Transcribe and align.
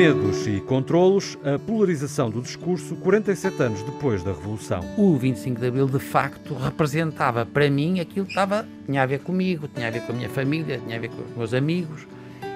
Medos 0.00 0.46
e 0.46 0.62
controlos, 0.62 1.36
a 1.44 1.58
polarização 1.58 2.30
do 2.30 2.40
discurso 2.40 2.96
47 2.96 3.62
anos 3.62 3.82
depois 3.82 4.22
da 4.22 4.32
Revolução. 4.32 4.80
O 4.96 5.14
25 5.18 5.60
de 5.60 5.66
Abril, 5.66 5.86
de 5.86 5.98
facto, 5.98 6.54
representava 6.54 7.44
para 7.44 7.68
mim 7.68 8.00
aquilo 8.00 8.24
que 8.24 8.32
estava, 8.32 8.66
tinha 8.86 9.02
a 9.02 9.04
ver 9.04 9.20
comigo, 9.20 9.68
tinha 9.68 9.88
a 9.88 9.90
ver 9.90 10.00
com 10.00 10.12
a 10.12 10.14
minha 10.14 10.30
família, 10.30 10.78
tinha 10.78 10.96
a 10.96 10.98
ver 10.98 11.10
com 11.10 11.20
os 11.20 11.36
meus 11.36 11.52
amigos. 11.52 12.06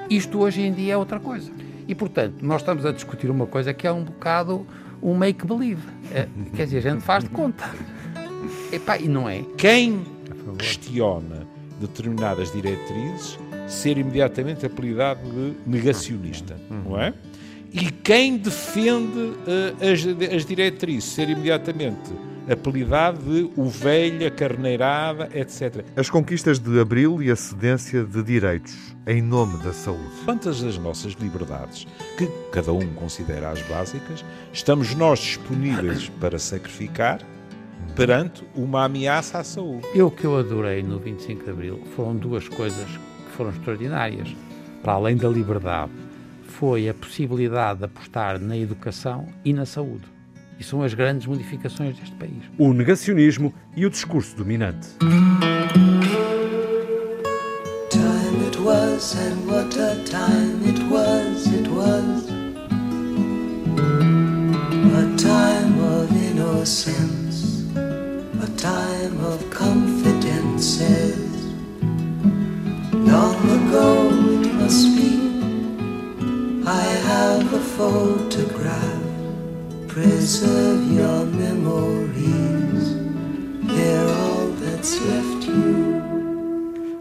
Isto 0.09 0.38
hoje 0.38 0.62
em 0.62 0.73
dia 0.73 0.95
é 0.95 0.96
outra 0.96 1.20
coisa. 1.20 1.52
E, 1.87 1.95
portanto, 1.95 2.37
nós 2.41 2.62
estamos 2.62 2.87
a 2.87 2.93
discutir 2.93 3.30
uma 3.30 3.47
coisa 3.47 3.74
que 3.74 3.87
é 3.87 3.92
um 3.92 4.05
bocado 4.05 4.66
um 5.02 5.15
make-believe. 5.15 5.87
É, 6.15 6.27
quer 6.56 6.65
dizer, 6.65 6.79
a 6.79 6.92
gente 6.92 7.02
faz 7.02 7.24
de 7.24 7.29
conta. 7.29 7.70
Epá, 8.73 8.97
e 8.97 9.06
não 9.06 9.29
é. 9.29 9.45
Quem 9.59 10.02
questiona 10.56 11.47
determinadas 11.79 12.51
diretrizes 12.51 13.38
ser 13.69 13.98
imediatamente 13.98 14.65
apelidado 14.65 15.20
de 15.30 15.55
negacionista, 15.66 16.56
não 16.70 16.98
é? 16.98 17.12
E 17.74 17.91
quem 17.91 18.37
defende 18.37 19.19
uh, 19.19 19.74
as, 19.80 20.32
as 20.32 20.46
diretrizes 20.46 21.10
ser 21.10 21.28
imediatamente 21.28 22.12
apelidado 22.48 23.19
de 23.19 23.51
ovelha, 23.60 24.30
carneirada, 24.30 25.28
etc. 25.34 25.84
As 25.96 26.09
conquistas 26.09 26.60
de 26.60 26.79
Abril 26.79 27.20
e 27.20 27.32
a 27.32 27.34
cedência 27.37 28.05
de 28.05 28.23
direitos 28.23 28.95
em 29.09 29.20
nome 29.20 29.60
da 29.65 29.73
saúde. 29.73 30.12
Quantas 30.24 30.62
das 30.62 30.79
nossas 30.79 31.15
liberdades, 31.15 31.84
que 32.16 32.29
cada 32.52 32.73
um 32.73 32.87
considera 32.95 33.51
as 33.51 33.60
básicas, 33.62 34.24
estamos 34.52 34.95
nós 34.95 35.18
disponíveis 35.18 36.09
para 36.20 36.38
sacrificar 36.38 37.23
perante 37.96 38.45
uma 38.54 38.84
ameaça 38.84 39.38
à 39.38 39.43
saúde? 39.43 39.84
Eu 39.93 40.12
que 40.12 40.24
eu 40.24 40.38
adorei 40.38 40.80
no 40.80 41.01
25 41.01 41.43
de 41.43 41.51
Abril 41.51 41.80
foram 41.96 42.15
duas 42.15 42.46
coisas 42.46 42.87
que 42.87 43.37
foram 43.37 43.51
extraordinárias. 43.51 44.29
Para 44.80 44.93
além 44.93 45.16
da 45.16 45.29
liberdade, 45.29 45.90
foi 46.59 46.88
a 46.88 46.95
possibilidade 46.95 47.80
de 47.80 47.85
apostar 47.87 48.38
na 48.38 48.57
educação 48.57 49.27
e 49.45 49.52
na 49.52 49.66
saúde. 49.66 50.05
E 50.59 50.63
são 50.63 50.83
as 50.83 50.95
grandes 50.95 51.27
modificações 51.27 51.96
deste 51.99 52.15
país. 52.15 52.45
O 52.57 52.73
negacionismo 52.73 53.52
e 53.77 53.85
o 53.85 53.91
discurso 53.91 54.37
dominante. 54.37 54.88
Time 57.91 58.46
it 58.46 58.59
was, 58.61 59.16
and 59.16 59.51
what 59.51 59.77
a 59.77 59.96
time 60.05 60.65
it 60.69 60.80
was, 60.91 61.46
it 61.49 61.69
was. 61.69 62.29
A 64.94 65.16
time 65.16 65.81
of 65.81 66.09
innocence, 66.15 67.13
photograph. 77.94 79.04
Preserve 79.87 80.82
your 80.92 81.25
memories, 81.26 82.97
they're 83.69 84.09
all 84.09 84.48
that's 84.60 84.98
left 85.06 85.47
you. 85.47 86.03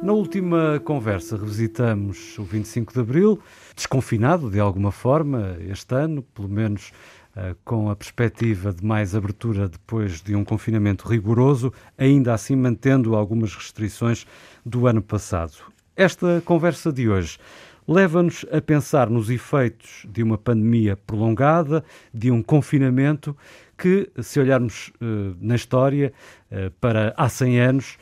Na 0.03 0.13
última 0.13 0.79
conversa 0.85 1.35
revisitamos 1.35 2.37
o 2.37 2.43
25 2.43 2.93
de 2.93 2.99
Abril, 2.99 3.39
desconfinado 3.75 4.51
de 4.51 4.59
alguma 4.59 4.91
forma 4.91 5.57
este 5.67 5.95
ano, 5.95 6.21
pelo 6.21 6.49
menos 6.49 6.91
uh, 7.35 7.55
com 7.65 7.89
a 7.89 7.95
perspectiva 7.95 8.71
de 8.71 8.85
mais 8.85 9.15
abertura 9.15 9.67
depois 9.67 10.21
de 10.21 10.35
um 10.35 10.43
confinamento 10.43 11.07
rigoroso, 11.07 11.73
ainda 11.97 12.35
assim 12.35 12.55
mantendo 12.55 13.15
algumas 13.15 13.55
restrições 13.55 14.27
do 14.63 14.85
ano 14.85 15.01
passado. 15.01 15.53
Esta 15.95 16.41
conversa 16.45 16.91
de 16.91 17.09
hoje 17.09 17.39
leva-nos 17.87 18.45
a 18.51 18.61
pensar 18.61 19.09
nos 19.09 19.29
efeitos 19.29 20.05
de 20.09 20.23
uma 20.23 20.37
pandemia 20.37 20.95
prolongada, 20.95 21.83
de 22.13 22.31
um 22.31 22.41
confinamento 22.41 23.35
que, 23.77 24.09
se 24.21 24.39
olharmos 24.39 24.91
uh, 25.01 25.35
na 25.39 25.55
história 25.55 26.13
uh, 26.51 26.71
para 26.79 27.13
há 27.17 27.27
100 27.27 27.59
anos, 27.59 27.97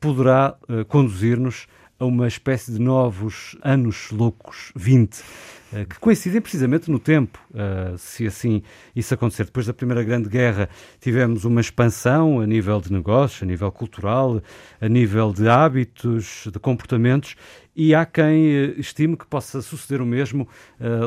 poderá 0.00 0.56
uh, 0.68 0.84
conduzir-nos 0.86 1.66
a 2.00 2.04
uma 2.06 2.26
espécie 2.26 2.72
de 2.72 2.80
novos 2.80 3.56
anos 3.62 4.10
loucos 4.10 4.72
20, 4.74 5.22
que 5.88 6.00
coincidem 6.00 6.40
precisamente 6.40 6.90
no 6.90 6.98
tempo, 6.98 7.38
se 7.98 8.26
assim 8.26 8.62
isso 8.96 9.12
acontecer. 9.14 9.44
Depois 9.44 9.66
da 9.66 9.74
Primeira 9.74 10.02
Grande 10.02 10.28
Guerra 10.28 10.68
tivemos 10.98 11.44
uma 11.44 11.60
expansão 11.60 12.40
a 12.40 12.46
nível 12.46 12.80
de 12.80 12.90
negócios, 12.90 13.42
a 13.42 13.46
nível 13.46 13.70
cultural, 13.70 14.42
a 14.80 14.88
nível 14.88 15.32
de 15.32 15.46
hábitos, 15.48 16.48
de 16.50 16.58
comportamentos, 16.58 17.36
e 17.76 17.94
há 17.94 18.04
quem 18.04 18.74
estime 18.78 19.16
que 19.16 19.26
possa 19.26 19.62
suceder 19.62 20.02
o 20.02 20.06
mesmo 20.06 20.48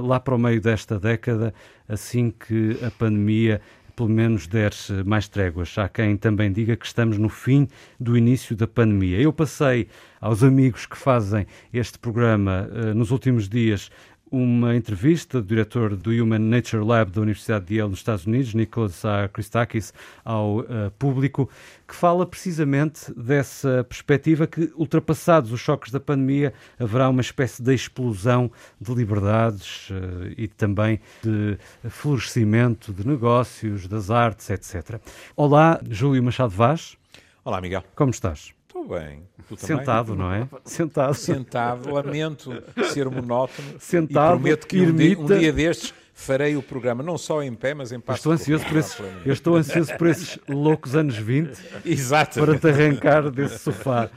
lá 0.03 0.19
para 0.19 0.35
o 0.35 0.39
meio 0.39 0.61
desta 0.61 0.99
década, 0.99 1.53
assim 1.89 2.31
que 2.31 2.77
a 2.85 2.91
pandemia 2.91 3.59
pelo 3.95 4.09
menos 4.09 4.47
der 4.47 4.71
mais 5.05 5.27
tréguas. 5.27 5.77
Há 5.77 5.87
quem 5.87 6.17
também 6.17 6.51
diga 6.51 6.75
que 6.75 6.85
estamos 6.85 7.17
no 7.17 7.29
fim 7.29 7.67
do 7.99 8.17
início 8.17 8.55
da 8.55 8.67
pandemia. 8.67 9.19
Eu 9.19 9.31
passei 9.31 9.87
aos 10.19 10.43
amigos 10.43 10.85
que 10.85 10.97
fazem 10.97 11.45
este 11.73 11.99
programa 11.99 12.67
uh, 12.71 12.93
nos 12.93 13.11
últimos 13.11 13.47
dias 13.47 13.91
uma 14.33 14.75
entrevista 14.75 15.39
do 15.39 15.47
diretor 15.47 15.95
do 15.95 16.09
Human 16.09 16.39
Nature 16.39 16.83
Lab 16.83 17.11
da 17.11 17.21
Universidade 17.21 17.65
de 17.65 17.75
Yale 17.75 17.91
nos 17.91 17.99
Estados 17.99 18.25
Unidos, 18.25 18.55
Nicholas 18.55 19.05
A. 19.05 19.29
Christakis, 19.29 19.93
ao 20.25 20.61
uh, 20.61 20.65
público, 20.97 21.47
que 21.87 21.93
fala 21.93 22.25
precisamente 22.25 23.13
dessa 23.13 23.83
perspectiva 23.83 24.47
que, 24.47 24.73
ultrapassados 24.75 25.51
os 25.51 25.59
choques 25.59 25.91
da 25.91 25.99
pandemia, 25.99 26.51
haverá 26.79 27.09
uma 27.09 27.21
espécie 27.21 27.61
de 27.61 27.75
explosão 27.75 28.51
de 28.81 28.91
liberdades 28.95 29.91
uh, 29.91 30.33
e 30.35 30.47
também 30.47 30.99
de 31.21 31.55
florescimento 31.87 32.91
de 32.91 33.07
negócios, 33.07 33.87
das 33.87 34.09
artes, 34.09 34.49
etc. 34.49 34.99
Olá, 35.35 35.79
Júlio 35.87 36.23
Machado 36.23 36.49
Vaz. 36.49 36.97
Olá, 37.45 37.61
Miguel. 37.61 37.83
Como 37.95 38.09
estás? 38.09 38.51
Estou 38.73 38.87
bem. 38.87 39.21
Tu 39.47 39.55
Sentado, 39.55 40.15
também? 40.15 40.25
não 40.25 40.33
é? 40.33 40.47
Sentado. 40.65 41.13
Sentado. 41.13 41.93
Lamento 41.93 42.63
ser 42.91 43.07
monótono. 43.07 43.79
Sentado, 43.79 44.35
e 44.35 44.39
prometo 44.39 44.67
que 44.67 44.81
um 44.81 44.95
dia, 44.95 45.19
um 45.19 45.25
dia 45.25 45.53
destes 45.53 45.93
farei 46.15 46.55
o 46.55 46.63
programa 46.63 47.03
não 47.03 47.15
só 47.15 47.43
em 47.43 47.53
pé, 47.53 47.75
mas 47.75 47.91
em 47.91 47.99
passo 47.99 48.17
estou 48.19 48.31
ansioso 48.33 48.65
por 48.65 48.77
esses, 48.77 48.99
eu 49.25 49.33
estou 49.33 49.55
ansioso 49.57 49.95
por 49.97 50.07
esses 50.07 50.39
loucos 50.47 50.95
anos 50.95 51.15
20 51.17 51.55
Exato. 51.85 52.39
para 52.39 52.57
te 52.57 52.67
arrancar 52.67 53.29
desse 53.29 53.59
sofá. 53.59 54.09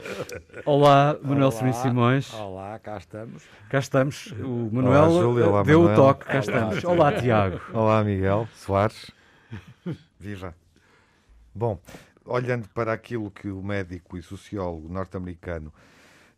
Olá, 0.65 1.15
Manuel 1.21 1.49
Olá. 1.49 1.73
Simões. 1.73 2.33
Olá, 2.33 2.79
cá 2.79 2.97
estamos. 2.97 3.43
Cá 3.69 3.79
estamos. 3.79 4.31
O 4.39 4.69
Manuel 4.71 5.03
Olá, 5.03 5.21
Júlio. 5.21 5.49
Olá, 5.49 5.63
deu 5.63 5.79
o 5.81 5.83
Manuel. 5.83 5.95
toque. 6.01 6.25
Cá 6.25 6.39
estamos. 6.39 6.83
Olá, 6.83 7.13
Tiago. 7.13 7.61
Olá, 7.73 8.03
Miguel 8.03 8.47
Soares. 8.55 9.11
Viva. 10.19 10.55
Bom, 11.53 11.79
olhando 12.27 12.67
para 12.69 12.93
aquilo 12.93 13.31
que 13.31 13.49
o 13.49 13.63
médico 13.63 14.17
e 14.17 14.21
sociólogo 14.21 14.87
norte-americano 14.87 15.73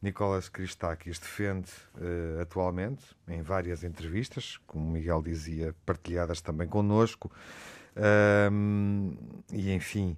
Nicolas 0.01 0.47
Christakis 0.47 1.19
defende 1.19 1.69
eh, 1.99 2.41
atualmente, 2.41 3.03
em 3.27 3.41
várias 3.41 3.83
entrevistas, 3.83 4.57
como 4.65 4.89
Miguel 4.91 5.21
dizia, 5.21 5.75
partilhadas 5.85 6.39
também 6.39 6.67
connosco, 6.67 7.29
e 9.51 9.73
enfim, 9.73 10.15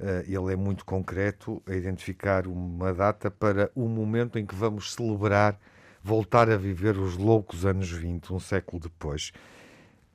eh, 0.00 0.24
ele 0.26 0.52
é 0.52 0.56
muito 0.56 0.82
concreto 0.82 1.62
a 1.66 1.74
identificar 1.74 2.46
uma 2.46 2.94
data 2.94 3.30
para 3.30 3.70
o 3.74 3.86
momento 3.86 4.38
em 4.38 4.46
que 4.46 4.54
vamos 4.54 4.94
celebrar, 4.94 5.60
voltar 6.02 6.48
a 6.48 6.56
viver 6.56 6.96
os 6.96 7.18
loucos 7.18 7.66
anos 7.66 7.90
20, 7.90 8.32
um 8.32 8.40
século 8.40 8.80
depois 8.80 9.30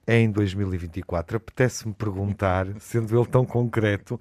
em 0.07 0.29
2024. 0.29 1.37
Apetece-me 1.37 1.93
perguntar, 1.93 2.67
sendo 2.79 3.17
ele 3.17 3.27
tão 3.27 3.45
concreto, 3.45 4.19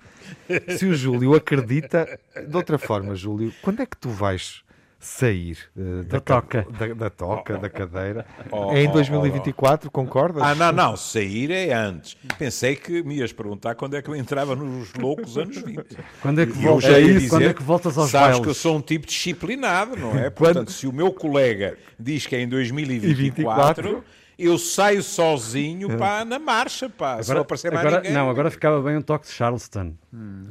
se 0.76 0.86
o 0.86 0.94
Júlio 0.94 1.34
acredita. 1.34 2.18
De 2.48 2.56
outra 2.56 2.78
forma, 2.78 3.14
Júlio, 3.14 3.52
quando 3.62 3.80
é 3.80 3.86
que 3.86 3.96
tu 3.96 4.08
vais 4.08 4.62
sair 5.02 5.58
eh, 5.76 6.04
Da 6.04 6.20
ca- 6.20 6.40
toca. 6.40 6.66
Da, 6.78 6.94
da 6.94 7.10
toca, 7.10 7.58
da 7.58 7.68
cadeira? 7.68 8.24
Oh, 8.50 8.72
é 8.72 8.84
em 8.84 8.88
oh, 8.88 8.92
2024, 8.92 9.90
concordas? 9.90 10.42
Ah, 10.42 10.54
não, 10.54 10.72
não, 10.72 10.96
sair 10.96 11.50
é 11.50 11.72
antes. 11.72 12.16
Pensei 12.38 12.76
que 12.76 13.02
me 13.02 13.16
ias 13.16 13.32
perguntar 13.32 13.74
quando 13.74 13.96
é 13.96 14.02
que 14.02 14.08
eu 14.08 14.14
entrava 14.14 14.54
nos 14.54 14.94
loucos 14.94 15.36
anos 15.36 15.56
20. 15.60 15.84
Quando 16.20 16.40
é 16.40 16.46
que 16.46 16.52
já 16.80 17.00
ia 17.00 17.18
quando 17.28 17.42
dizer, 17.42 17.50
é 17.50 17.54
que 17.54 17.62
voltas 17.62 17.98
aos 17.98 18.10
Sabes 18.10 18.28
bailes? 18.28 18.42
que 18.42 18.48
eu 18.48 18.54
sou 18.54 18.76
um 18.76 18.80
tipo 18.80 19.06
disciplinado, 19.06 19.96
não 19.96 20.16
é? 20.16 20.30
Portanto, 20.30 20.70
se 20.70 20.86
o 20.86 20.92
meu 20.92 21.12
colega 21.12 21.76
diz 21.98 22.24
que 22.24 22.36
é 22.36 22.40
em 22.40 22.48
2024, 22.48 24.04
eu 24.44 24.58
saio 24.58 25.02
sozinho 25.02 25.96
pá, 25.98 26.24
na 26.24 26.38
marcha, 26.38 26.88
pá, 26.88 27.22
se 27.22 27.32
não 27.32 27.42
aparecer 27.42 27.72
mais 27.72 27.86
agora, 27.86 28.02
ninguém. 28.02 28.16
não, 28.16 28.28
agora 28.30 28.50
ficava 28.50 28.80
bem 28.82 28.96
um 28.96 29.02
toque 29.02 29.26
de 29.26 29.32
Charleston. 29.32 29.94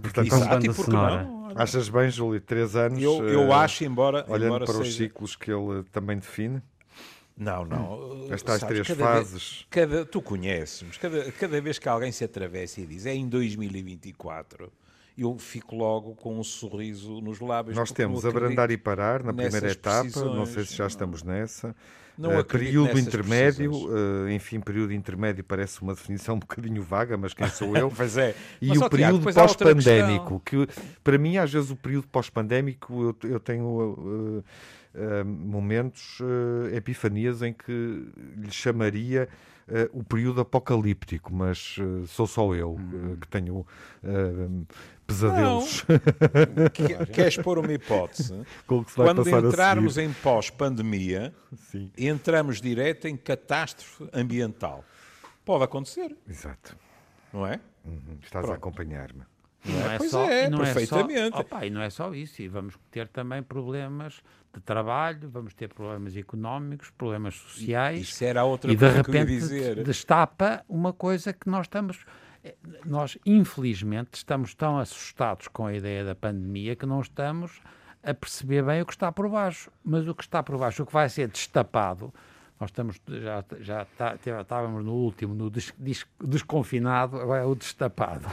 Portanto, 0.01 0.29
com 0.29 0.35
Exato, 0.35 0.49
banda 0.49 0.65
por 0.73 0.75
que 0.75 0.83
sonora. 0.91 1.23
não? 1.23 1.51
Achas 1.55 1.89
bem, 1.89 2.09
Júlio? 2.09 2.39
Três 2.39 2.75
anos. 2.75 3.01
Eu, 3.01 3.27
eu 3.27 3.51
eh, 3.51 3.53
acho, 3.55 3.83
embora, 3.83 4.23
Olhando 4.27 4.45
embora 4.45 4.65
para 4.65 4.77
os 4.77 4.87
seja... 4.87 4.97
ciclos 5.03 5.35
que 5.35 5.51
ele 5.51 5.83
também 5.91 6.17
define, 6.17 6.61
Não, 7.37 7.65
não. 7.65 8.27
as 8.31 8.41
tais 8.41 8.59
sabes, 8.61 8.83
três 8.83 8.87
cada 8.87 9.13
vez- 9.13 9.25
fases. 9.29 9.65
cada, 9.69 10.05
tu 10.05 10.21
conheces-me, 10.21 10.91
cada, 10.93 11.31
cada 11.33 11.61
vez 11.61 11.77
que 11.77 11.89
alguém 11.89 12.11
se 12.11 12.23
atravessa 12.23 12.79
e 12.79 12.85
diz 12.85 13.05
é 13.05 13.13
em 13.13 13.27
2024, 13.27 14.71
eu 15.17 15.37
fico 15.37 15.75
logo 15.75 16.15
com 16.15 16.39
um 16.39 16.43
sorriso 16.43 17.19
nos 17.21 17.39
lábios. 17.39 17.75
Nós 17.75 17.91
temos 17.91 18.25
abrandar 18.25 18.71
e 18.71 18.77
parar 18.77 19.23
na 19.23 19.33
primeira 19.33 19.71
etapa, 19.71 20.23
não 20.23 20.45
sei 20.45 20.63
se 20.63 20.75
já 20.75 20.85
não. 20.85 20.87
estamos 20.89 21.23
nessa. 21.23 21.75
Uh, 22.17 22.43
período 22.43 22.99
intermédio, 22.99 23.71
uh, 23.71 24.29
enfim, 24.29 24.59
período 24.59 24.93
intermédio 24.93 25.43
parece 25.43 25.81
uma 25.81 25.93
definição 25.93 26.35
um 26.35 26.39
bocadinho 26.39 26.83
vaga, 26.83 27.17
mas 27.17 27.33
quem 27.33 27.47
sou 27.47 27.75
eu? 27.75 27.91
Pois 27.95 28.17
é. 28.17 28.35
E 28.61 28.69
Mas, 28.69 28.81
o 28.81 28.89
período 28.89 29.33
pós-pandémico, 29.33 30.41
que 30.45 30.67
para 31.03 31.17
mim, 31.17 31.37
às 31.37 31.51
vezes, 31.51 31.69
o 31.69 31.75
período 31.75 32.07
pós-pandémico, 32.07 33.15
eu, 33.23 33.29
eu 33.29 33.39
tenho 33.39 33.65
uh, 33.67 35.25
momentos, 35.25 36.19
epifanias 36.73 37.41
em 37.41 37.53
que 37.53 38.05
lhe 38.37 38.51
chamaria 38.51 39.27
uh, 39.71 39.99
o 39.99 40.03
período 40.03 40.41
apocalíptico, 40.41 41.33
mas 41.33 41.77
uh, 41.77 42.05
sou 42.07 42.27
só 42.27 42.53
eu 42.53 42.73
uh, 42.73 43.17
que 43.19 43.27
tenho 43.27 43.65
pesadelos 45.11 45.85
Que- 46.73 47.05
Queres 47.07 47.37
pôr 47.37 47.57
uma 47.59 47.71
hipótese? 47.73 48.33
com 48.67 48.79
o 48.79 48.85
que 48.85 48.91
se 48.91 48.97
vai 48.97 49.07
Quando 49.07 49.27
entrarmos 49.29 49.97
a 49.97 50.03
em 50.03 50.13
pós-pandemia, 50.13 51.33
entramos 51.97 52.61
direto 52.61 53.07
em 53.07 53.15
catástrofe 53.17 54.07
ambiental. 54.13 54.83
Pode 55.45 55.63
acontecer, 55.63 56.15
Exato. 56.29 56.75
não 57.33 57.45
é? 57.45 57.59
Uhum. 57.83 58.17
Estás 58.21 58.43
a 58.45 58.47
Pronto. 58.47 58.57
acompanhar-me. 58.57 59.21
E 59.63 59.71
não 59.71 59.91
é 59.91 59.97
Pois 59.99 60.09
só, 60.11 60.23
é, 60.23 60.49
não 60.49 60.57
perfeitamente. 60.59 61.35
só, 61.35 61.41
opa, 61.41 61.65
e 61.65 61.69
não 61.69 61.81
é 61.83 61.89
só 61.89 62.13
isso, 62.15 62.41
e 62.41 62.47
vamos 62.47 62.75
ter 62.89 63.07
também 63.07 63.43
problemas 63.43 64.21
de 64.53 64.59
trabalho, 64.59 65.29
vamos 65.29 65.53
ter 65.53 65.71
problemas 65.71 66.17
económicos, 66.17 66.89
problemas 66.91 67.35
sociais. 67.35 68.01
Isso 68.01 68.23
era 68.23 68.41
a 68.41 68.43
outra 68.43 68.71
e 68.71 68.75
de 68.75 68.79
coisa 68.79 69.03
que 69.03 69.09
eu 69.11 69.13
ia 69.15 69.19
repente 69.21 69.39
dizer. 69.39 69.83
destapa 69.83 70.63
uma 70.67 70.91
coisa 70.93 71.31
que 71.31 71.47
nós 71.47 71.65
estamos. 71.67 72.03
Eh, 72.43 72.55
Nós, 72.85 73.17
infelizmente, 73.25 74.09
estamos 74.15 74.53
tão 74.53 74.77
assustados 74.79 75.47
com 75.47 75.65
a 75.65 75.73
ideia 75.73 76.03
da 76.05 76.15
pandemia 76.15 76.75
que 76.75 76.85
não 76.85 77.01
estamos 77.01 77.61
a 78.03 78.13
perceber 78.13 78.63
bem 78.63 78.81
o 78.81 78.85
que 78.85 78.93
está 78.93 79.11
por 79.11 79.29
baixo. 79.29 79.69
Mas 79.83 80.07
o 80.07 80.15
que 80.15 80.23
está 80.23 80.41
por 80.41 80.57
baixo, 80.57 80.83
o 80.83 80.85
que 80.85 80.93
vai 80.93 81.07
ser 81.09 81.27
destapado, 81.27 82.13
nós 82.59 82.69
estamos, 82.69 82.99
já, 83.07 83.43
já 83.59 83.85
tá- 83.97 84.15
estávamos 84.41 84.83
no 84.85 84.93
último, 84.93 85.33
no 85.35 85.49
des- 85.49 85.73
des- 85.77 86.05
desconfinado, 86.23 87.19
agora 87.19 87.41
é 87.43 87.45
o 87.45 87.55
destapado. 87.55 88.27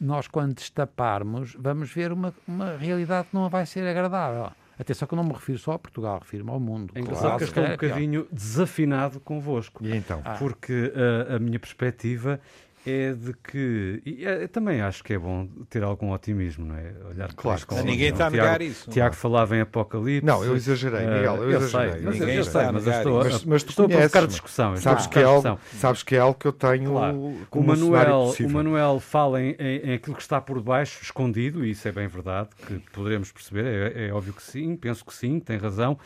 Nós, 0.00 0.26
quando 0.26 0.54
destaparmos, 0.54 1.54
vamos 1.58 1.92
ver 1.92 2.10
uma, 2.12 2.32
uma 2.48 2.76
realidade 2.76 3.28
que 3.28 3.34
não 3.34 3.48
vai 3.50 3.66
ser 3.66 3.86
agradável. 3.86 4.50
Atenção 4.78 5.06
que 5.06 5.12
eu 5.12 5.16
não 5.18 5.24
me 5.24 5.32
refiro 5.34 5.58
só 5.58 5.72
a 5.72 5.78
Portugal, 5.78 6.20
refiro-me 6.20 6.50
ao 6.50 6.58
mundo. 6.58 6.90
É 6.94 7.00
engraçado 7.00 7.22
Claro, 7.22 7.38
que 7.38 7.44
estou 7.44 7.62
um 7.62 7.66
é 7.66 7.76
pior. 7.76 7.88
bocadinho 7.90 8.26
desafinado 8.32 9.20
convosco. 9.20 9.84
E 9.84 9.94
então? 9.94 10.22
Ah. 10.24 10.36
Porque 10.38 10.90
uh, 11.30 11.36
a 11.36 11.38
minha 11.38 11.58
perspectiva 11.58 12.40
é 12.86 13.12
de 13.12 13.32
que. 13.34 14.02
E 14.06 14.24
eh, 14.24 14.46
também 14.48 14.80
acho 14.80 15.04
que 15.04 15.12
é 15.12 15.18
bom 15.18 15.46
ter 15.68 15.82
algum 15.82 16.12
otimismo, 16.12 16.64
não 16.66 16.76
é? 16.76 16.92
Olhar 17.10 17.28
para 17.28 17.36
Claro 17.36 17.66
com. 17.66 17.74
Ninguém 17.82 18.08
está 18.08 18.26
a 18.26 18.30
Tiago- 18.30 18.46
negar 18.46 18.62
isso. 18.62 18.90
Tiago 18.90 19.14
falava 19.14 19.56
em 19.56 19.60
apocalipse. 19.60 20.24
Não, 20.26 20.42
eu 20.44 20.56
exagerei, 20.56 21.00
Eh, 21.04 21.14
Miguel, 21.14 21.36
eu 21.36 21.50
eu 21.50 21.58
exagerei. 21.60 21.92
sei, 21.92 22.00
mas, 22.02 22.14
Ninguém 22.20 22.34
eu 22.36 22.40
está 22.42 22.62
sei, 22.62 22.72
mas 22.72 22.86
estou, 22.86 23.20
a- 23.20 23.24
Mas- 23.24 23.44
mas 23.44 23.62
tu 23.62 23.70
estou 23.70 23.84
a 23.84 23.88
provocar 23.88 24.26
discussão. 24.26 24.76
Sabes 24.76 25.06
que, 25.06 25.18
é 25.18 25.22
algo, 25.24 25.60
sabes 25.78 26.02
que 26.02 26.14
é 26.16 26.18
algo 26.18 26.38
que 26.38 26.46
eu 26.46 26.52
tenho 26.52 26.90
Claro. 26.90 27.16
O 27.16 27.46
como 27.50 27.72
um 27.72 27.76
cenário 27.76 28.10
Manuel, 28.12 28.34
o. 28.40 28.50
Manuel 28.50 29.00
fala 29.00 29.42
em, 29.42 29.56
em- 29.58 29.90
em 29.90 29.94
aquilo 29.94 30.16
que 30.16 30.22
está 30.22 30.40
por 30.40 30.60
baixo, 30.62 31.00
escondido, 31.02 31.64
e 31.64 31.70
isso 31.70 31.86
é 31.86 31.92
bem 31.92 32.06
verdade, 32.08 32.48
que 32.66 32.78
poderemos 32.92 33.30
perceber, 33.30 33.94
é, 33.96 34.08
é 34.08 34.12
óbvio 34.12 34.32
que 34.32 34.42
sim, 34.42 34.74
penso 34.76 35.04
que 35.04 35.12
sim, 35.14 35.38
tem 35.38 35.58
razão. 35.58 35.98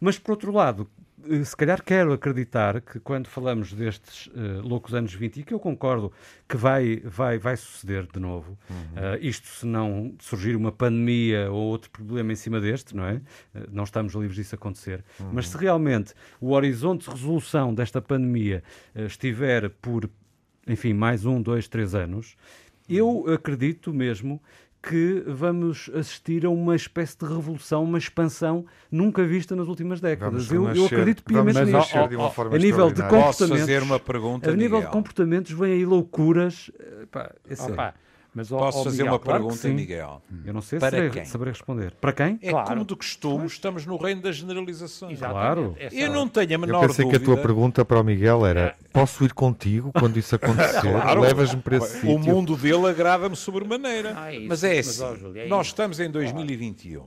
Mas, 0.00 0.18
por 0.18 0.32
outro 0.32 0.52
lado, 0.52 0.88
se 1.44 1.56
calhar 1.56 1.82
quero 1.82 2.12
acreditar 2.12 2.80
que 2.80 3.00
quando 3.00 3.28
falamos 3.28 3.72
destes 3.72 4.30
eh, 4.34 4.60
loucos 4.62 4.94
anos 4.94 5.14
20, 5.14 5.40
e 5.40 5.42
que 5.44 5.54
eu 5.54 5.58
concordo 5.58 6.12
que 6.48 6.56
vai, 6.56 6.96
vai, 7.04 7.38
vai 7.38 7.56
suceder 7.56 8.06
de 8.12 8.20
novo, 8.20 8.58
eh, 8.96 9.18
isto 9.20 9.46
se 9.46 9.66
não 9.66 10.14
surgir 10.20 10.56
uma 10.56 10.72
pandemia 10.72 11.50
ou 11.50 11.62
outro 11.64 11.90
problema 11.90 12.32
em 12.32 12.36
cima 12.36 12.60
deste, 12.60 12.94
não 12.94 13.04
é? 13.04 13.20
Eh, 13.54 13.66
não 13.70 13.84
estamos 13.84 14.14
livres 14.14 14.36
disso 14.36 14.54
acontecer. 14.54 15.04
Mas 15.32 15.48
se 15.48 15.56
realmente 15.56 16.14
o 16.40 16.52
horizonte 16.52 17.04
de 17.04 17.10
resolução 17.10 17.74
desta 17.74 18.00
pandemia 18.00 18.62
eh, 18.94 19.06
estiver 19.06 19.70
por 19.70 20.08
enfim, 20.66 20.94
mais 20.94 21.26
um, 21.26 21.42
dois, 21.42 21.68
três 21.68 21.94
anos, 21.94 22.36
eu 22.88 23.24
acredito 23.32 23.92
mesmo 23.92 24.42
que 24.88 25.24
vamos 25.26 25.90
assistir 25.94 26.44
a 26.44 26.50
uma 26.50 26.76
espécie 26.76 27.16
de 27.18 27.24
revolução, 27.24 27.82
uma 27.82 27.96
expansão 27.98 28.66
nunca 28.90 29.24
vista 29.24 29.56
nas 29.56 29.66
últimas 29.66 30.00
décadas. 30.00 30.50
Eu, 30.50 30.68
eu 30.70 30.86
acredito 30.86 31.22
piamente 31.24 31.54
vamos 31.54 31.72
nisso. 31.72 32.08
de 32.08 32.16
uma 32.16 32.30
forma 32.30 32.54
a 32.54 32.58
nível 32.58 32.86
de 32.86 32.92
extraordinária. 32.92 33.26
Posso 33.26 33.38
comportamentos, 33.44 33.60
fazer 33.60 33.82
uma 33.82 33.98
pergunta, 33.98 34.50
a 34.50 34.52
nível 34.52 34.78
de 34.78 34.84
Miguel? 34.84 34.90
comportamentos 34.90 35.52
vêm 35.52 35.72
aí 35.72 35.86
loucuras. 35.86 36.70
eh, 36.78 37.06
pá, 37.10 37.32
é 37.48 37.54
sério. 37.54 37.72
Opa, 37.72 37.94
mas, 38.34 38.50
ó- 38.50 38.58
Posso 38.58 38.78
ó, 38.80 38.84
fazer 38.84 38.98
Miguel, 39.02 39.12
uma 39.12 39.18
claro 39.20 39.44
pergunta. 39.44 39.68
Miguel? 39.68 40.22
Eu 40.44 40.52
não 40.52 40.60
sei 40.60 40.78
se 40.78 40.80
Para 40.80 40.90
saberei, 40.90 41.10
quem? 41.10 41.24
saberei 41.24 41.52
responder. 41.52 41.92
Para 42.00 42.12
quem? 42.12 42.38
É 42.42 42.50
Claro. 42.50 42.68
como 42.68 42.84
de 42.84 42.96
costume, 42.96 43.46
estamos 43.46 43.86
no 43.86 43.96
reino 43.96 44.20
das 44.22 44.36
generalizações. 44.36 45.18
Claro. 45.18 45.76
é 45.78 45.88
Eu 45.92 46.10
não 46.10 46.28
tenho 46.28 46.48
a 46.50 46.52
Eu 46.54 46.58
menor 46.58 46.80
pensei 46.86 47.04
dúvida. 47.04 47.24
que 47.24 47.30
a 47.30 47.34
tua 47.34 47.42
pergunta 47.42 47.84
para 47.84 48.00
o 48.00 48.04
Miguel 48.04 48.44
era: 48.44 48.74
posso 48.92 49.24
ir 49.24 49.32
contigo 49.32 49.92
quando 49.92 50.16
isso 50.18 50.34
acontecer? 50.34 50.80
Claro. 51.04 51.20
Levas-me 51.20 51.62
para 51.62 51.76
esse 51.76 51.96
O 51.98 52.00
sítio? 52.00 52.18
mundo 52.18 52.56
dele 52.56 52.86
agrada-me 52.88 53.36
sobremaneira. 53.36 54.14
Ah, 54.16 54.32
é 54.32 54.36
isso. 54.38 54.48
mas 54.48 54.64
é 54.64 54.76
Mas, 54.76 54.88
assim, 54.88 55.02
ó, 55.04 55.14
Júlio, 55.16 55.42
é 55.42 55.46
nós 55.46 55.66
estamos 55.68 56.00
em 56.00 56.10
2021. 56.10 57.04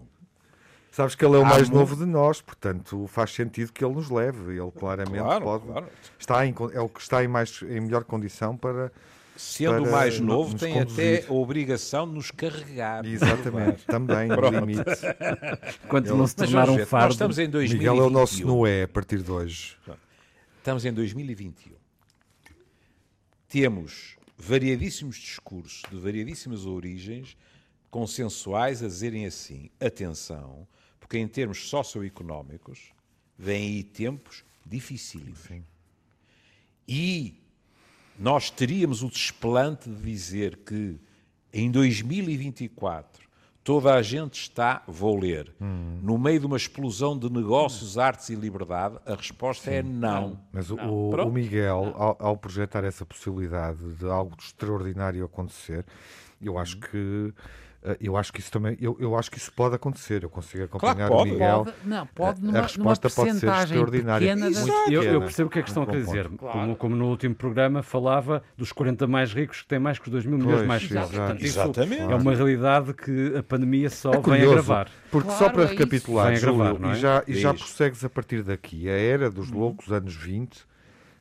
Sabes 0.91 1.13
que 1.13 1.23
ele 1.23 1.35
é 1.35 1.39
o 1.39 1.45
mais 1.45 1.69
novo 1.69 1.95
de 1.95 2.05
nós, 2.05 2.41
portanto 2.41 3.05
faz 3.07 3.31
sentido 3.31 3.71
que 3.71 3.85
ele 3.85 3.93
nos 3.93 4.09
leve. 4.09 4.57
Ele 4.59 4.71
claramente 4.71 5.19
Claro, 5.21 5.43
pode. 5.45 5.63
claro. 5.65 5.85
Está 6.17 6.43
em, 6.45 6.55
é 6.73 6.81
o 6.81 6.89
que 6.89 6.99
está 7.01 7.23
em, 7.23 7.27
mais, 7.27 7.61
em 7.61 7.79
melhor 7.81 8.03
condição 8.03 8.57
para. 8.57 8.91
Sendo 9.37 9.79
o 9.79 9.81
Para 9.83 9.91
mais 9.91 10.19
novo, 10.19 10.57
tem 10.57 10.73
conduzir. 10.73 11.19
até 11.19 11.27
a 11.27 11.33
obrigação 11.33 12.07
de 12.07 12.15
nos 12.15 12.31
carregar. 12.31 13.05
Exatamente, 13.05 13.85
também, 13.85 14.27
no 14.27 14.49
limite. 14.49 14.83
Quando 15.87 16.15
não 16.15 16.25
se 16.25 16.35
tornar 16.35 16.69
um 16.69 16.73
ver, 16.73 16.79
nós 16.81 16.89
fardo. 16.89 17.13
estamos 17.13 17.37
em 17.37 17.49
2021. 17.49 17.77
Miguel 17.77 18.03
é 18.03 18.07
o 18.07 18.09
nosso 18.09 18.45
Noé 18.45 18.83
a 18.83 18.87
partir 18.87 19.21
de 19.21 19.31
hoje. 19.31 19.77
Estamos 20.57 20.85
em 20.85 20.91
2021. 20.91 21.75
Temos 23.47 24.17
variadíssimos 24.37 25.15
discursos 25.17 25.83
de 25.89 25.97
variadíssimas 25.97 26.65
origens, 26.65 27.37
consensuais, 27.89 28.83
a 28.83 28.87
dizerem 28.87 29.25
assim: 29.25 29.69
atenção, 29.79 30.67
porque 30.99 31.17
em 31.17 31.27
termos 31.27 31.69
socioeconómicos 31.69 32.91
vêm 33.37 33.75
aí 33.75 33.83
tempos 33.83 34.43
dificílimos. 34.65 35.39
E 36.87 37.41
nós 38.19 38.49
teríamos 38.49 39.03
o 39.03 39.09
desplante 39.09 39.89
de 39.89 40.01
dizer 40.01 40.57
que 40.65 40.99
em 41.53 41.69
2024 41.71 43.27
toda 43.63 43.93
a 43.93 44.01
gente 44.01 44.39
está, 44.39 44.81
vou 44.87 45.17
ler, 45.19 45.53
no 45.59 46.17
meio 46.17 46.39
de 46.39 46.45
uma 46.45 46.55
explosão 46.55 47.17
de 47.19 47.29
negócios, 47.29 47.97
artes 47.97 48.29
e 48.29 48.35
liberdade? 48.35 48.97
A 49.05 49.13
resposta 49.15 49.69
é 49.69 49.83
não. 49.83 50.39
Mas 50.53 50.71
o, 50.71 50.75
o- 50.75 51.11
o 51.27 51.31
Miguel, 51.31 51.93
ao, 51.97 52.15
ao 52.17 52.37
projetar 52.37 52.85
essa 52.85 53.05
possibilidade 53.05 53.79
de 53.95 54.05
algo 54.05 54.37
de 54.37 54.43
extraordinário 54.43 55.23
acontecer, 55.25 55.85
eu 56.41 56.57
acho 56.57 56.77
que 56.79 57.33
eh, 57.37 57.41
eu 58.01 58.17
acho 58.17 58.33
que 58.33 58.39
isso 58.39 58.51
também 58.51 58.77
eu, 58.81 58.97
eu 58.99 59.15
acho 59.17 59.29
que 59.31 59.37
isso 59.37 59.51
pode 59.53 59.75
acontecer. 59.75 60.23
Eu 60.23 60.29
consigo 60.29 60.63
acompanhar 60.65 61.07
pode. 61.09 61.29
o 61.29 61.33
Miguel. 61.33 61.65
Pode, 61.65 61.77
não, 61.85 62.05
pode 62.07 62.39
a 62.39 62.41
numa, 62.43 62.51
numa 62.53 62.61
resposta 62.63 63.09
pode 63.09 63.33
ser 63.39 63.47
extraordinária. 63.49 64.27
pequena 64.35 64.49
Muito 64.49 64.71
Eu, 64.71 64.91
eu 64.93 64.99
pequena. 65.01 65.19
percebo 65.21 65.47
o 65.47 65.51
que 65.51 65.59
é 65.59 65.61
que 65.61 65.69
estão 65.69 65.83
a 65.83 65.85
bom 65.85 65.91
dizer. 65.91 66.29
ponto. 66.29 66.37
Como, 66.45 66.75
como 66.75 66.95
no 66.95 67.07
último 67.09 67.35
programa 67.35 67.83
falava 67.83 68.43
dos 68.57 68.71
40 68.71 69.07
mais 69.07 69.33
ricos 69.33 69.61
que 69.61 69.67
têm 69.67 69.79
mais 69.79 69.99
que 69.99 70.05
os 70.07 70.11
2 70.11 70.25
mil 70.25 70.37
milhões 70.37 70.55
Pois, 70.57 70.67
mais 70.67 70.83
ricos. 70.83 71.11
isso 71.41 71.59
Exatamente. 71.59 72.01
É 72.01 72.15
uma 72.15 72.33
realidade 72.35 72.93
que 72.93 73.35
a 73.37 73.43
pandemia 73.43 73.89
só 73.89 74.09
É 74.09 74.13
vem 74.13 74.21
curioso, 74.21 74.51
agravar. 74.51 74.89
Porque 75.11 75.29
só 75.31 75.37
Claro, 75.37 75.53
para 75.53 75.61
é 75.61 75.65
isso. 75.65 75.73
recapitular, 75.73 76.27
Vem 76.27 76.35
Júlio, 76.37 76.85
é? 76.85 76.91
e, 76.91 76.95
já, 76.95 77.23
e 77.27 77.33
já 77.35 77.53
prossegues 77.53 78.03
a 78.03 78.09
partir 78.09 78.43
daqui, 78.43 78.89
a 78.89 78.93
era 78.93 79.29
dos 79.29 79.49
loucos 79.49 79.91
anos 79.91 80.15
20, 80.15 80.65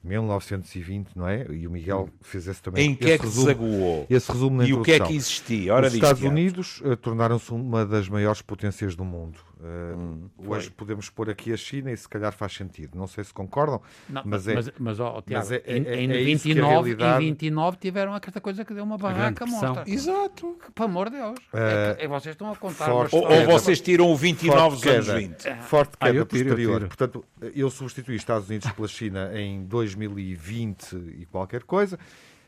1920, 0.06 1.08
não 1.16 1.28
é? 1.28 1.46
E 1.50 1.66
o 1.66 1.70
Miguel 1.70 2.08
fez 2.22 2.46
esse 2.46 2.62
também. 2.62 2.90
Em 2.90 2.94
que 2.94 3.10
é 3.10 3.18
que 3.18 3.24
resumo, 3.24 3.46
desaguou? 3.46 4.06
esse 4.08 4.32
resumo 4.32 4.56
na 4.58 4.66
E 4.66 4.72
o 4.72 4.82
que 4.82 4.92
é 4.92 5.00
que 5.00 5.14
existia? 5.14 5.74
Ora 5.74 5.88
Os 5.88 5.94
Estados. 5.94 6.22
Unidos 6.22 6.80
eh, 6.84 6.96
tornaram-se 6.96 7.50
uma 7.52 7.84
das 7.84 8.08
maiores 8.08 8.40
potências 8.42 8.94
do 8.94 9.04
mundo. 9.04 9.38
Eh, 9.58 9.94
Hum, 9.96 10.28
hoje 10.36 10.70
podemos 10.70 11.08
pôr 11.08 11.30
aqui 11.30 11.50
a 11.50 11.56
China 11.56 11.90
e 11.90 11.96
se 11.96 12.06
calhar 12.06 12.30
faz 12.30 12.52
sentido. 12.52 12.94
Não 12.98 13.06
sei 13.06 13.24
se 13.24 13.32
concordam, 13.32 13.80
Não, 14.06 14.20
mas 14.24 14.46
é. 14.46 14.54
mas, 14.54 14.70
mas, 14.78 15.00
ó, 15.00 15.22
Tiago, 15.22 15.46
mas 15.46 15.50
é- 15.50 15.62
é- 15.64 15.78
em, 15.78 15.84
é- 15.86 15.94
em 16.02 16.10
é 16.12 16.20
isso 16.20 16.42
que 16.44 16.50
a 16.50 16.54
29, 16.54 16.68
realidade- 16.90 17.24
em 17.24 17.28
29 17.28 17.76
tiveram 17.78 18.12
aquela 18.14 18.38
coisa 18.40 18.64
que 18.66 18.74
deu 18.74 18.84
uma 18.84 18.98
barraca 18.98 19.46
morta. 19.46 19.84
Exato. 19.90 20.58
Pelo 20.74 20.88
amor 20.88 21.08
de 21.08 21.16
Deus. 21.16 21.38
É 21.54 21.94
que- 21.96 22.04
é, 22.04 22.08
vocês 22.08 22.34
estão 22.34 22.52
a 22.52 22.56
contar 22.56 22.90
Ou, 22.92 23.08
ou 23.12 23.46
vocês 23.46 23.80
tiram 23.80 24.10
o 24.12 24.16
29 24.16 24.58
Forte 24.60 24.74
dos 24.82 24.86
anos 24.92 25.06
queda. 25.06 25.18
20. 25.18 25.62
Forte 25.62 25.92
Ah, 26.00 26.06
queda 26.06 26.18
eu 26.18 26.26
tiro, 26.26 26.42
eu 26.42 26.46
posterior. 26.48 26.76
tiro. 26.76 26.88
Portanto, 26.88 27.24
eu 27.54 27.70
substituí 27.70 28.14
Estados 28.16 28.48
Unidos 28.50 28.70
pela 28.72 28.88
China 28.88 29.30
em 29.40 29.64
2020 29.64 30.92
e 31.18 31.24
qualquer 31.26 31.62
coisa. 31.62 31.98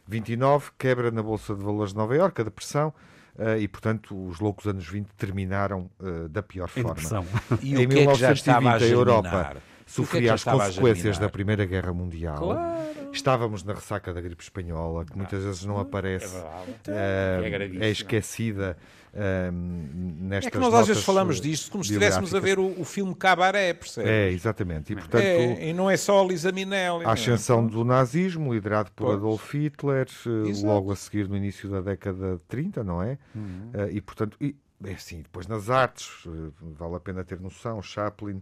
29, 0.06 0.70
quebra 0.78 1.10
na 1.10 1.22
Bolsa 1.22 1.54
de 1.54 1.62
Valores 1.62 1.92
de 1.92 1.98
Nova 1.98 2.14
Iorque, 2.14 2.40
a 2.40 2.44
depressão. 2.44 2.92
Eh, 3.38 3.60
e, 3.60 3.68
portanto, 3.68 4.16
os 4.26 4.40
loucos 4.40 4.66
anos 4.66 4.86
20 4.86 5.06
terminaram 5.16 5.88
eh, 6.02 6.28
da 6.28 6.42
pior 6.42 6.68
Em 6.76 6.82
forma. 6.82 7.24
E 7.62 7.74
Em 7.74 7.86
o 7.86 7.88
que 7.88 7.98
é 8.00 8.06
que 8.06 8.14
já 8.14 8.32
estava 8.32 8.72
a 8.72 8.78
1920 8.78 9.67
sofria 9.88 10.34
as 10.34 10.40
estava 10.40 10.62
a 10.62 10.66
consequências 10.66 11.18
da 11.18 11.28
Primeira 11.28 11.64
Guerra 11.64 11.92
Mundial. 11.92 12.36
Claro. 12.38 12.88
Estávamos 13.12 13.64
na 13.64 13.72
ressaca 13.74 14.12
da 14.12 14.20
gripe 14.20 14.42
espanhola, 14.42 15.04
que 15.04 15.16
muitas 15.16 15.42
vezes 15.42 15.64
não 15.64 15.78
aparece, 15.78 16.34
verdade. 16.34 16.72
eh, 16.88 17.70
É 17.80 17.86
é 17.86 17.90
esquecida 17.90 18.76
eh, 19.14 19.50
nestas 19.50 20.46
É 20.48 20.50
que 20.50 20.58
nós 20.58 20.74
às 20.74 20.86
vezes 20.86 21.02
falamos 21.02 21.38
eh, 21.38 21.42
disto 21.42 21.70
como 21.70 21.82
se 21.82 21.90
estivéssemos 21.90 22.34
a 22.34 22.40
ver 22.40 22.58
o, 22.58 22.80
o 22.80 22.84
filme 22.84 23.14
Cabaré, 23.14 23.72
percebe? 23.72 24.08
É, 24.08 24.30
exatamente. 24.30 24.92
E, 24.92 24.96
portanto, 24.96 25.22
É, 25.24 25.68
e 25.70 25.72
não 25.72 25.88
é 25.90 25.96
só 25.96 26.22
a 26.22 26.26
Lisa 26.26 26.52
Minelli. 26.52 27.00
a 27.00 27.04
não 27.04 27.10
é? 27.10 27.12
ascensão 27.14 27.66
do 27.66 27.82
nazismo, 27.84 28.52
liderado 28.52 28.90
por 28.92 29.06
Pois. 29.06 29.16
Adolf 29.18 29.54
Hitler, 29.54 30.06
eh, 30.26 30.48
Exato. 30.50 30.66
logo 30.66 30.92
a 30.92 30.96
seguir 30.96 31.26
no 31.28 31.36
início 31.36 31.68
da 31.70 31.80
década 31.80 32.34
de 32.34 32.40
30, 32.46 32.84
não 32.84 33.02
é? 33.02 33.16
Uhum. 33.34 33.70
Eh, 33.72 33.88
e, 33.92 34.00
portanto, 34.02 34.36
e, 34.40 34.54
é 34.84 34.92
assim, 34.92 35.22
depois 35.22 35.46
nas 35.46 35.70
artes, 35.70 36.10
eh, 36.26 36.50
vale 36.78 36.96
a 36.96 37.00
pena 37.00 37.24
ter 37.24 37.40
noção, 37.40 37.80
Chaplin, 37.82 38.36
eh, 38.36 38.40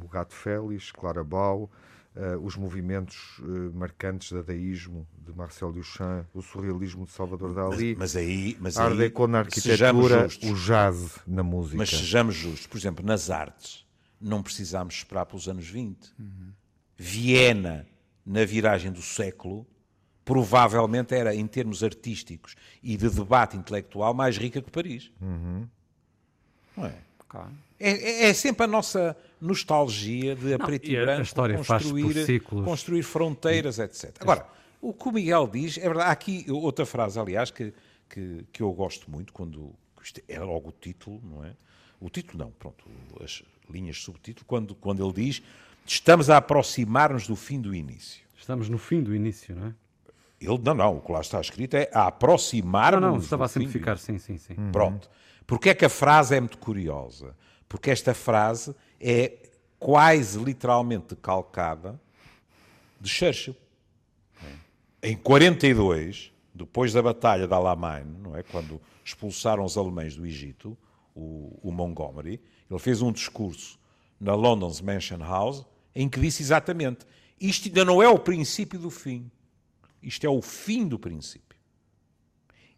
o 0.00 0.08
Gato 0.08 0.34
Félix, 0.34 0.90
Clara 0.92 1.22
Bow, 1.24 1.70
eh, 2.16 2.36
os 2.36 2.56
movimentos 2.56 3.40
eh, 3.40 3.44
marcantes 3.74 4.28
de 4.28 4.36
dadaísmo 4.36 5.06
de 5.18 5.32
Marcel 5.32 5.72
Duchamp, 5.72 6.26
o 6.32 6.40
surrealismo 6.40 7.04
de 7.04 7.10
Salvador 7.10 7.52
Dali, 7.52 7.96
Mas 7.98 8.14
aí, 8.14 8.56
mas 8.60 8.78
a 8.78 8.84
Art 8.84 8.96
Deco 8.96 9.26
na 9.26 9.44
sejamos 9.50 10.04
arquitetura, 10.12 10.28
justos. 10.28 10.50
o 10.50 10.54
jazz 10.64 11.18
na 11.26 11.42
música. 11.42 11.76
Mas 11.78 11.90
sejamos 11.90 12.36
justos. 12.36 12.66
Por 12.68 12.78
exemplo, 12.78 13.04
nas 13.04 13.30
artes, 13.30 13.84
não 14.20 14.42
precisámos 14.42 14.94
esperar 14.94 15.26
pelos 15.26 15.48
anos 15.48 15.68
20. 15.68 16.14
Viena, 16.96 17.86
na 18.24 18.44
viragem 18.44 18.92
do 18.92 19.02
século, 19.02 19.66
provavelmente 20.24 21.14
era, 21.14 21.34
em 21.34 21.46
termos 21.46 21.82
artísticos 21.82 22.54
e 22.82 22.96
de 22.96 23.10
debate 23.10 23.56
intelectual, 23.56 24.14
mais 24.14 24.38
rica 24.38 24.62
que 24.62 24.70
Paris. 24.70 25.10
Não 25.20 26.86
é? 26.86 26.94
Claro. 27.28 27.52
É, 27.78 27.90
é- 27.90 28.28
é 28.30 28.34
sempre 28.34 28.64
a 28.64 28.66
nossa 28.66 29.16
nostalgia 29.40 30.34
de 30.34 30.54
a 30.54 30.58
preto 30.58 30.88
e 30.88 30.92
e 30.92 30.96
a- 30.96 31.04
branco 31.04 31.22
história 31.22 31.56
construir, 31.56 32.24
ciclos. 32.24 32.64
construir 32.64 33.02
fronteiras, 33.02 33.78
etc. 33.78 34.16
Agora, 34.20 34.46
o 34.80 34.92
que 34.92 35.08
o 35.08 35.12
Miguel 35.12 35.48
diz, 35.48 35.78
é 35.78 35.82
verdade, 35.82 36.08
há 36.08 36.12
aqui 36.12 36.46
outra 36.48 36.86
frase, 36.86 37.18
aliás, 37.18 37.50
que, 37.50 37.72
que, 38.08 38.44
que 38.52 38.62
eu 38.62 38.72
gosto 38.72 39.10
muito, 39.10 39.32
quando 39.32 39.74
é 40.28 40.38
logo 40.40 40.68
o 40.68 40.72
título, 40.72 41.20
não 41.24 41.44
é? 41.44 41.52
O 42.00 42.08
título 42.10 42.44
não, 42.44 42.50
pronto, 42.52 42.84
as 43.22 43.42
linhas 43.70 43.96
de 43.96 44.02
subtítulo, 44.02 44.44
quando, 44.46 44.74
quando 44.74 45.02
ele 45.04 45.12
diz 45.12 45.42
estamos 45.86 46.28
a 46.30 46.36
aproximar-nos 46.38 47.26
do 47.26 47.36
fim 47.36 47.60
do 47.60 47.74
início. 47.74 48.22
Estamos 48.38 48.68
no 48.68 48.78
fim 48.78 49.02
do 49.02 49.14
início, 49.14 49.54
não 49.54 49.68
é? 49.68 49.74
Ele, 50.40 50.58
não, 50.62 50.74
não, 50.74 50.96
o 50.98 51.00
que 51.00 51.10
lá 51.12 51.20
está 51.20 51.40
escrito 51.40 51.74
é 51.74 51.88
a 51.92 52.00
Não, 52.00 52.06
aproximar-nos 52.08 53.00
não, 53.02 53.16
estava 53.18 53.44
a 53.46 53.48
simplificar, 53.48 53.96
sim, 53.98 54.18
sim, 54.18 54.36
sim. 54.36 54.54
Pronto. 54.70 55.08
Porque 55.46 55.70
é 55.70 55.74
que 55.74 55.84
a 55.84 55.88
frase 55.88 56.34
é 56.36 56.40
muito 56.40 56.58
curiosa? 56.58 57.34
Porque 57.74 57.90
esta 57.90 58.14
frase 58.14 58.72
é 59.00 59.32
quase 59.80 60.38
literalmente 60.38 61.16
calcada 61.16 62.00
de 63.00 63.08
Churchill. 63.08 63.56
Em 65.02 65.16
42, 65.16 66.32
depois 66.54 66.92
da 66.92 67.02
Batalha 67.02 67.48
de 67.48 67.52
Alamein, 67.52 68.04
não 68.22 68.36
é? 68.36 68.44
quando 68.44 68.80
expulsaram 69.04 69.64
os 69.64 69.76
alemães 69.76 70.14
do 70.14 70.24
Egito, 70.24 70.78
o, 71.16 71.58
o 71.64 71.72
Montgomery, 71.72 72.40
ele 72.70 72.78
fez 72.78 73.02
um 73.02 73.10
discurso 73.10 73.76
na 74.20 74.36
London's 74.36 74.80
Mansion 74.80 75.18
House 75.18 75.66
em 75.96 76.08
que 76.08 76.20
disse 76.20 76.44
exatamente 76.44 77.04
isto 77.40 77.66
ainda 77.66 77.84
não 77.84 78.00
é 78.00 78.06
o 78.06 78.20
princípio 78.20 78.78
do 78.78 78.88
fim. 78.88 79.28
Isto 80.00 80.24
é 80.28 80.30
o 80.30 80.40
fim 80.40 80.86
do 80.86 80.96
princípio. 80.96 81.53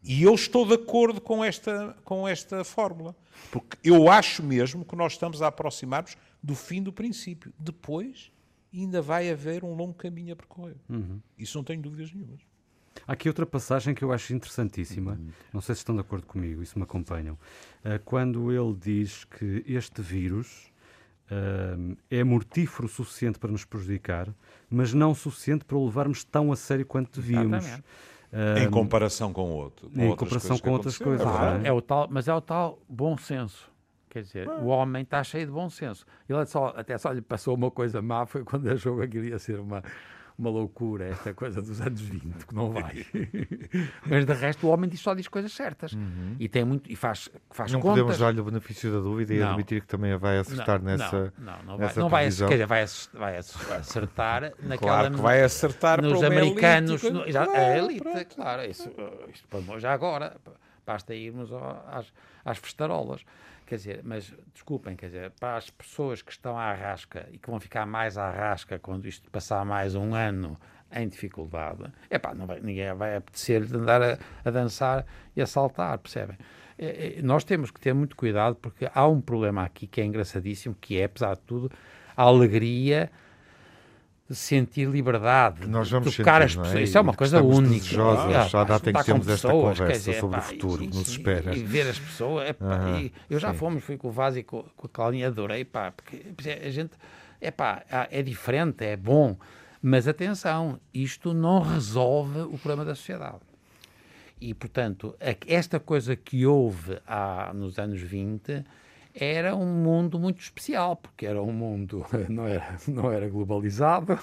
E 0.07 0.23
eu 0.23 0.35
estou 0.35 0.65
de 0.65 0.75
acordo 0.75 1.21
com 1.21 1.45
esta, 1.45 1.97
com 2.05 2.29
esta 2.29 2.63
fórmula. 2.63 3.15
Porque 3.51 3.77
eu 3.83 4.09
acho 4.11 4.43
mesmo 4.43 4.85
que 4.85 4.95
nós 4.95 5.15
estamos 5.15 5.43
a 5.43 5.49
aproximar-nos 5.49 6.17
do 6.41 6.55
fim 6.55 6.81
do 6.81 6.93
princípio. 6.93 7.53
Depois, 7.59 8.31
ainda 8.73 9.03
vai 9.03 9.31
haver 9.31 9.65
um 9.65 9.75
longo 9.75 9.95
caminho 9.95 10.33
a 10.33 10.37
percorrer. 10.37 10.77
Isso 11.37 11.59
não 11.59 11.65
tenho 11.65 11.83
dúvidas 11.83 12.13
nenhumas. 12.13 12.41
Há 13.07 13.13
aqui 13.13 13.29
outra 13.29 13.45
passagem 13.45 13.95
que 13.95 14.03
eu 14.03 14.13
acho 14.13 14.33
interessantíssima. 14.33 15.13
Uhum. 15.13 15.29
Não 15.53 15.61
sei 15.61 15.75
se 15.75 15.81
estão 15.81 15.95
de 15.95 16.01
acordo 16.01 16.27
comigo, 16.27 16.63
isso 16.63 16.79
me 16.79 16.85
acompanham. 16.85 17.39
Ah, 17.85 18.01
quando 18.05 18.51
ele 18.53 18.75
diz 18.75 19.25
que 19.25 19.65
este 19.67 20.01
vírus 20.01 20.73
ah, 21.31 21.77
é 22.11 22.25
mortífero 22.25 22.87
o 22.87 22.89
suficiente 22.89 23.39
para 23.39 23.51
nos 23.51 23.65
prejudicar, 23.65 24.33
mas 24.71 24.95
não 24.95 25.11
o 25.11 25.15
suficiente 25.15 25.65
para 25.65 25.77
o 25.77 25.85
levarmos 25.85 26.25
tão 26.25 26.53
a 26.53 26.57
sério 26.57 26.87
quanto 26.87 27.21
devíamos. 27.21 27.59
Exatamente. 27.59 27.85
Ah, 28.33 28.61
em 28.61 28.71
comparação 28.71 29.33
com 29.33 29.51
outro. 29.53 29.89
com 29.91 30.01
em 30.01 30.17
comparação 30.17 30.59
com 30.59 30.71
outras 30.71 30.99
coisas, 30.99 31.27
é 31.27 31.59
não 31.59 31.67
É 31.67 31.73
o 31.73 31.81
tal, 31.81 32.09
mas 32.11 32.29
é 32.29 32.35
o 32.35 32.41
tal 32.41 32.79
bom 32.89 33.17
senso. 33.17 33.71
Quer 34.09 34.23
dizer, 34.23 34.49
o 34.49 34.67
homem 34.67 35.03
está 35.03 35.23
cheio 35.23 35.47
de 35.47 35.53
bom 35.53 35.69
senso. 35.69 36.07
Ele 36.29 36.39
é 36.41 36.47
só, 36.47 36.73
até 36.75 36.97
só 36.97 37.13
lhe 37.13 37.21
passou 37.21 37.55
uma 37.55 37.71
coisa 37.71 38.01
má, 38.01 38.25
foi 38.25 38.45
quando 38.45 38.67
achou 38.71 38.99
que 39.01 39.09
queria 39.09 39.39
ser 39.39 39.61
uma, 39.61 39.83
uma 40.39 40.51
loucura, 40.51 41.07
esta 41.07 41.33
coisa 41.33 41.63
dos 41.63 41.81
anos 41.81 42.01
20, 42.01 42.47
que 42.47 42.55
não 42.55 42.71
vai. 42.71 43.07
mas 44.07 44.25
de 44.27 44.33
resto, 44.35 44.67
o 44.67 44.71
homem 44.71 44.89
diz- 44.89 45.01
só 45.01 45.15
diz 45.15 45.29
coisas 45.29 45.53
certas. 45.53 45.93
E 46.39 46.49
tem 46.49 46.65
muito, 46.65 46.91
e 46.91 46.97
faz, 46.97 47.29
faz 47.51 47.73
Não 47.73 47.81
contas. 47.81 48.01
podemos 48.01 48.19
dar-lhe 48.19 48.41
o 48.41 48.45
benefício 48.45 48.93
da 48.93 49.01
dúvida 49.01 49.33
e 49.35 49.39
Não. 49.39 49.49
admitir 49.51 49.81
que 49.81 49.87
também 49.87 50.17
vai 50.17 50.39
acertar 50.39 50.79
não, 50.83 50.87
nessa. 50.97 51.33
não, 51.39 51.53
não, 51.53 51.63
não 51.65 51.77
vai, 51.79 51.87
nessa 51.87 52.01
não 52.01 52.09
vai, 52.09 52.23
previsão. 52.25 52.49
quer 52.49 52.55
dizer, 52.55 52.67
vai, 52.67 52.83
ac- 52.83 53.09
vai 53.15 53.37
ac- 53.39 53.73
acertar 53.73 54.43
naquela 54.63 54.77
Claro 54.79 55.15
que 55.15 55.21
vai 55.21 55.43
acertar 55.43 56.03
nos 56.03 56.23
americanos, 56.23 57.03
elite, 57.03 57.11
no, 57.27 57.33
já- 57.33 57.45
claro, 57.47 57.61
a 57.61 57.79
elite, 57.79 58.01
pronto. 58.03 58.35
claro, 58.35 58.63
isso, 58.71 58.91
isto 59.33 59.79
já 59.81 59.93
agora, 59.93 60.37
basta 60.87 61.15
irmos 61.15 61.51
ao- 61.53 61.85
às, 61.91 62.07
às 62.45 62.59
festarolas. 62.59 63.23
Quer 63.67 63.77
dizer, 63.77 64.01
mas 64.05 64.33
desculpem, 64.55 64.95
quer 64.95 65.07
dizer, 65.07 65.33
para 65.41 65.57
as 65.57 65.69
pessoas 65.69 66.23
que 66.23 66.31
estão 66.31 66.57
à 66.57 66.73
rasca 66.73 67.29
e 67.33 67.39
que 67.39 67.51
vão 67.51 67.59
ficar 67.59 67.85
mais 67.85 68.17
à 68.17 68.31
rasca 68.31 68.79
quando 68.79 69.07
isto 69.09 69.29
passar 69.29 69.65
mais 69.65 69.97
um 69.97 70.15
ano 70.15 70.57
em 70.93 71.09
dificuldade, 71.09 71.93
é 72.09 72.17
pá, 72.17 72.33
não 72.33 72.47
vai, 72.47 72.61
ninguém 72.61 72.95
vai 72.95 73.17
apetecer 73.17 73.63
andar 73.75 74.01
a, 74.01 74.19
a 74.45 74.51
dançar 74.51 75.05
e 75.35 75.43
a 75.43 75.47
saltar, 75.47 75.99
percebem? 75.99 76.39
É, 76.79 77.19
é, 77.19 77.23
nós 77.23 77.43
temos 77.43 77.73
que 77.73 77.81
ter 77.81 77.93
muito 77.93 78.15
cuidado 78.15 78.55
porque 78.55 78.89
há 78.95 79.09
um 79.09 79.21
problema 79.21 79.65
aqui 79.65 79.87
que 79.87 80.01
é 80.01 80.05
engraçadíssimo, 80.05 80.77
que 80.81 81.01
é, 81.01 81.05
apesar 81.05 81.35
de 81.35 81.41
tudo, 81.41 81.73
a 82.17 82.23
alegria 82.23 83.11
sentir 84.31 84.89
liberdade, 84.89 85.67
Nós 85.69 85.91
vamos 85.91 86.17
tocar 86.17 86.43
sentir, 86.43 86.45
as 86.45 86.53
é? 86.53 86.57
pessoas. 86.63 86.81
E 86.81 86.83
Isso 86.85 86.99
é 86.99 87.01
uma 87.01 87.15
coisa 87.15 87.43
única. 87.43 87.75
desejosos, 87.79 88.35
Ah, 88.35 88.49
já 88.49 88.59
pá, 88.67 88.79
dá 88.79 88.81
que 88.81 89.05
temos 89.05 89.29
esta 89.29 89.49
conversa 89.51 89.93
dizer, 89.93 90.21
sobre 90.21 90.37
o 90.37 90.41
pá, 90.41 90.47
futuro 90.47 90.83
e- 90.85 90.89
que 90.89 90.97
nos 90.97 91.09
espera. 91.09 91.55
E, 91.57 91.63
ver 91.63 91.87
as 91.89 91.99
pessoas, 91.99 92.49
epá, 92.51 92.67
Aham, 92.67 92.99
e 93.01 93.13
eu 93.31 93.39
já 93.39 93.53
sim. 93.53 93.59
fomos, 93.59 93.85
fui 93.85 93.97
com 93.97 94.09
o 94.09 94.11
Vaz 94.11 94.37
e 94.37 94.43
com, 94.43 94.65
com 94.77 94.87
a 94.87 94.91
Claudinha, 94.91 95.29
adorei, 95.29 95.65
pá, 95.65 95.93
porque 95.93 96.23
a 96.65 96.71
gente, 96.71 96.93
epá, 97.41 97.85
ah, 97.91 98.09
é 98.11 98.23
diferente, 98.23 98.85
é 98.85 98.97
bom, 98.97 99.37
mas 99.81 100.09
atenção, 100.09 100.81
isto 100.93 101.33
não 101.33 101.61
resolve 101.61 102.41
o 102.41 102.59
problema 102.59 102.85
da 102.85 102.95
sociedade. 102.97 103.39
E, 104.41 104.53
portanto, 104.53 105.15
esta 105.47 105.79
coisa 105.81 106.15
que 106.17 106.45
houve 106.45 106.99
há, 107.07 107.53
nos 107.55 107.79
anos 107.79 108.01
20 108.03 108.65
era 109.19 109.57
um 109.57 109.65
mundo 109.67 110.19
muito 110.19 110.41
especial, 110.41 110.95
porque 110.97 111.25
era 111.25 111.41
um 111.43 111.53
mundo, 111.53 112.05
não 112.29 112.47
era, 112.47 112.77
não 112.87 113.11
era 113.11 113.29
globalizado, 113.29 114.19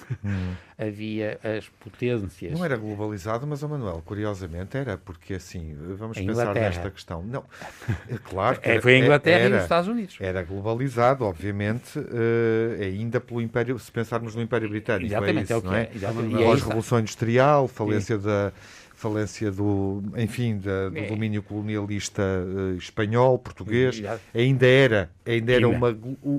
havia 0.77 1.39
as 1.43 1.67
potências. 1.69 2.51
Não 2.57 2.63
era 2.63 2.77
globalizado, 2.77 3.47
mas, 3.47 3.63
ó 3.63 3.67
Manuel, 3.67 4.01
curiosamente 4.05 4.77
era, 4.77 4.97
porque 4.97 5.33
assim, 5.35 5.75
vamos 5.97 6.17
A 6.17 6.21
pensar 6.21 6.41
Inglaterra. 6.43 6.65
nesta 6.67 6.91
questão. 6.91 7.23
Não, 7.23 7.43
é 8.09 8.17
claro 8.23 8.59
que 8.59 8.69
É, 8.69 8.73
era- 8.73 8.81
foi 8.81 8.95
a 8.95 8.99
Inglaterra 8.99 9.39
e 9.39 9.45
era, 9.45 9.55
os 9.57 9.63
Estados 9.63 9.87
Unidos. 9.87 10.17
Era 10.19 10.43
globalizado, 10.43 11.25
obviamente, 11.25 11.99
eh, 11.99 12.83
ainda 12.85 13.19
pelo 13.19 13.41
Império, 13.41 13.77
se 13.79 13.91
pensarmos 13.91 14.35
no 14.35 14.41
Império 14.41 14.69
Britânico. 14.69 15.07
Exatamente, 15.07 15.51
é 15.51 15.53
é 15.53 15.55
o 15.55 15.59
isso, 15.59 15.61
que 15.61 15.67
não 15.67 15.75
é. 15.75 15.81
é? 15.81 15.91
E 15.93 16.43
é 16.43 16.53
isso. 16.53 16.63
a 16.63 16.67
Revolução 16.67 16.99
Industrial, 16.99 17.67
falência 17.67 18.17
da 18.17 18.51
falência 19.03 19.51
do, 19.51 20.01
enfim, 20.15 20.57
da- 20.57 20.89
do 20.89 20.97
É. 20.97 21.07
domínio 21.07 21.43
colonialista 21.43 22.21
eh, 22.23 22.77
espanhol, 22.77 23.37
português, 23.37 24.01
ainda 24.33 24.65
era, 24.65 25.11
ainda 25.25 25.51
era 25.51 25.67
uma, 25.67 25.89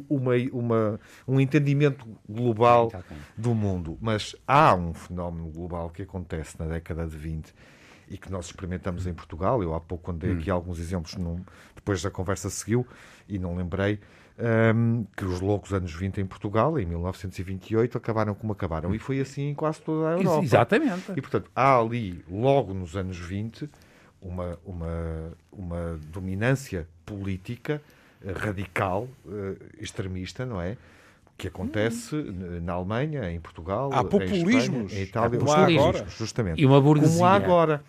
uma, 0.09 0.33
uma, 0.52 1.00
um 1.28 1.38
entendimento 1.38 2.06
global 2.28 2.90
do 3.37 3.54
mundo. 3.54 3.99
Mas 4.00 4.35
há 4.49 4.75
um 4.75 4.94
fenómeno 4.94 5.49
global 5.50 5.90
que 5.90 6.02
acontece 6.02 6.59
na 6.59 6.64
década 6.66 7.06
de 7.06 7.16
20 7.16 7.54
e 8.09 8.16
que 8.16 8.30
nós 8.33 8.47
experimentamos 8.47 9.06
em 9.06 9.12
Portugal. 9.12 9.62
Eu 9.62 9.75
há 9.75 9.80
pouco 9.80 10.04
quando 10.04 10.21
dei 10.21 10.33
aqui 10.33 10.50
alguns 10.50 10.78
exemplos, 10.78 11.14
num- 11.16 11.44
depois 11.75 12.02
da 12.02 12.11
conversa 12.11 12.49
seguiu 12.49 12.87
e 13.28 13.38
não 13.38 13.54
lembrei. 13.54 13.99
Hum, 14.75 15.07
que 15.17 15.25
os 15.25 15.41
loucos 15.41 15.73
anos 15.73 15.93
20 15.93 16.21
em 16.21 16.26
Portugal, 16.26 16.79
em 16.79 16.87
1928, 16.87 17.99
acabaram 17.99 18.35
como 18.35 18.53
acabaram. 18.53 18.95
E 18.95 18.99
foi 18.99 19.21
assim 19.21 19.50
em 19.50 19.55
quase 19.55 19.81
toda 19.81 20.09
a 20.09 20.12
Europa. 20.12 20.43
Exatamente. 20.43 21.12
E, 21.17 21.21
portanto, 21.21 21.50
há 21.55 21.79
ali, 21.79 22.25
logo 22.31 22.75
nos 22.75 22.97
anos 22.97 23.19
20, 23.19 23.69
uma, 24.21 24.59
uma, 24.64 25.33
uma 25.53 26.00
dominância 26.11 26.88
política 27.05 27.81
eh, 28.25 28.33
radical, 28.33 29.09
eh, 29.29 29.57
extremista, 29.79 30.47
não 30.47 30.61
é? 30.61 30.76
Que 31.37 31.49
acontece 31.49 32.14
na 32.62 32.75
Alemanha, 32.75 33.31
em 33.31 33.41
Portugal, 33.41 33.91
Há 33.93 34.00
em 34.00 34.05
populismos. 34.07 34.55
Espanha, 34.64 34.88
em 34.93 35.03
Itália, 35.03 35.38
há 35.38 35.41
populismos, 35.45 35.83
agora. 35.88 36.07
justamente. 36.17 36.61
E 36.62 36.64
uma 36.67 36.76
Como 36.76 36.76
há 36.76 36.81
burguesia 36.95 37.26
agora. 37.26 37.83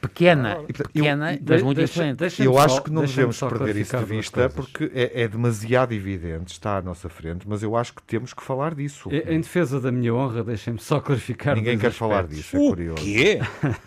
pequena, 0.00 0.52
E, 0.68 0.72
portanto, 0.72 0.92
pequena 0.92 1.32
De- 1.36 1.42
mas 1.46 1.62
muito 1.62 1.76
deixa- 1.78 1.92
influente. 2.00 2.16
deixa-me 2.18 2.46
Eu 2.48 2.52
só- 2.54 2.58
acho 2.60 2.82
que 2.82 2.90
não 2.90 3.02
devemos 3.04 3.38
perder 3.38 3.76
isso 3.76 3.96
de 3.98 4.04
vista 4.04 4.48
porque 4.48 4.90
é, 4.94 5.22
é 5.22 5.28
demasiado 5.28 5.92
evidente, 5.92 6.52
está 6.52 6.78
à 6.78 6.82
nossa 6.82 7.08
frente, 7.08 7.46
mas 7.46 7.62
eu 7.62 7.76
acho 7.76 7.92
que 7.94 8.02
temos 8.02 8.32
que 8.32 8.42
falar 8.42 8.74
disso. 8.74 9.08
Em 9.12 9.36
em 9.36 9.40
defesa 9.40 9.78
da 9.80 9.92
minha 9.92 10.14
honra, 10.14 10.42
deixem-me 10.42 10.78
só 10.80 10.98
clarificar. 11.00 11.54
Ninguém 11.56 11.76
quer 11.78 11.90
falar 11.92 12.20
aspectos. 12.20 12.36
disso, 12.38 12.56
é 12.56 12.60
O 12.60 12.68
curioso. 12.68 13.02
quê? 13.04 13.40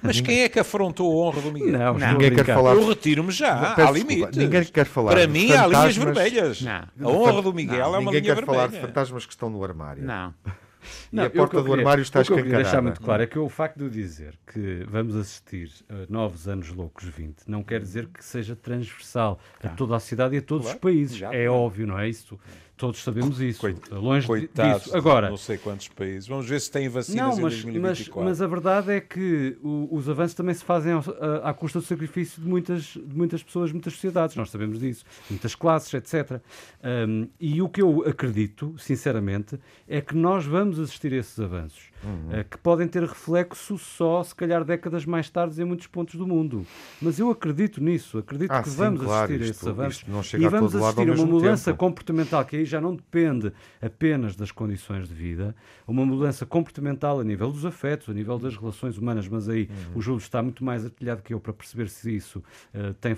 Mas 0.03 0.21
quem 0.21 0.41
é 0.41 0.49
que 0.49 0.59
afrontou 0.59 1.11
a 1.11 1.27
honra 1.27 1.41
do 1.41 1.51
Miguel? 1.51 1.71
Não, 1.71 1.95
a 2.07 2.11
Ninguém 2.13 2.35
quer 2.35 2.45
falar 2.45 2.73
Eu 2.75 2.87
retiro-me 2.87 3.31
já. 3.31 3.73
Peço 3.73 3.87
há 3.87 3.91
limites. 3.91 4.37
ninguém 4.37 4.63
quer 4.65 4.85
falar 4.85 5.11
Para 5.11 5.27
mim, 5.27 5.51
há 5.51 5.65
linhas 5.65 5.97
vermelhas. 5.97 6.61
Não. 6.61 7.07
A 7.07 7.11
honra 7.11 7.41
do 7.41 7.51
Miguel 7.53 7.95
é 7.95 7.97
uma 7.97 8.11
linha 8.11 8.35
falar 8.35 8.67
vermelha. 8.67 8.87
Fantasmas 8.99 9.25
que 9.25 9.33
estão 9.33 9.49
no 9.49 9.63
armário. 9.63 10.03
Não. 10.03 10.33
E 11.11 11.19
a 11.19 11.23
eu- 11.25 11.29
porta 11.31 11.43
o 11.43 11.49
que 11.49 11.55
eu 11.57 11.63
do 11.63 11.69
queria- 11.71 11.81
armário 11.81 12.01
está 12.01 12.21
O 12.21 12.23
que 12.23 12.31
eu 12.31 12.35
queria 12.37 12.51
deixar 12.51 12.61
escancarada. 12.69 12.87
muito 12.89 13.01
claro 13.01 13.21
é 13.23 13.27
que 13.27 13.37
o 13.37 13.49
facto 13.49 13.77
de 13.79 13.83
eu 13.83 13.89
dizer 13.89 14.39
que 14.47 14.85
vamos 14.87 15.13
assistir 15.13 15.69
a 15.89 16.09
novos 16.09 16.47
anos 16.47 16.69
loucos 16.69 17.03
20 17.03 17.43
não 17.49 17.61
quer 17.61 17.81
dizer 17.81 18.07
que 18.07 18.23
seja 18.23 18.55
transversal 18.55 19.37
a 19.61 19.67
toda 19.67 19.97
a 19.97 19.99
cidade 19.99 20.35
e 20.35 20.37
a 20.37 20.41
todos 20.41 20.67
Claro, 20.67 20.77
os 20.77 20.81
países. 20.81 21.17
já, 21.17 21.33
É 21.33 21.45
claro. 21.47 21.53
óbvio, 21.53 21.85
não 21.85 21.99
é 21.99 22.07
isso? 22.07 22.39
Todos 22.79 23.03
sabemos 23.03 23.41
isso. 23.41 23.59
Coit- 23.59 23.91
Longe 23.91 24.25
Coitados, 24.25 24.83
disso. 24.85 24.95
Agora, 24.95 25.29
não 25.29 25.35
sei 25.35 25.57
quantos 25.57 25.89
países. 25.89 26.29
Vamos 26.29 26.47
ver 26.47 26.61
se 26.61 26.71
têm 26.71 26.87
vacinas 26.87 27.21
não, 27.21 27.37
em 27.37 27.41
mas, 27.41 27.53
mas, 27.55 27.63
2024. 27.65 28.23
mas 28.23 28.41
a 28.41 28.47
verdade 28.47 28.91
é 28.93 29.01
que 29.01 29.57
o- 29.61 29.89
os 29.91 30.07
avanços 30.07 30.33
também 30.33 30.55
se 30.55 30.63
fazem 30.63 30.93
ao- 30.93 31.03
a- 31.19 31.49
à 31.49 31.53
custa 31.53 31.79
do 31.79 31.85
sacrifício 31.85 32.41
de 32.41 32.47
muitas, 32.47 32.83
de 32.83 33.13
muitas 33.17 33.43
pessoas, 33.43 33.73
muitas 33.73 33.91
sociedades, 33.91 34.33
nós 34.37 34.49
sabemos 34.49 34.79
disso, 34.79 35.03
muitas 35.29 35.55
classes, 35.55 35.93
etc. 35.93 36.39
Um, 36.81 37.27
e 37.37 37.61
o 37.61 37.67
que 37.67 37.81
eu 37.81 38.01
acredito, 38.07 38.73
sinceramente, 38.79 39.59
é 39.85 39.99
que 39.99 40.15
nós 40.15 40.45
vamos 40.45 40.79
assistir 40.79 41.11
a 41.11 41.17
esses 41.17 41.37
avanços, 41.37 41.89
Uhum. 42.01 42.39
uh, 42.39 42.45
que 42.49 42.57
podem 42.59 42.87
ter 42.87 43.03
reflexo 43.03 43.77
só, 43.77 44.23
se 44.23 44.33
calhar, 44.33 44.63
décadas 44.63 45.05
mais 45.05 45.29
tarde 45.29 45.61
em 45.61 45.65
muitos 45.65 45.87
pontos 45.87 46.15
do 46.15 46.25
mundo. 46.25 46.65
Mas 47.01 47.19
eu 47.19 47.29
acredito 47.29 47.83
nisso, 47.83 48.17
acredito 48.19 48.51
Ah, 48.51 48.63
que 48.63 48.69
sim, 48.69 48.77
vamos 48.77 49.01
claro, 49.01 49.25
assistir 49.25 49.33
a 49.33 49.45
isto- 49.45 49.51
esses 49.57 49.67
avanços 49.67 50.33
e 50.39 50.45
a 50.45 50.49
vamos 50.49 50.73
ao 50.75 50.85
assistir 50.85 51.09
a 51.09 51.13
uma 51.13 51.25
mudança 51.25 51.71
tempo. 51.71 51.77
comportamental 51.79 52.45
que 52.45 52.55
aí 52.55 52.68
já 52.69 52.79
não 52.79 52.95
depende 52.95 53.51
apenas 53.81 54.35
das 54.35 54.51
condições 54.51 55.07
de 55.09 55.13
vida, 55.13 55.55
uma 55.87 56.05
mudança 56.05 56.45
comportamental 56.45 57.19
a 57.19 57.23
nível 57.23 57.51
dos 57.51 57.65
afetos, 57.65 58.07
a 58.09 58.13
nível 58.13 58.37
das 58.39 58.55
relações 58.55 58.97
humanas, 58.97 59.27
mas 59.27 59.49
aí 59.49 59.69
Uhum. 59.69 59.97
o 59.97 60.01
Júlio 60.01 60.19
está 60.19 60.41
muito 60.41 60.63
mais 60.63 60.85
atilhado 60.85 61.21
que 61.21 61.33
eu 61.33 61.39
para 61.39 61.51
perceber 61.53 61.89
se 61.89 62.15
isso 62.15 62.43
eh, 62.73 62.93
tem 63.01 63.15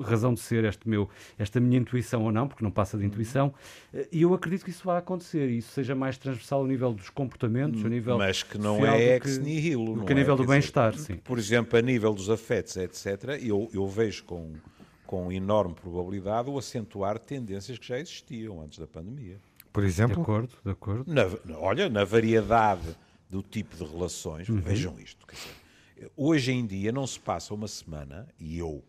razão 0.00 0.34
de 0.34 0.40
ser 0.40 0.64
este 0.64 0.88
meu, 0.88 1.08
esta 1.38 1.60
minha 1.60 1.78
intuição 1.78 2.22
ou 2.22 2.32
não, 2.32 2.46
porque 2.48 2.62
não 2.64 2.70
passa 2.70 2.96
Uhum. 2.96 3.00
de 3.02 3.06
intuição, 3.06 3.54
eh, 3.92 4.08
e 4.12 4.22
eu 4.22 4.32
acredito 4.34 4.64
que 4.64 4.70
isso 4.70 4.84
vai 4.84 4.98
acontecer 4.98 5.48
e 5.48 5.58
isso 5.58 5.72
seja 5.72 5.94
mais 5.94 6.16
transversal 6.18 6.60
ao 6.60 6.66
nível 6.66 6.92
dos 6.92 7.10
comportamentos, 7.10 7.82
ao 7.82 7.90
nível 7.90 8.18
Mas 8.18 8.42
que 8.42 8.58
não 8.58 8.84
é 8.84 9.18
do 9.18 9.26
ex 9.26 9.38
nihilo. 9.38 9.84
do 9.86 9.96
não 9.96 10.04
que 10.04 10.12
a 10.12 10.16
é? 10.16 10.18
nível 10.18 10.36
do 10.36 10.42
Quer 10.42 10.46
dizer, 10.46 10.52
bem-estar, 10.52 10.94
sim. 10.96 11.16
Por 11.16 11.38
exemplo, 11.38 11.78
a 11.78 11.82
nível 11.82 12.12
dos 12.12 12.28
afetos, 12.30 12.76
etc., 12.76 13.38
eu, 13.42 13.68
eu 13.72 13.86
vejo 13.88 14.24
com, 14.24 14.52
com 15.12 15.30
enorme 15.30 15.74
probabilidade 15.74 16.48
o 16.48 16.58
acentuar 16.58 17.18
de 17.18 17.26
tendências 17.26 17.76
que 17.76 17.86
já 17.86 17.98
existiam 17.98 18.62
antes 18.62 18.78
da 18.78 18.86
pandemia. 18.86 19.38
Por 19.70 19.82
De 19.82 19.88
exemplo, 19.90 20.22
acordo, 20.22 20.54
de 20.64 20.70
acordo. 20.70 21.12
Na- 21.12 21.58
olha, 21.58 21.90
na 21.90 22.02
variedade 22.02 22.96
do 23.28 23.42
tipo 23.42 23.76
de 23.76 23.84
relações, 23.84 24.48
vejam 24.48 24.98
isto. 24.98 25.26
quer 25.26 25.34
dizer, 25.36 26.10
hoje 26.16 26.50
em 26.52 26.64
dia 26.66 26.90
não 26.90 27.06
se 27.06 27.20
passa 27.20 27.52
uma 27.52 27.68
semana, 27.68 28.26
e 28.40 28.56
eu 28.58 28.82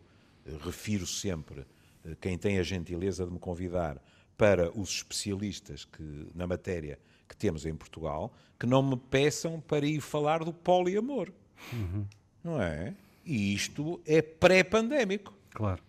eh, 0.46 0.56
refiro 0.64 1.06
sempre 1.06 1.66
eh, 2.06 2.16
quem 2.18 2.38
tem 2.38 2.58
a 2.58 2.62
gentileza 2.62 3.26
de 3.26 3.30
me 3.30 3.38
convidar 3.38 4.02
para 4.34 4.70
os 4.74 4.88
especialistas 4.88 5.84
que, 5.84 6.26
na 6.34 6.46
matéria 6.46 6.98
que 7.28 7.36
temos 7.36 7.66
em 7.66 7.74
Portugal, 7.74 8.32
que 8.58 8.64
não 8.66 8.82
me 8.82 8.96
peçam 8.96 9.60
para 9.60 9.84
ir 9.84 10.00
falar 10.00 10.42
do 10.42 10.54
poliamor. 10.54 11.30
Não 12.42 12.62
é? 12.62 12.94
E 13.26 13.52
isto 13.54 14.00
é 14.06 14.22
pré-pandémico. 14.22 15.34
Claro. 15.50 15.82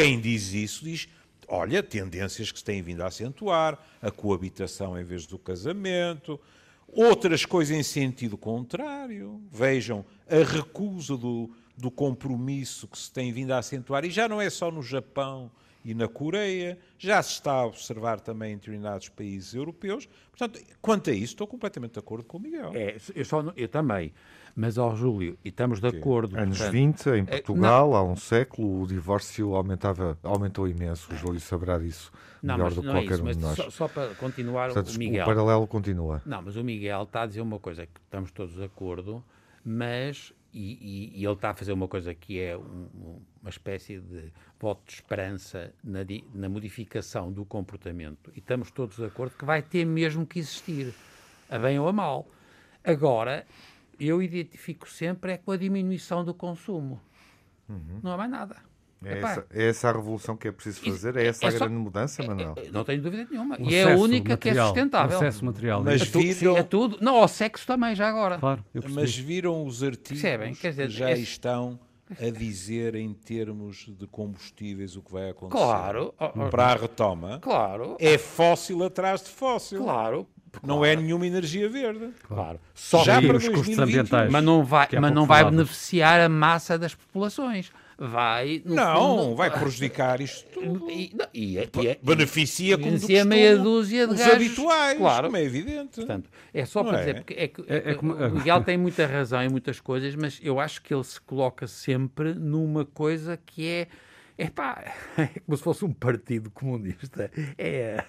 Quem 0.00 0.18
diz 0.18 0.54
isso 0.54 0.82
diz, 0.82 1.08
olha, 1.46 1.82
tendências 1.82 2.50
que 2.50 2.58
se 2.58 2.64
têm 2.64 2.80
vindo 2.80 3.02
a 3.02 3.08
acentuar, 3.08 3.78
a 4.00 4.10
coabitação 4.10 4.98
em 4.98 5.04
vez 5.04 5.26
do 5.26 5.38
casamento, 5.38 6.40
outras 6.88 7.44
coisas 7.44 7.76
em 7.76 7.82
sentido 7.82 8.38
contrário. 8.38 9.42
Vejam, 9.52 10.02
a 10.26 10.42
recusa 10.42 11.18
do, 11.18 11.50
do 11.76 11.90
compromisso 11.90 12.88
que 12.88 12.98
se 12.98 13.12
tem 13.12 13.30
vindo 13.30 13.52
a 13.52 13.58
acentuar, 13.58 14.06
e 14.06 14.10
já 14.10 14.26
não 14.26 14.40
é 14.40 14.48
só 14.48 14.70
no 14.70 14.82
Japão 14.82 15.50
e 15.84 15.94
na 15.94 16.08
Coreia, 16.08 16.78
já 16.98 17.22
se 17.22 17.32
está 17.32 17.52
a 17.52 17.66
observar 17.66 18.20
também 18.20 18.52
em 18.52 18.56
determinados 18.56 19.08
países 19.08 19.54
europeus. 19.54 20.08
Portanto, 20.30 20.60
quanto 20.80 21.10
a 21.10 21.12
isso, 21.12 21.32
estou 21.32 21.46
completamente 21.46 21.92
de 21.92 21.98
acordo 21.98 22.24
com 22.24 22.36
o 22.36 22.40
Miguel. 22.40 22.72
É, 22.74 22.96
eu, 23.14 23.24
só, 23.24 23.42
eu 23.56 23.68
também. 23.68 24.12
Mas, 24.54 24.76
ó 24.78 24.94
Júlio, 24.94 25.38
e 25.44 25.48
estamos 25.48 25.80
de 25.80 25.86
acordo. 25.88 26.36
anos 26.36 26.58
portanto, 26.58 26.72
20, 26.72 27.06
em 27.10 27.20
é, 27.20 27.24
Portugal, 27.24 27.94
há 27.94 28.02
um 28.02 28.16
século, 28.16 28.82
o 28.82 28.86
divórcio 28.86 29.54
aumentava, 29.54 30.18
aumentou 30.22 30.68
imenso. 30.68 31.12
O 31.12 31.16
Júlio 31.16 31.40
saberá 31.40 31.78
disso 31.78 32.12
Não, 32.42 32.54
melhor 32.54 32.66
mas 32.66 32.74
do 32.74 32.80
que 32.82 32.86
não 32.86 32.96
é 32.96 33.00
qualquer 33.00 33.14
isso. 33.14 33.22
um 33.24 33.30
de 33.30 33.38
nós. 33.38 33.56
só, 33.56 33.70
só 33.70 33.88
para 33.88 34.14
continuar, 34.16 34.72
Portanto, 34.72 34.94
o 34.94 34.98
Miguel. 34.98 35.22
o 35.22 35.26
paralelo 35.26 35.66
continua. 35.66 36.20
Não, 36.26 36.42
mas 36.42 36.56
o 36.56 36.64
Miguel 36.64 37.04
está 37.04 37.22
a 37.22 37.26
dizer 37.26 37.40
uma 37.40 37.58
coisa 37.58 37.86
que 37.86 38.00
estamos 38.04 38.30
todos 38.32 38.54
de 38.54 38.64
acordo, 38.64 39.24
mas. 39.64 40.32
E, 40.52 41.12
e- 41.14 41.20
e 41.20 41.24
ele 41.24 41.32
está 41.34 41.50
a 41.50 41.54
fazer 41.54 41.72
uma 41.72 41.86
coisa 41.86 42.12
que 42.14 42.40
é 42.40 42.56
um- 42.56 42.88
um- 42.94 43.22
uma 43.40 43.50
espécie 43.50 44.00
de 44.00 44.32
voto 44.58 44.82
de 44.86 44.94
esperança 44.94 45.72
na, 45.82 46.00
na 46.34 46.48
modificação 46.48 47.32
do 47.32 47.44
comportamento. 47.44 48.32
E 48.34 48.40
estamos 48.40 48.70
todos 48.70 48.96
de 48.96 49.04
acordo 49.04 49.36
que 49.36 49.44
vai 49.44 49.62
ter 49.62 49.84
mesmo 49.84 50.26
que 50.26 50.38
existir, 50.40 50.92
a 51.48 51.58
bem 51.58 51.78
ou 51.78 51.86
a 51.88 51.92
mal. 51.92 52.26
Agora, 52.82 53.46
eu 53.98 54.20
identifico 54.22 54.88
sempre 54.88 55.32
é 55.32 55.36
com 55.38 55.52
a 55.52 55.56
diminuição 55.56 56.24
do 56.24 56.34
consumo. 56.34 57.00
Não 58.02 58.10
há 58.12 58.16
mais 58.16 58.30
nada. 58.30 58.56
É 59.02 59.18
Epá, 59.18 59.30
essa, 59.30 59.46
é 59.50 59.68
essa 59.68 59.88
a 59.88 59.92
revolução 59.92 60.36
que 60.36 60.46
é 60.46 60.52
preciso 60.52 60.80
Isso- 60.82 60.90
fazer? 60.90 61.16
É 61.16 61.26
essa 61.26 61.46
é 61.46 61.48
a 61.48 61.52
só- 61.52 61.58
grande 61.60 61.74
mudança, 61.76 62.22
Manuel? 62.22 62.54
Não 62.70 62.84
tenho 62.84 63.00
dúvida 63.00 63.26
nenhuma. 63.30 63.56
O 63.58 63.62
e 63.70 63.74
é 63.74 63.92
a 63.92 63.96
única 63.96 64.36
que 64.36 64.48
é 64.50 64.52
material, 64.52 64.66
sustentável. 64.68 65.16
O 65.16 65.20
acesso 65.20 65.44
material. 65.44 65.82
Mas 65.82 66.02
sim, 66.02 66.32
viram- 66.32 66.56
a 66.56 66.62
tudo. 66.62 66.98
Não, 67.00 67.16
ao 67.16 67.26
sexo 67.28 67.66
também, 67.66 67.94
já 67.94 68.08
agora. 68.08 68.38
Claro. 68.38 68.62
Mas 68.90 69.16
viram 69.16 69.64
os 69.64 69.82
artigos 69.82 70.20
Percebem? 70.20 70.54
Quer 70.54 70.70
dizer, 70.70 70.88
que 70.88 70.92
já 70.92 71.10
esse- 71.12 71.22
estão 71.22 71.80
a 72.10 72.28
dizer 72.30 72.94
em 72.94 73.14
termos 73.14 73.86
de 73.88 74.06
combustíveis 74.06 74.96
o 74.96 75.00
que 75.02 75.12
vai 75.12 75.30
acontecer? 75.30 75.62
Claro, 75.64 76.12
ó, 76.18 76.28
Para 76.50 76.66
a 76.66 76.74
retoma, 76.74 77.38
claro, 77.40 77.96
é 77.98 78.18
fóssil 78.18 78.84
atrás 78.84 79.22
de 79.22 79.30
fóssil. 79.30 79.82
claro, 79.82 80.26
Não 80.62 80.84
é 80.84 80.94
nenhuma 80.96 81.24
energia 81.26 81.68
verde. 81.70 82.10
claro. 82.26 82.58
Só 82.74 83.04
Já 83.04 83.22
para 83.22 83.36
os 83.36 83.44
custos 83.48 83.76
2021. 83.76 83.82
ambientais. 83.84 84.30
mas 84.32 84.44
não 84.44 84.64
vai, 84.64 84.88
mas 85.00 85.12
não 85.12 85.24
vai 85.24 85.44
beneficiar 85.48 86.20
a 86.20 86.28
massa 86.28 86.76
das 86.78 86.94
populações. 86.94 87.70
Vai, 88.02 88.62
no 88.64 88.74
Não, 88.76 89.18
fundo, 89.24 89.36
vai 89.36 89.50
prejudicar 89.50 90.22
isto 90.22 90.48
tudo. 90.58 90.90
E, 90.90 91.12
não, 91.14 91.26
e, 91.34 91.58
é- 91.58 91.68
e, 91.82 91.86
é- 91.86 91.98
Beneficia 92.02 92.78
como 92.78 92.86
beneficia 92.92 93.26
meia 93.26 93.58
dúzia 93.58 94.06
de 94.06 94.14
os 94.14 94.18
gajos, 94.18 94.34
habituais, 94.36 94.96
claro. 94.98 95.24
como 95.26 95.36
é 95.36 95.44
evidente. 95.44 95.96
Portanto, 95.96 96.30
é 96.54 96.64
só 96.64 96.82
Não 96.82 96.88
para 96.90 96.98
é? 96.98 97.04
dizer, 97.04 97.14
porque 97.16 97.34
é 97.34 97.48
que, 97.48 97.60
É- 97.68 97.90
é 97.90 97.94
como- 97.94 98.14
o 98.14 98.30
Miguel 98.30 98.64
tem 98.64 98.78
muita 98.78 99.04
razão 99.06 99.42
em 99.42 99.50
muitas 99.50 99.80
coisas, 99.80 100.14
mas 100.14 100.40
eu 100.42 100.58
acho 100.58 100.80
que 100.80 100.94
ele 100.94 101.04
se 101.04 101.20
coloca 101.20 101.66
sempre 101.66 102.32
numa 102.32 102.86
coisa 102.86 103.36
que 103.36 103.68
é. 103.68 103.86
É 104.38 104.48
pá, 104.48 104.82
é 105.18 105.28
como 105.44 105.54
se 105.58 105.62
fosse 105.62 105.84
um 105.84 105.92
partido 105.92 106.50
comunista. 106.50 107.30
É 107.58 108.02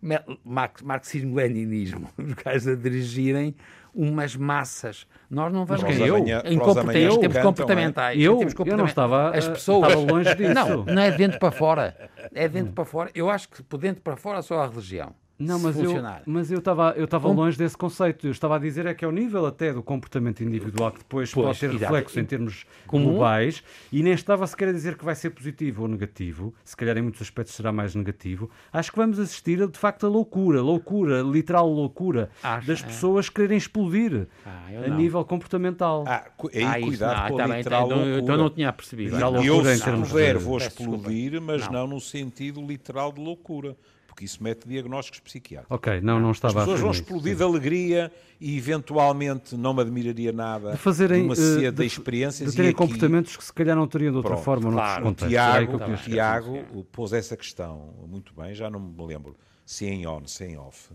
marxismo-leninismo. 0.82 2.08
Os 2.16 2.32
gajos 2.32 2.68
a 2.68 2.74
dirigirem 2.74 3.54
umas 3.94 4.36
massas. 4.36 5.06
Nós 5.30 5.52
não 5.52 5.64
vamos 5.64 5.82
Mas 5.82 5.96
quem, 5.96 6.06
ganhar. 6.08 6.44
eu? 6.44 6.52
Em 6.52 6.56
para 6.56 6.66
os 6.68 6.74
comport- 6.74 6.78
amanhãs 6.78 7.14
em 7.14 7.20
termos 7.20 7.36
cantam, 7.36 7.42
comportamentais. 7.52 8.20
Eu, 8.20 8.40
eu 8.66 8.76
não 8.76 8.84
estava, 8.84 9.30
As 9.36 9.46
eh, 9.46 9.50
pessoas. 9.50 9.88
estava 9.92 10.12
longe 10.12 10.34
disso. 10.34 10.54
Não, 10.54 10.84
não 10.84 11.02
é 11.02 11.10
de 11.10 11.16
dentro 11.18 11.38
para 11.38 11.50
fora. 11.50 12.10
É 12.34 12.48
de 12.48 12.54
dentro 12.54 12.72
para 12.72 12.84
fora. 12.84 13.10
Eu 13.14 13.28
acho 13.30 13.48
que 13.48 13.62
por 13.62 13.78
dentro 13.78 14.02
para 14.02 14.16
fora 14.16 14.42
só 14.42 14.60
a 14.62 14.66
religião. 14.66 15.12
Não, 15.40 15.58
mas 15.58 15.76
eu, 15.76 15.84
funcionar. 15.86 16.22
mas 16.26 16.50
eu 16.52 16.58
estava 16.58 16.90
eu 16.96 17.06
estava 17.06 17.28
Com- 17.28 17.34
longe 17.34 17.56
desse 17.56 17.76
conceito. 17.76 18.26
Eu 18.26 18.30
estava 18.30 18.56
a 18.56 18.58
dizer 18.58 18.84
é 18.84 18.92
que 18.92 19.04
ao 19.04 19.10
nível 19.10 19.46
até 19.46 19.72
do 19.72 19.82
comportamento 19.82 20.42
individual, 20.44 20.92
que 20.92 20.98
depois 20.98 21.32
Pois, 21.32 21.46
pode 21.46 21.58
ter 21.60 21.66
exato. 21.70 21.80
reflexo 21.84 22.20
em 22.20 22.24
termos 22.24 22.66
Comum. 22.86 23.10
globais, 23.12 23.62
e 23.90 24.02
nem 24.02 24.12
estava 24.12 24.46
sequer 24.46 24.68
a 24.68 24.72
dizer 24.72 24.96
que 24.98 25.04
vai 25.04 25.14
ser 25.14 25.30
positivo 25.30 25.82
ou 25.82 25.88
negativo, 25.88 26.52
se 26.62 26.76
calhar 26.76 26.96
em 26.98 27.02
muitos 27.02 27.22
aspectos 27.22 27.54
será 27.54 27.72
mais 27.72 27.94
negativo. 27.94 28.50
Acho 28.72 28.90
que 28.92 28.98
vamos 28.98 29.18
assistir 29.18 29.62
a, 29.62 29.66
de 29.66 29.78
facto 29.78 30.04
a 30.04 30.08
loucura, 30.10 30.60
loucura, 30.60 31.22
literal 31.22 31.68
loucura, 31.68 32.30
Acho, 32.42 32.66
das 32.66 32.82
é. 32.82 32.86
pessoas 32.86 33.28
quererem 33.30 33.56
explodir 33.56 34.28
Ah, 34.44 34.72
eu 34.72 34.84
a 34.84 34.88
não. 34.88 34.96
nível 34.98 35.24
comportamental. 35.24 36.04
Ah, 36.06 36.26
aí 36.52 36.64
Ah, 36.64 36.80
cuidado 36.80 37.22
não, 37.22 37.28
com 37.30 37.36
tá 37.38 37.44
a 37.44 37.48
bem, 37.48 37.56
literal 37.58 37.86
então, 37.86 37.98
eu- 37.98 38.04
loucura. 38.04 38.22
então 38.22 38.36
não 38.36 38.50
tinha 38.50 38.72
percebido. 38.72 39.18
Já 39.18 39.26
Eu, 39.30 39.64
se 39.64 39.82
termos 39.84 40.08
puder, 40.10 40.36
de- 40.36 40.44
vou 40.44 40.58
explodir, 40.58 41.40
mas 41.40 41.62
Não. 41.66 41.72
não. 41.72 41.86
no 41.86 42.00
sentido 42.00 42.60
literal 42.60 43.10
de 43.12 43.20
loucura. 43.20 43.74
Porque 44.20 44.24
isso 44.26 44.42
mete 44.42 44.68
diagnósticos 44.68 45.18
psiquiátricos. 45.20 45.74
Ok, 45.74 46.00
não, 46.02 46.20
não 46.20 46.30
As 46.30 46.36
estava 46.36 46.58
a 46.60 46.62
pessoas 46.64 46.80
vão 46.80 46.90
explodir 46.90 47.34
de 47.36 47.42
alegria 47.42 48.12
e 48.38 48.54
eventualmente 48.58 49.56
não 49.56 49.72
me 49.72 49.80
admiraria 49.80 50.30
nada 50.30 50.72
De 50.72 50.76
fazerem, 50.76 51.22
uma 51.24 51.32
eh, 51.32 51.36
sede 51.36 51.70
de, 51.70 51.72
de- 51.72 51.86
experiências 51.86 52.50
de 52.50 52.56
terem 52.56 52.70
e 52.70 52.74
aqui, 52.74 52.76
comportamentos 52.78 53.34
que 53.36 53.42
se 53.44 53.52
calhar 53.52 53.74
não 53.74 53.86
teriam 53.88 54.10
de 54.10 54.18
outra 54.18 54.32
Pronto, 54.32 54.44
forma 54.44 54.72
claro. 54.72 55.06
O. 55.06 55.10
É 55.10 55.14
que 55.14 55.26
Tiago, 55.28 55.72
eu 55.80 55.94
o. 55.94 55.96
Tiago 55.96 56.84
pôs 56.92 57.12
essa 57.14 57.34
questão 57.34 57.94
muito 58.06 58.34
bem, 58.34 58.54
já 58.54 58.68
não 58.68 58.78
me 58.78 59.06
lembro 59.06 59.34
se 59.64 59.86
é 59.86 59.88
em 59.90 60.06
on, 60.06 60.26
se 60.26 60.44
é 60.44 60.48
em 60.50 60.58
off. 60.58 60.90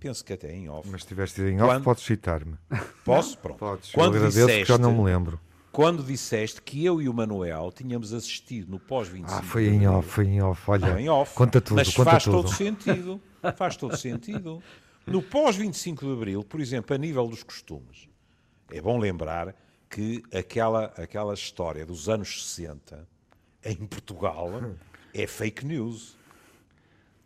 Penso 0.00 0.24
que 0.24 0.32
até 0.32 0.48
é 0.48 0.54
em 0.56 0.70
off. 0.70 0.88
Mas 0.90 1.02
se 1.02 1.08
tiveste 1.08 1.42
em 1.42 1.60
off, 1.60 1.70
Quando- 1.74 1.84
podes 1.84 2.04
citar-me. 2.04 2.54
Posso? 3.04 3.36
Pronto. 3.36 3.58
Podes. 3.58 3.92
Quando 3.92 4.14
eu 4.14 4.20
agradeço 4.20 4.46
disseste, 4.46 4.64
já 4.72 4.78
não 4.78 4.94
me 4.96 5.04
lembro. 5.04 5.38
Quando 5.76 6.02
disseste 6.02 6.62
que 6.62 6.82
eu 6.86 7.02
e 7.02 7.06
o 7.06 7.12
Manuel 7.12 7.70
tínhamos 7.70 8.14
assistido 8.14 8.70
no 8.70 8.80
pós-25 8.80 9.24
Ah, 9.28 9.42
foi 9.42 9.66
em 9.66 9.86
off, 9.86 10.08
foi 10.08 10.24
em 10.26 10.40
off. 10.40 10.70
Olha, 10.70 10.88
Não, 10.88 10.98
em 10.98 11.06
off. 11.10 11.34
conta 11.34 11.60
tudo, 11.60 11.76
Mas 11.76 11.92
conta 11.92 12.12
faz 12.12 12.24
tudo. 12.24 12.36
todo 12.44 12.48
sentido. 12.54 13.20
Faz 13.54 13.76
todo 13.76 13.94
sentido. 13.98 14.62
No 15.06 15.20
pós-25 15.20 16.00
de 16.00 16.10
Abril, 16.14 16.42
por 16.42 16.62
exemplo, 16.62 16.96
a 16.96 16.98
nível 16.98 17.28
dos 17.28 17.42
costumes, 17.42 18.08
é 18.70 18.80
bom 18.80 18.96
lembrar 18.98 19.54
que 19.90 20.22
aquela, 20.34 20.86
aquela 20.96 21.34
história 21.34 21.84
dos 21.84 22.08
anos 22.08 22.42
60 22.54 23.06
em 23.62 23.76
Portugal 23.76 24.48
é 25.12 25.26
fake 25.26 25.66
news. 25.66 26.16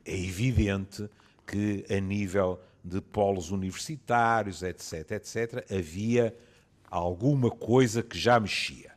É 0.04 0.18
evidente 0.18 1.08
que 1.46 1.86
a 1.88 2.00
nível 2.00 2.60
de 2.84 3.00
polos 3.00 3.52
universitários, 3.52 4.64
etc., 4.64 5.12
etc., 5.12 5.64
havia 5.72 6.34
alguma 6.90 7.50
coisa 7.50 8.02
que 8.02 8.18
já 8.18 8.38
mexia. 8.40 8.92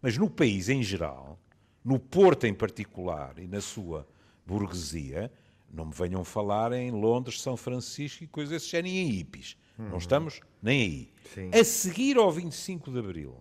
Mas 0.00 0.16
no 0.16 0.30
país 0.30 0.68
em 0.68 0.82
geral, 0.82 1.38
no 1.84 1.98
Porto 1.98 2.46
em 2.46 2.54
particular 2.54 3.38
e 3.38 3.46
na 3.46 3.60
sua 3.60 4.06
burguesia, 4.46 5.30
não 5.72 5.86
me 5.86 5.94
venham 5.94 6.24
falar 6.24 6.72
em 6.72 6.90
Londres, 6.90 7.40
São 7.40 7.56
Francisco 7.56 8.24
e 8.24 8.26
coisas 8.26 8.50
desse 8.52 8.70
género, 8.70 8.94
nem 8.94 9.08
em 9.08 9.10
hippies. 9.10 9.56
Não 9.78 9.98
estamos 9.98 10.40
nem 10.62 10.82
aí. 10.82 11.12
Sim. 11.34 11.50
A 11.52 11.64
seguir 11.64 12.16
ao 12.16 12.30
25 12.30 12.90
de 12.90 12.98
Abril, 12.98 13.36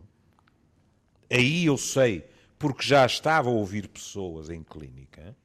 aí 1.30 1.66
eu 1.66 1.78
sei, 1.78 2.26
porque 2.58 2.84
já 2.84 3.06
estava 3.06 3.50
a 3.50 3.54
ouvir 3.54 3.88
pessoas 3.88 4.50
em 4.50 4.64
clínica, 4.64 5.36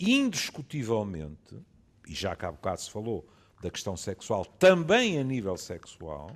indiscutivelmente, 0.00 1.56
e 2.06 2.14
já 2.14 2.34
cá 2.34 2.48
há 2.48 2.52
bocado 2.52 2.80
se 2.80 2.90
falou 2.90 3.28
da 3.60 3.70
questão 3.70 3.96
sexual, 3.96 4.44
também 4.44 5.18
a 5.18 5.22
nível 5.22 5.56
sexual, 5.56 6.30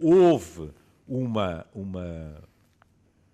houve 0.00 0.70
uma, 1.06 1.66
uma, 1.74 2.42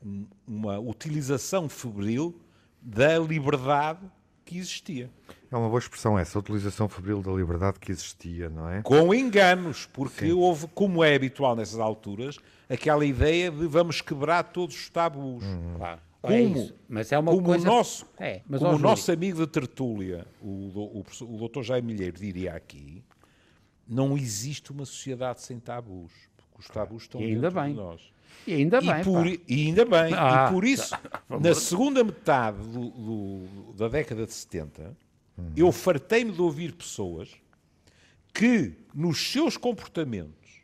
um- 0.04 0.26
uma 0.46 0.78
utilização 0.78 1.68
febril 1.68 2.40
da 2.81 3.18
liberdade 3.18 4.00
que 4.44 4.57
existia. 4.57 5.11
É 5.50 5.57
uma 5.57 5.68
boa 5.68 5.78
expressão 5.78 6.18
essa, 6.18 6.38
a 6.38 6.40
utilização 6.40 6.88
febril 6.88 7.22
da 7.22 7.31
liberdade 7.33 7.78
que 7.78 7.92
existia, 7.92 8.48
não 8.48 8.68
é? 8.68 8.81
Com 8.83 9.12
enganos, 9.14 9.87
porque 9.92 10.33
houve, 10.33 10.66
como 10.68 11.04
é 11.04 11.14
habitual 11.14 11.54
nessas 11.54 11.78
alturas, 11.78 12.38
aquela 12.68 13.04
ideia 13.04 13.50
de 13.50 13.66
vamos 13.66 14.00
quebrar 14.00 14.42
todos 14.44 14.74
os 14.74 14.88
tabus. 14.88 15.44
Claro. 15.76 16.00
Como, 16.20 16.35
É 16.35 16.40
isso. 16.42 16.74
Mas 16.88 17.12
é 17.12 17.18
uma 17.18 17.31
como 17.33 17.44
coisa... 17.46 17.64
o 17.64 17.72
nosso, 17.72 18.07
É, 18.18 18.40
mas, 18.48 18.61
como 18.61 18.74
o 18.74 18.78
nosso 18.78 19.12
amigo 19.12 19.38
de 19.40 19.46
tertúlia, 19.46 20.26
o, 20.42 20.46
o, 21.00 21.04
o 21.22 21.38
doutor 21.38 21.62
Jaime 21.62 21.92
Milheiro, 21.92 22.18
diria 22.18 22.54
aqui, 22.54 23.04
não 23.87 24.16
existe 24.16 24.72
uma 24.72 24.85
sociedade 24.85 25.42
sem 25.42 25.59
tabus. 25.61 26.12
Os 26.59 26.66
tabus 26.68 27.03
estão 27.05 27.21
E 27.21 27.25
ainda 27.25 27.51
bem. 27.51 27.71
de 27.71 27.75
nós. 27.77 28.01
E 28.47 28.55
ainda 28.55 28.81
bem, 28.81 29.01
e, 29.01 29.05
por, 29.05 29.27
e 29.27 29.40
ainda 29.66 29.85
bem. 29.85 30.14
Ah, 30.14 30.49
e 30.49 30.53
por 30.53 30.64
isso, 30.64 30.94
na 31.29 31.55
segunda 31.55 32.03
metade 32.03 32.59
do- 32.68 32.90
do- 32.90 33.73
da 33.75 33.88
década 33.88 34.25
de 34.27 34.33
70, 34.33 34.97
eu 35.57 35.71
fartei-me 35.71 36.33
de 36.33 36.40
ouvir 36.42 36.73
pessoas 36.73 37.31
que, 38.33 38.75
nos 38.94 39.18
seus 39.31 39.57
comportamentos, 39.57 40.62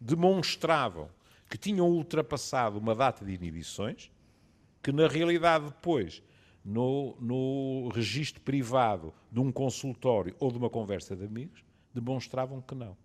demonstravam 0.00 1.08
que 1.48 1.56
tinham 1.56 1.88
ultrapassado 1.88 2.78
uma 2.78 2.94
data 2.94 3.24
de 3.24 3.32
inibições, 3.32 4.10
que 4.82 4.90
na 4.92 5.06
realidade 5.06 5.66
depois, 5.66 6.22
no, 6.64 7.16
no 7.20 7.88
registro 7.94 8.40
privado 8.42 9.12
de 9.30 9.40
um 9.40 9.52
consultório 9.52 10.34
ou 10.40 10.50
de 10.50 10.58
uma 10.58 10.68
conversa 10.70 11.14
de 11.14 11.24
amigos, 11.24 11.62
demonstravam 11.94 12.60
que 12.60 12.74
não. 12.74 12.96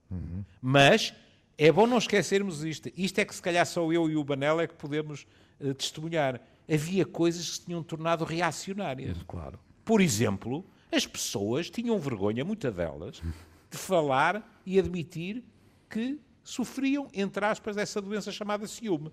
Mas 0.62 1.14
é 1.62 1.72
bom 1.72 1.86
não 1.86 1.98
esquecermos 1.98 2.64
isto. 2.64 2.90
Isto 2.96 3.20
é 3.20 3.26
que 3.26 3.36
se 3.36 3.42
calhar 3.42 3.66
só 3.66 3.82
eu 3.92 4.10
e 4.10 4.16
o 4.16 4.24
Banel 4.24 4.62
é 4.62 4.68
que 4.68 4.74
podemos 4.74 5.28
eh, 5.60 5.74
testemunhar. 5.74 6.40
Havia 6.72 7.06
coisas 7.06 7.50
que 7.50 7.56
se 7.58 7.66
tinham 7.66 7.84
tornado 7.84 8.24
reacionárias. 8.24 9.18
Claro. 9.28 9.60
Por 9.84 10.00
exemplo, 10.02 10.64
as 10.92 11.06
pessoas 11.06 11.70
tinham 11.70 12.00
vergonha, 12.00 12.46
muitas 12.46 12.74
delas, 12.74 13.22
de 13.70 13.78
falar 13.78 14.48
e 14.66 14.80
admitir 14.80 15.44
que 15.90 16.20
sofriam, 16.44 17.10
entre 17.14 17.44
aspas, 17.46 17.76
dessa 17.76 18.02
doença 18.02 18.32
chamada 18.32 18.66
ciúme. 18.68 19.12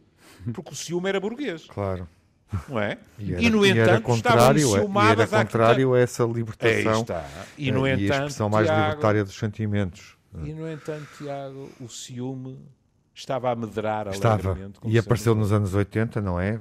Porque 0.54 0.72
o 0.72 0.74
ciúme 0.76 1.08
era 1.08 1.18
burguês, 1.18 1.64
Claro. 1.66 2.08
não 2.68 2.78
é? 2.78 2.98
E, 3.18 3.32
era, 3.34 3.50
no 3.50 3.66
e 3.66 3.70
entanto, 3.70 3.80
estavam 3.90 4.02
contrário, 4.02 4.74
a- 4.74 5.04
e 5.06 5.10
era 5.10 5.26
contrário 5.26 5.94
a 5.94 5.98
essa 5.98 6.24
libertação. 6.24 7.04
E, 7.58 7.72
no 7.72 7.86
e 7.86 7.90
a 7.90 7.94
entanto, 7.94 8.12
expressão 8.12 8.48
mais 8.48 8.66
Tiago, 8.66 8.82
libertária 8.84 9.24
dos 9.24 9.34
sentimentos. 9.34 10.15
E, 10.34 10.52
no 10.52 10.68
entanto, 10.68 11.08
Tiago, 11.16 11.70
o 11.80 11.88
ciúme 11.88 12.58
estava 13.16 13.50
a 13.50 13.56
medrar 13.56 14.08
Estava. 14.08 14.56
E 14.84 14.98
apareceu 14.98 15.34
nos 15.34 15.50
anos 15.52 15.74
80, 15.74 16.20
não 16.20 16.38
é? 16.38 16.50
Eh, 16.50 16.58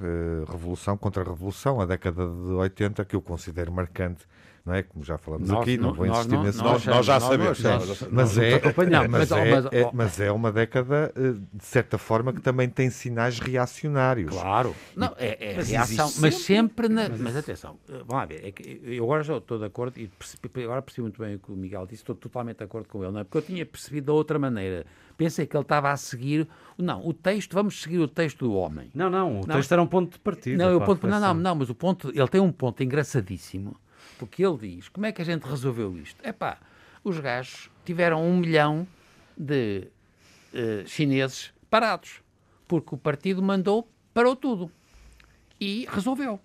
Revolução 0.49 0.97
contra 0.97 1.23
revolução, 1.23 1.81
a 1.81 1.85
década 1.85 2.25
de 2.25 2.51
80, 2.53 3.03
que 3.03 3.15
eu 3.15 3.21
considero 3.21 3.71
marcante, 3.71 4.25
não 4.65 4.73
é? 4.73 4.81
Como 4.81 5.03
já 5.03 5.17
falamos 5.17 5.49
Nós 5.49 5.61
aqui, 5.61 5.77
não, 5.77 5.89
não- 5.89 5.93
vou 5.95 6.05
insistir 6.07 6.37
nesse 6.39 6.57
nós 6.59 6.85
Nós, 6.85 6.85
nós 6.85 7.05
já 7.05 7.19
sabemos. 7.19 7.59
nós- 7.59 7.63
nós 7.79 7.87
já 7.89 7.95
sabemos. 7.95 8.13
mas 8.15 8.37
é, 8.37 8.61
mas, 8.63 8.89
Mas, 9.09 9.31
é, 9.31 9.51
mas, 9.51 9.65
é- 9.73 9.89
mas 9.93 10.19
é 10.21 10.31
uma 10.31 10.51
década, 10.51 11.11
eh, 11.15 11.33
de 11.53 11.65
certa 11.65 11.97
forma, 11.97 12.31
que 12.33 12.41
também 12.41 12.69
tem 12.69 12.89
sinais 12.89 13.37
reacionários. 13.37 14.31
Claro. 14.33 14.73
Não, 14.95 15.13
é, 15.17 15.51
é 15.53 15.55
Mas 15.57 15.69
reação, 15.69 16.09
mas 16.19 16.35
sempre 16.35 16.87
na. 16.87 17.09
Mas 17.09 17.35
atenção, 17.35 17.77
eh, 17.89 17.93
vamos 17.97 18.13
lá 18.13 18.25
ver, 18.25 18.45
é 18.45 18.51
que 18.51 18.81
eu 18.83 19.03
agora 19.03 19.23
já 19.23 19.37
estou 19.37 19.59
de 19.59 19.65
acordo 19.65 19.99
e 19.99 20.07
percebi, 20.07 20.63
agora 20.63 20.81
percebi 20.81 21.01
muito 21.03 21.21
bem 21.21 21.35
o 21.35 21.39
que 21.39 21.51
o 21.51 21.55
Miguel 21.55 21.85
disse, 21.85 22.01
estou 22.01 22.15
totalmente 22.15 22.57
de 22.59 22.63
acordo 22.63 22.87
com 22.87 23.03
ele, 23.03 23.11
não 23.11 23.19
é? 23.19 23.23
Porque 23.23 23.37
eu 23.39 23.41
tinha 23.41 23.65
percebido 23.65 24.05
da 24.05 24.13
outra 24.13 24.39
maneira. 24.39 24.85
Pensei 25.17 25.45
que 25.45 25.55
ele 25.55 25.61
estava 25.63 25.91
a 25.91 25.97
seguir. 25.97 26.47
Não, 26.77 27.05
o 27.07 27.13
texto, 27.13 27.53
vamos 27.53 27.81
seguir 27.81 27.99
o 27.99 28.07
texto 28.07 28.39
do 28.45 28.53
homem. 28.53 28.89
Não, 28.93 29.09
não, 29.09 29.31
o 29.41 29.47
Não. 29.47 29.55
texto 29.55 29.71
era 29.71 29.81
um 29.81 29.87
ponto 29.87 30.11
de 30.13 30.19
partida. 30.19 30.57
Não, 30.65 30.77
o 30.77 30.81
a 30.83 30.85
ponto, 30.85 31.07
não, 31.07 31.19
não, 31.19 31.33
não, 31.33 31.55
mas 31.55 31.69
o 31.69 31.75
ponto, 31.75 32.09
ele 32.13 32.27
tem 32.27 32.41
um 32.41 32.51
ponto 32.51 32.83
engraçadíssimo, 32.83 33.77
porque 34.19 34.45
ele 34.45 34.57
diz, 34.57 34.89
como 34.89 35.05
é 35.05 35.11
que 35.11 35.21
a 35.21 35.25
gente 35.25 35.43
resolveu 35.43 35.97
isto? 35.97 36.17
É 36.21 36.33
pá, 36.33 36.57
os 37.03 37.17
gajos 37.19 37.69
tiveram 37.85 38.21
um 38.27 38.37
milhão 38.37 38.85
de 39.37 39.87
eh, 40.53 40.83
chineses 40.85 41.53
parados, 41.69 42.19
porque 42.67 42.93
o 42.93 42.97
partido 42.97 43.41
mandou, 43.41 43.87
parou 44.13 44.35
tudo. 44.35 44.69
E 45.59 45.87
resolveu. 45.89 46.39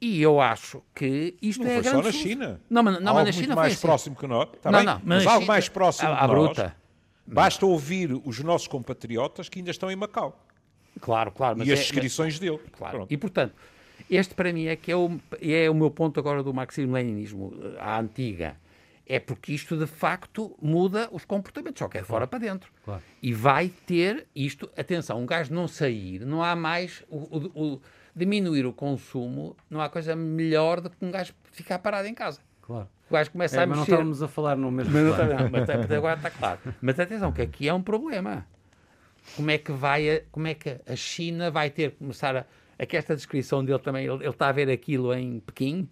E 0.00 0.20
eu 0.22 0.40
acho 0.40 0.82
que 0.94 1.34
isto 1.40 1.62
Não 1.62 1.70
é 1.70 1.76
a 1.78 1.82
foi 1.82 1.84
só 1.84 1.90
grande 1.90 2.06
na 2.06 2.12
solução. 2.12 2.30
China. 2.30 2.60
Não, 2.70 2.82
mas, 2.82 3.00
não, 3.02 3.14
mas 3.14 3.26
na 3.26 3.32
China 3.32 3.54
mais 3.56 3.72
assim. 3.74 3.82
próximo 3.86 4.16
que 4.16 4.26
nós. 4.26 4.48
Tá 4.62 4.70
Não, 4.70 4.82
não, 4.82 5.00
mas, 5.04 5.24
na 5.24 5.30
algo 5.30 5.42
China- 5.42 5.52
mais 5.54 5.68
próximo 5.68 6.08
à 6.10 6.26
nós. 6.26 6.30
bruta. 6.30 6.76
Basta 7.26 7.64
ouvir 7.66 8.12
os 8.24 8.40
nossos 8.40 8.68
compatriotas 8.68 9.48
que 9.48 9.58
ainda 9.58 9.70
estão 9.70 9.90
em 9.90 9.96
Macau. 9.96 10.38
Claro, 11.00 11.32
claro. 11.32 11.58
E 11.62 11.72
as 11.72 11.78
é- 11.78 11.82
descrições 11.82 12.38
dele. 12.38 12.58
Claro. 12.72 12.96
Pronto. 12.98 13.12
E, 13.12 13.16
portanto, 13.16 13.54
este 14.10 14.34
para 14.34 14.52
mim 14.52 14.66
é 14.66 14.76
que 14.76 14.92
é 14.92 14.96
o, 14.96 15.18
é 15.40 15.68
o 15.70 15.74
meu 15.74 15.90
ponto 15.90 16.20
agora 16.20 16.42
do 16.42 16.52
marxismo-leninismo 16.54 17.52
eh, 17.62 17.76
à 17.80 17.98
antiga. 17.98 18.56
É 19.06 19.18
porque 19.18 19.52
isto, 19.52 19.76
de 19.76 19.86
facto, 19.86 20.56
muda 20.62 21.08
os 21.12 21.24
comportamentos, 21.26 21.78
só 21.80 21.88
que 21.88 21.98
é 21.98 22.00
de 22.00 22.06
fora 22.06 22.26
para 22.26 22.38
dentro. 22.38 22.70
Claro. 22.84 23.02
E 23.22 23.34
vai 23.34 23.68
ter 23.68 24.26
isto... 24.34 24.70
Atenção, 24.76 25.20
um 25.20 25.26
gajo 25.26 25.52
não 25.52 25.68
sair, 25.68 26.20
não 26.24 26.42
há 26.42 26.54
mais... 26.56 27.02
O, 27.10 27.16
o- 27.18 27.52
o- 27.74 27.80
diminuir 28.16 28.64
o 28.64 28.72
consumo, 28.72 29.56
não 29.68 29.80
há 29.80 29.88
coisa 29.88 30.14
melhor 30.14 30.80
do 30.80 30.88
que 30.88 30.96
um 31.04 31.10
gajo 31.10 31.34
ficar 31.50 31.80
parado 31.80 32.06
em 32.06 32.14
casa. 32.14 32.40
Claro. 32.66 32.88
O 33.10 33.12
gajo 33.12 33.30
começa 33.30 33.60
É, 33.60 33.62
a 33.62 33.66
mas 33.66 33.76
não 33.76 33.82
mexer... 33.82 33.92
estávamos 33.92 34.22
a 34.22 34.28
falar 34.28 34.56
no 34.56 34.70
mesmo 34.70 34.92
Mas, 34.92 35.04
não 35.04 35.14
plano. 35.14 35.34
não, 35.34 35.50
mas 35.50 35.68
até 35.68 35.96
agora 35.96 36.16
está 36.16 36.30
claro. 36.30 36.60
Mas 36.80 36.98
atenção, 36.98 37.30
que 37.32 37.42
aqui 37.42 37.68
é 37.68 37.74
um 37.74 37.82
problema. 37.82 38.46
Como 39.36 39.50
é 39.50 39.58
que 39.58 39.70
vai, 39.72 40.08
a, 40.10 40.22
como 40.32 40.46
é 40.46 40.54
que 40.54 40.76
a 40.86 40.96
China 40.96 41.50
vai 41.50 41.68
ter 41.70 41.90
que 41.92 41.96
começar 41.98 42.34
a. 42.36 42.44
Aqui 42.78 42.96
esta 42.96 43.14
descrição 43.14 43.64
dele 43.64 43.78
também, 43.78 44.04
ele, 44.06 44.14
ele 44.16 44.28
está 44.30 44.48
a 44.48 44.52
ver 44.52 44.68
aquilo 44.70 45.12
em 45.14 45.40
Pequim. 45.40 45.88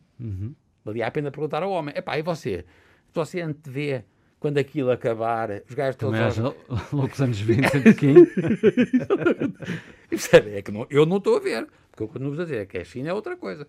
Valia 0.84 1.06
a 1.06 1.10
pena 1.10 1.30
perguntar 1.30 1.62
ao 1.62 1.70
homem: 1.70 1.94
epá, 1.96 2.18
e 2.18 2.22
você? 2.22 2.64
Você 3.12 3.40
antevê 3.42 4.04
quando 4.40 4.58
aquilo 4.58 4.90
acabar, 4.90 5.50
os 5.68 5.74
gajos 5.74 5.96
todos. 5.96 6.18
Aos- 6.18 6.38
aos 6.40 6.90
loucos 6.92 7.20
anos 7.20 7.38
20 7.42 7.74
em 7.76 7.82
Pequim. 7.82 8.14
E 10.06 10.08
percebe? 10.08 10.56
É 10.56 10.62
que 10.62 10.72
não- 10.72 10.86
eu 10.90 11.06
não 11.06 11.18
estou 11.18 11.36
a 11.36 11.40
ver. 11.40 11.66
Porque 11.90 12.02
eu 12.02 12.08
continuo 12.08 12.32
a 12.32 12.36
dizer 12.44 12.62
é 12.62 12.66
que 12.66 12.78
a 12.78 12.84
China 12.84 13.10
é 13.10 13.14
outra 13.14 13.36
coisa. 13.36 13.66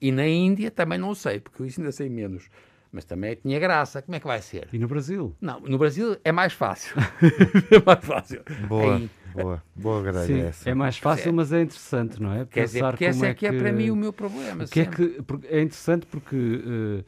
E 0.00 0.12
na 0.12 0.26
Índia 0.26 0.70
também 0.70 0.98
não 0.98 1.14
sei, 1.14 1.40
porque 1.40 1.62
eu 1.62 1.66
isso 1.66 1.80
ainda 1.80 1.92
sei 1.92 2.08
menos. 2.08 2.48
Mas 2.92 3.04
também 3.04 3.34
tinha 3.34 3.58
graça. 3.58 4.00
Como 4.00 4.16
é 4.16 4.20
que 4.20 4.26
vai 4.26 4.40
ser? 4.40 4.68
E 4.72 4.78
no 4.78 4.88
Brasil? 4.88 5.34
Não, 5.40 5.60
no 5.60 5.76
Brasil 5.76 6.16
é 6.24 6.32
mais 6.32 6.52
fácil. 6.52 6.96
é 7.70 7.82
mais 7.84 8.04
fácil. 8.04 8.42
Boa, 8.68 8.96
Aí, 8.96 9.10
boa, 9.34 9.62
boa 9.74 10.02
grelha 10.02 10.26
Sim, 10.26 10.40
essa. 10.40 10.70
é 10.70 10.74
mais 10.74 10.96
fácil, 10.96 11.32
mas 11.32 11.52
é 11.52 11.62
interessante, 11.62 12.22
não 12.22 12.32
é? 12.32 12.46
quer 12.46 12.64
dizer, 12.64 12.78
Pensar 12.78 12.90
porque 12.92 13.04
como 13.04 13.16
esse 13.16 13.26
é 13.26 13.34
que 13.34 13.46
é 13.46 13.52
para 13.52 13.72
mim 13.72 13.90
o 13.90 13.96
meu 13.96 14.12
problema. 14.12 14.64
o 14.64 14.68
que 14.68 14.80
é, 14.80 14.86
que, 14.86 15.22
porque 15.22 15.46
é 15.48 15.60
interessante 15.60 16.06
porque 16.06 16.36
eh, 16.36 17.04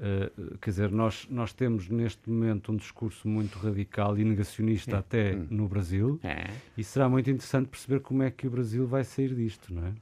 Uh, 0.00 0.56
quer 0.56 0.70
dizer, 0.70 0.90
nós, 0.90 1.26
nós 1.28 1.52
temos 1.52 1.90
neste 1.90 2.30
momento 2.30 2.72
um 2.72 2.76
discurso 2.76 3.28
muito 3.28 3.58
radical 3.58 4.16
e 4.16 4.24
negacionista 4.24 4.96
é. 4.96 4.98
até 4.98 5.32
hum. 5.34 5.46
no 5.50 5.68
Brasil 5.68 6.18
é. 6.24 6.46
e 6.74 6.82
será 6.82 7.06
muito 7.06 7.28
interessante 7.28 7.68
perceber 7.68 8.00
como 8.00 8.22
é 8.22 8.30
que 8.30 8.46
o 8.46 8.50
Brasil 8.50 8.86
vai 8.86 9.04
sair 9.04 9.34
disto, 9.34 9.74
não 9.74 9.86
é? 9.86 9.92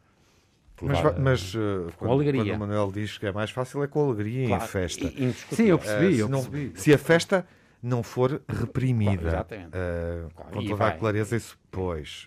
Mas, 0.80 1.18
mas 1.18 1.54
uh, 1.54 1.92
com 1.96 2.06
quando, 2.06 2.12
alegria. 2.12 2.42
quando 2.42 2.56
o 2.56 2.58
Manuel 2.58 2.92
diz 2.92 3.18
que 3.18 3.26
é 3.26 3.32
mais 3.32 3.50
fácil 3.50 3.82
é 3.82 3.86
com 3.86 4.04
alegria 4.04 4.46
claro. 4.48 4.62
e 4.62 4.64
em 4.64 4.68
festa. 4.68 5.04
E, 5.04 5.32
Sim, 5.32 5.64
eu 5.64 5.78
percebi, 5.78 6.06
uh, 6.06 6.18
eu 6.18 6.26
se, 6.26 6.32
não, 6.32 6.44
percebi. 6.44 6.80
se 6.80 6.94
a 6.94 6.98
festa 6.98 7.46
não 7.82 8.02
for 8.02 8.42
reprimida, 8.48 9.30
claro, 9.30 9.46
uh, 9.46 10.30
claro, 10.34 10.52
com 10.52 10.66
toda 10.66 10.86
a 10.86 10.92
clareza, 10.92 11.36
isso 11.36 11.58
pois 11.70 12.26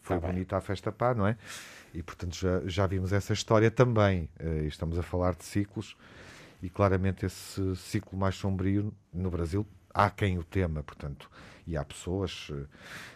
foi 0.00 0.18
tá 0.18 0.26
bonita 0.26 0.56
a 0.56 0.60
festa 0.60 0.90
pá, 0.90 1.14
não 1.14 1.26
é? 1.26 1.36
E 1.92 2.02
portanto 2.02 2.36
já, 2.36 2.62
já 2.66 2.86
vimos 2.86 3.12
essa 3.12 3.32
história 3.32 3.70
também. 3.70 4.28
e 4.62 4.66
estamos 4.66 4.98
a 4.98 5.02
falar 5.02 5.34
de 5.34 5.44
ciclos 5.44 5.96
e 6.62 6.70
claramente 6.70 7.26
esse 7.26 7.76
ciclo 7.76 8.18
mais 8.18 8.34
sombrio 8.36 8.92
no 9.12 9.30
Brasil 9.30 9.66
há 9.96 10.10
quem 10.10 10.38
o 10.38 10.44
tema, 10.44 10.82
portanto, 10.82 11.30
e 11.66 11.76
há 11.76 11.84
pessoas 11.84 12.48
uh, 12.50 12.66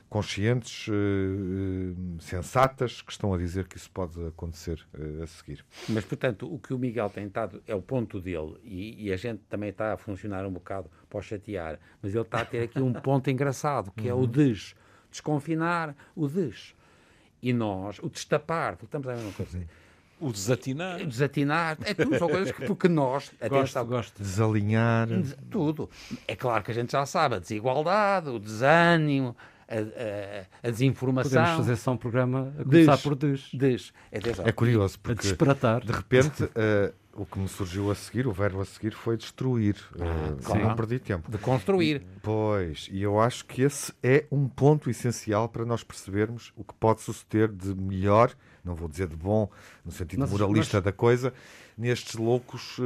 conscientes, 0.09 0.89
uh, 0.89 2.21
sensatas, 2.21 3.01
que 3.01 3.13
estão 3.13 3.33
a 3.33 3.39
dizer 3.39 3.69
que 3.69 3.77
isso 3.77 3.91
pode 3.91 4.27
acontecer 4.27 4.85
a 5.23 5.27
seguir. 5.27 5.65
Mas, 5.89 6.05
portanto, 6.05 6.53
o 6.53 6.59
que 6.59 6.75
o 6.75 6.79
Miguel 6.79 7.09
tem 7.11 7.27
estado 7.27 7.63
é 7.67 7.75
o 7.75 7.83
ponto 7.83 8.21
dele, 8.21 8.57
e, 8.63 9.07
e, 9.07 9.13
a 9.13 9.17
gente 9.17 9.43
também 9.49 9.71
está 9.71 9.93
a 9.93 9.97
funcionar 9.97 10.45
um 10.45 10.53
bocado 10.53 10.91
para 11.09 11.19
o 11.19 11.23
chatear, 11.23 11.79
mas 12.03 12.15
ele 12.15 12.23
está 12.23 12.41
a 12.41 12.45
ter 12.45 12.63
aqui 12.63 12.81
um 12.81 12.93
ponto 13.01 13.31
engraçado, 13.31 13.93
que 13.93 14.09
é 14.09 14.15
o 14.15 14.27
des. 14.27 14.75
Desconfinar, 15.11 15.97
o 16.15 16.29
des. 16.29 16.75
E 17.43 17.53
nós, 17.53 17.99
o 18.01 18.09
destapar, 18.09 18.77
estamos 18.83 19.09
a 19.09 19.15
mesma 19.15 19.33
coisa. 19.33 19.67
O 20.21 20.31
desatinar. 20.31 21.01
O 21.01 21.07
desatinar, 21.07 21.79
é 21.83 21.95
tudo, 21.95 22.19
são 22.19 22.29
coisas 22.29 22.53
que, 22.53 22.67
porque 22.67 22.89
nós... 22.89 23.33
Gosto, 23.49 23.85
gosto. 23.85 24.23
Desalinhar. 24.23 25.09
Tudo. 25.51 25.89
É 26.29 26.37
claro 26.37 26.63
que 26.63 26.71
a 26.71 26.75
gente 26.75 26.93
já 26.93 27.07
sabe, 27.07 27.37
a 27.37 27.39
desigualdade, 27.39 28.29
o 28.29 28.39
desânimo, 28.39 29.35
a, 29.67 29.75
a, 29.77 30.69
a 30.69 30.71
desinformação... 30.71 31.31
Podemos 31.31 31.57
fazer 31.57 31.77
só 31.77 31.93
um 31.93 31.97
programa 31.97 32.53
a 32.59 32.65
começar 32.65 32.93
des, 32.93 33.03
por 33.03 33.15
des. 33.15 33.49
Des. 33.55 33.93
É, 34.13 34.19
é 34.49 34.53
curioso, 34.53 34.97
a 34.97 35.03
porque 35.03 35.27
de 35.27 35.93
repente 35.93 36.45
uh, 36.45 36.93
o 37.15 37.25
que 37.25 37.39
me 37.39 37.49
surgiu 37.49 37.91
a 37.91 37.95
seguir, 37.95 38.27
o 38.27 38.33
verbo 38.33 38.61
a 38.61 38.65
seguir, 38.65 38.93
foi 38.93 39.17
destruir. 39.17 39.77
Ah, 39.99 40.33
uh, 40.33 40.43
claro. 40.43 40.69
Não 40.69 40.77
perdi 40.77 40.99
tempo. 40.99 41.31
De 41.31 41.39
construir. 41.39 42.03
Pois, 42.23 42.89
e 42.93 43.03
eu 43.03 43.19
acho 43.19 43.47
que 43.47 43.63
esse 43.63 43.93
é 44.03 44.27
um 44.31 44.49
ponto 44.49 44.91
essencial 44.91 45.49
para 45.49 45.65
nós 45.65 45.83
percebermos 45.83 46.53
o 46.57 46.63
que 46.63 46.75
pode 46.75 47.01
suceder 47.01 47.49
de 47.49 47.75
melhor 47.75 48.35
não 48.65 48.75
vou 48.75 48.89
dizer 48.89 49.09
de 49.09 49.17
bom, 49.17 49.49
no 49.85 49.93
sentido 49.93 50.21
mas, 50.21 50.31
moralista 50.31 50.79
mas, 50.79 50.85
da 50.85 50.93
coisa, 50.93 51.33
nestes 51.77 52.15
loucos 52.15 52.79
uh, 52.79 52.83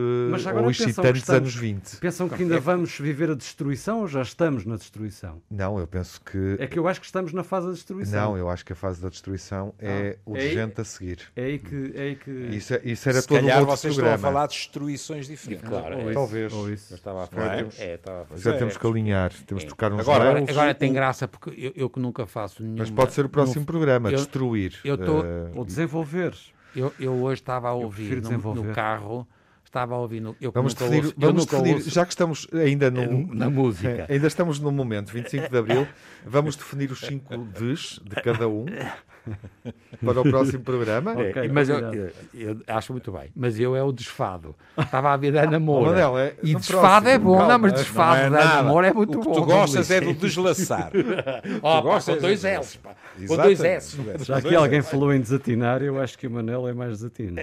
ou 0.62 0.70
excitantes 0.70 1.23
estamos, 1.23 1.29
anos 1.40 1.55
20. 1.55 1.97
Pensam 1.97 2.29
que 2.29 2.42
ainda 2.42 2.59
vamos 2.61 2.99
viver 2.99 3.31
a 3.31 3.35
destruição 3.35 4.01
ou 4.01 4.09
já 4.09 4.23
estamos 4.23 4.64
na 4.64 4.77
destruição? 4.77 5.40
Não, 5.51 5.79
eu 5.79 5.87
penso 5.87 6.20
que. 6.20 6.57
É 6.59 6.66
que 6.66 6.79
eu 6.79 6.87
acho 6.88 7.01
que 7.01 7.07
estamos 7.07 7.33
na 7.33 7.42
fase 7.44 7.66
da 7.66 7.73
destruição. 7.73 8.20
Não, 8.31 8.37
eu 8.38 8.49
acho 8.49 8.64
que 8.64 8.73
a 8.73 8.77
fase 8.77 9.01
da 9.01 9.09
destruição 9.09 9.75
é 9.79 10.16
Ah, 10.18 10.31
urgente 10.31 10.75
é, 10.79 10.81
a 10.81 10.85
seguir. 10.85 11.18
É 11.37 11.44
aí 11.44 11.59
que. 11.59 11.92
É 11.94 12.03
aí 12.03 12.16
que... 12.16 12.31
Isso, 12.31 12.75
isso 12.85 13.09
era 13.09 13.20
Se 13.20 13.29
todo 13.29 13.38
calhar 13.40 13.59
um 13.59 13.61
outro 13.61 13.77
vocês 13.77 13.94
programa. 13.94 14.16
estão 14.16 14.31
a 14.31 14.33
falar 14.33 14.47
de 14.47 14.55
destruições 14.55 15.27
diferentes. 15.27 15.68
Claro, 15.68 15.99
ou 16.07 16.12
Talvez. 16.12 16.53
Ou 16.53 16.70
isso. 16.73 16.94
Estava 16.94 17.20
a 17.20 17.25
Agora 17.25 17.42
falar. 17.42 17.57
temos- 17.57 17.79
É, 17.81 17.94
estava 17.94 18.23
a 18.23 18.25
falar. 18.25 18.40
Já 18.40 18.55
é. 18.55 18.59
temos 18.59 18.77
que 18.77 18.87
alinhar, 18.87 19.33
temos 19.47 19.64
de 19.64 19.70
tocar 19.70 19.92
uns 19.92 20.01
Agora- 20.01 20.25
Agora, 20.31 20.44
agora 20.51 20.75
tem 20.75 20.92
graça, 20.92 21.27
porque 21.29 21.51
eu, 21.59 21.73
eu 21.75 21.90
que 21.90 21.99
nunca 22.01 22.27
faço 22.27 22.62
nenhuma... 22.62 22.79
mas 22.81 22.90
pode 22.90 23.12
ser 23.12 23.25
o 23.25 23.29
próximo 23.29 23.64
programa, 23.64 24.11
eu- 24.11 24.16
destruir. 24.16 24.79
eu 24.85 24.97
tô- 24.97 25.25
Eh, 25.25 25.51
Ou 25.55 25.64
desenvolver. 25.64 26.35
Eu, 26.74 26.92
eu 26.98 27.12
hoje 27.22 27.40
estava 27.40 27.68
a 27.68 27.72
ouvir 27.72 28.22
no, 28.22 28.54
no 28.54 28.74
carro, 28.74 29.26
estava 29.64 29.94
a 29.94 29.98
ouvir 29.98 30.20
no, 30.20 30.37
eu 30.40 30.52
vamos 30.52 30.74
definir, 30.74 31.04
ouço, 31.04 31.14
vamos 31.16 31.46
definir 31.46 31.74
ouço. 31.74 31.90
já 31.90 32.04
que 32.04 32.12
estamos 32.12 32.46
ainda 32.52 32.90
no, 32.90 33.34
na 33.34 33.50
música. 33.50 34.06
ainda 34.10 34.26
estamos 34.26 34.58
no 34.58 34.70
momento, 34.70 35.12
25 35.12 35.48
de 35.48 35.58
Abril, 35.58 35.88
vamos 36.24 36.56
definir 36.56 36.90
os 36.90 37.00
cinco 37.00 37.37
Ds 37.37 38.00
de 38.04 38.16
cada 38.22 38.48
um 38.48 38.66
para 40.04 40.20
o 40.20 40.22
próximo 40.24 40.62
programa. 40.62 41.12
Ok, 41.12 41.48
mas 41.48 41.68
eu, 41.68 41.78
eu- 41.78 42.10
eu 42.34 42.60
acho 42.66 42.92
muito 42.92 43.10
bem. 43.12 43.30
Mas 43.34 43.58
eu 43.58 43.74
é 43.74 43.82
o 43.82 43.90
desfado. 43.92 44.54
Estava 44.78 45.12
a 45.12 45.16
ver 45.16 45.32
da 45.32 45.42
Ana 45.44 45.56
Oh, 45.58 45.60
Moura. 45.60 45.90
Manel, 45.92 46.18
é 46.18 46.34
e 46.42 46.54
desfado 46.54 47.08
é 47.08 47.18
próximo, 47.18 47.24
bom, 47.32 47.38
calma. 47.38 47.52
não, 47.52 47.58
mas 47.60 47.72
Não 47.72 47.78
desfado 47.78 48.20
é 48.20 48.30
da 48.30 48.58
Ana. 48.58 48.62
Moura 48.68 48.87
é 48.88 48.92
muito 48.92 49.18
o 49.18 49.20
que 49.20 49.28
bom. 49.28 49.32
tu 49.34 49.44
gostas 49.46 49.90
é 49.90 50.00
do 50.00 50.12
deslaçar. 50.14 50.90
Ó, 51.62 51.76
pá, 51.76 51.80
gostas 51.80 52.14
com 52.16 52.20
dois 52.22 52.44
é- 52.44 52.58
L's, 52.58 52.76
pá. 52.76 52.94
Com 53.28 53.37
dois 53.37 53.60
S. 53.62 53.96
Já 54.24 54.42
que 54.42 54.54
alguém 54.54 54.82
falou 54.82 55.12
em 55.14 55.20
desatinar, 55.20 55.82
eu 55.82 56.00
acho 56.00 56.18
que 56.18 56.26
o 56.26 56.30
Manel 56.30 56.66
é 56.68 56.72
mais 56.72 56.90
desatino. 56.98 57.40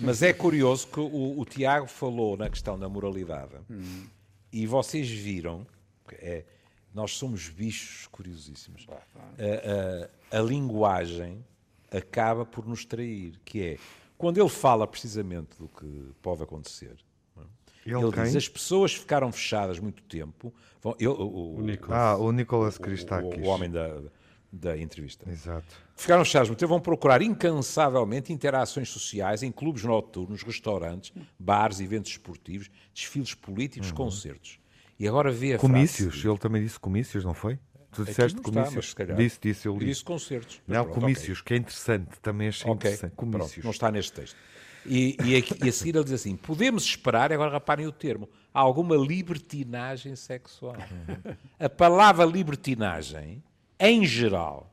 Mas 0.00 0.22
é 0.22 0.32
curioso 0.32 0.86
que 0.86 1.00
o, 1.00 1.38
o 1.40 1.44
Tiago 1.44 1.86
falou 1.86 2.36
na 2.36 2.48
questão 2.50 2.78
da 2.78 2.88
moralidade 2.88 3.48
Hum. 3.70 4.04
e 4.52 4.66
vocês 4.66 5.08
viram 5.08 5.66
é, 6.12 6.44
nós 6.98 7.12
somos 7.16 7.48
bichos 7.48 8.08
curiosíssimos. 8.08 8.84
A, 8.90 10.34
a- 10.34 10.38
a 10.38 10.42
linguagem 10.42 11.44
acaba 11.92 12.44
por 12.44 12.66
nos 12.66 12.84
trair, 12.84 13.38
que 13.44 13.62
é 13.64 13.78
quando 14.16 14.38
ele 14.38 14.48
fala 14.48 14.84
precisamente 14.86 15.50
do 15.58 15.68
que 15.68 16.10
pode 16.20 16.42
acontecer. 16.42 16.96
é? 17.36 17.40
Ele 17.86 17.94
Ele 17.96 18.10
diz 18.24 18.34
as 18.36 18.48
pessoas 18.48 18.92
ficaram 18.94 19.30
fechadas 19.30 19.78
muito 19.78 20.02
tempo. 20.02 20.52
Vão, 20.82 20.96
ele- 20.98 21.08
o, 21.08 21.54
o, 21.56 21.62
Nicolas. 21.62 21.98
Ah, 21.98 22.16
o 22.16 22.32
Nicolas 22.32 22.76
o- 22.76 22.80
Christakis. 22.80 23.46
o 23.46 23.48
homem 23.48 23.70
da, 23.70 24.00
da 24.52 24.76
entrevista. 24.76 25.30
Exato. 25.30 25.66
Ficaram 25.94 26.24
fechados, 26.24 26.50
então 26.50 26.68
vão 26.68 26.80
procurar 26.80 27.22
incansavelmente 27.22 28.32
interações 28.32 28.88
sociais 28.88 29.42
em 29.44 29.50
clubes 29.52 29.84
noturnos, 29.84 30.42
restaurantes, 30.42 31.12
bares, 31.38 31.78
eventos 31.80 32.10
esportivos, 32.10 32.68
desfiles 32.92 33.34
políticos, 33.34 33.92
concertos. 33.92 34.58
E 34.98 35.06
agora 35.06 35.30
vê 35.30 35.54
a 35.54 35.58
frase 35.58 35.72
Comícios, 35.74 36.14
seguinte. 36.14 36.28
ele 36.28 36.38
também 36.38 36.62
disse 36.62 36.78
comícios, 36.80 37.24
não 37.24 37.34
foi? 37.34 37.58
Tu 37.92 38.04
disseste 38.04 38.34
não 38.34 38.40
está, 38.42 38.50
comícios? 38.52 38.74
mas 38.74 38.88
se 38.88 38.94
calhar. 38.96 39.16
disse, 39.16 39.38
disse, 39.40 39.68
eu 39.68 39.78
li. 39.78 39.86
disse 39.86 40.04
concertos. 40.04 40.60
Não, 40.66 40.84
pronto, 40.84 41.00
comícios, 41.00 41.40
que 41.40 41.54
é 41.54 41.56
interessante, 41.56 42.18
também 42.20 42.48
achei 42.48 42.70
Ok, 42.70 42.90
interessante. 42.90 43.12
ok, 43.16 43.30
pronto, 43.30 43.38
Comícios. 43.42 43.64
não 43.64 43.70
está 43.70 43.90
neste 43.90 44.12
texto. 44.12 44.36
E, 44.84 45.16
e, 45.24 45.36
aqui- 45.36 45.56
e 45.64 45.68
a 45.68 45.72
seguir 45.72 45.94
ele 45.96 46.04
diz 46.04 46.12
assim: 46.14 46.36
podemos 46.36 46.84
esperar, 46.84 47.30
e 47.30 47.34
agora 47.34 47.52
reparem 47.52 47.86
o 47.86 47.92
termo, 47.92 48.28
alguma 48.52 48.96
libertinagem 48.96 50.14
sexual. 50.16 50.76
A 51.58 51.68
palavra 51.68 52.24
libertinagem, 52.24 53.42
em 53.80 54.04
geral, 54.04 54.72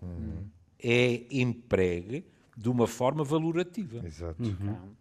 é 0.83 1.21
empregue 1.31 2.25
de 2.55 2.69
uma 2.69 2.87
forma 2.87 3.23
valorativa. 3.23 4.05
Exato. 4.05 4.35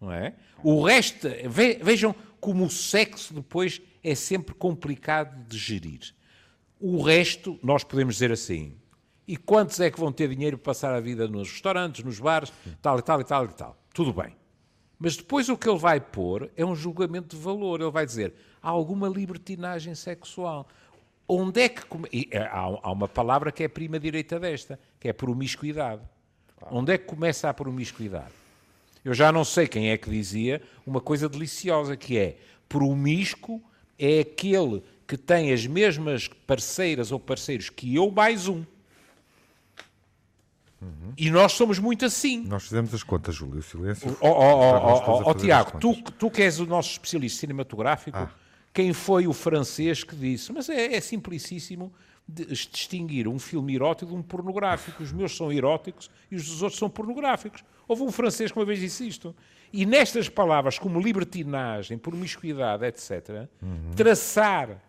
não 0.01 0.11
é? 0.13 0.35
O 0.63 0.83
resto, 0.85 1.29
ve- 1.49 1.79
vejam 1.83 2.15
como 2.41 2.65
o 2.65 2.71
sexo 2.71 3.33
depois 3.35 3.81
é 4.03 4.15
sempre 4.15 4.55
complicado 4.55 5.47
de 5.49 5.57
gerir. 5.57 6.15
O 6.81 7.01
resto, 7.03 7.59
nós 7.63 7.85
podemos 7.85 8.15
dizer 8.17 8.33
assim, 8.33 8.77
e 9.27 9.37
quantos 9.37 9.81
é 9.81 9.91
que 9.91 9.99
vão 9.99 10.13
ter 10.13 10.29
dinheiro 10.29 10.59
para 10.59 10.73
passar 10.73 10.95
a 10.95 11.01
vida 11.01 11.27
nos 11.29 11.51
restaurantes, 11.51 12.05
nos 12.05 12.19
bares, 12.21 12.53
tal 12.83 12.99
e 12.99 13.03
tal 13.03 13.21
e 13.21 13.25
tal 13.25 13.45
e 13.47 13.49
tal. 13.55 13.77
Tudo 13.95 14.13
bem. 14.13 14.37
Mas 14.99 15.17
depois 15.17 15.49
o 15.49 15.57
que 15.57 15.69
ele 15.69 15.79
vai 15.79 16.01
pôr 16.01 16.51
é 16.57 16.65
um 16.65 16.75
julgamento 16.75 17.35
de 17.37 17.43
valor. 17.43 17.81
Ele 17.81 17.91
vai 17.91 18.05
dizer, 18.05 18.35
há 18.63 18.69
alguma 18.69 19.09
libertinagem 19.09 19.95
sexual. 19.95 20.69
Onde 21.27 21.63
é 21.63 21.69
que... 21.69 21.87
come- 21.87 22.09
e, 22.13 22.29
eh, 22.31 22.39
há, 22.39 22.59
há 22.83 22.93
uma 22.93 23.09
palavra 23.09 23.51
que 23.51 23.63
é 23.65 23.69
prima 23.69 23.99
direita 23.99 24.39
desta, 24.39 24.79
que 25.01 25.09
é 25.09 25.13
promiscuidade. 25.13 26.03
Onde 26.71 26.93
é 26.93 26.99
que 26.99 27.05
começa 27.05 27.49
a 27.49 27.55
promiscuidade? 27.55 28.33
Eu 29.05 29.13
já 29.13 29.31
não 29.31 29.45
sei 29.45 29.69
quem 29.69 29.91
é 29.91 29.99
que 29.99 30.09
dizia 30.09 30.63
uma 30.87 31.01
coisa 31.01 31.29
deliciosa, 31.29 31.97
que 31.97 32.17
é 32.17 32.39
promíscuo 32.69 33.63
é 33.99 34.21
aquele 34.21 34.83
que 35.07 35.17
tem 35.17 35.53
as 35.53 35.67
mesmas 35.67 36.27
parceiras 36.27 37.13
ou 37.13 37.21
parceiros 37.21 37.69
que 37.69 37.95
eu 37.95 38.11
mais 38.11 38.49
um. 38.49 38.65
E 41.17 41.31
nós 41.31 41.53
somos 41.53 41.79
muito 41.79 42.05
assim. 42.05 42.45
Nós 42.45 42.65
fizemos 42.65 42.93
as 42.93 43.03
contas, 43.03 43.35
Júlio, 43.35 43.61
o 43.61 43.63
silêncio. 43.63 44.15
Todos 44.15 44.23
a 44.23 44.27
ó, 44.27 45.25
fazer 45.25 45.41
Tiago, 45.41 45.79
tu, 45.79 45.95
tu 46.19 46.31
que 46.31 46.43
és 46.43 46.59
o 46.61 46.67
nosso 46.67 46.91
especialista 46.91 47.41
cinematográfico, 47.41 48.29
quem 48.73 48.93
foi 48.93 49.27
o 49.27 49.33
francês 49.33 50.03
que 50.03 50.17
disse? 50.17 50.53
Mas 50.53 50.69
é, 50.69 50.95
é 50.95 51.01
simplicíssimo 51.01 51.93
de- 52.27 52.47
distinguir 52.47 53.29
um 53.29 53.39
filme 53.39 53.75
erótico 53.75 54.11
de 54.13 54.17
um 54.17 54.23
pornográfico. 54.23 55.03
Os 55.03 55.13
meus 55.13 55.37
são 55.37 55.53
eróticos 55.53 56.11
e 56.31 56.37
os 56.37 56.47
dos 56.47 56.63
outros 56.63 56.79
são 56.79 56.89
pornográficos. 56.91 57.65
Houve 57.87 58.03
um 58.03 58.11
francês 58.13 58.51
que 58.51 58.59
uma 58.59 58.65
vez 58.65 58.79
disse 58.81 59.07
isto. 59.07 59.35
E 59.73 59.85
nestas 59.85 60.29
palavras 60.29 60.79
como 60.79 61.01
libertinagem, 61.01 61.99
promiscuidade, 61.99 62.85
etc., 62.87 63.49
traçar 63.97 64.81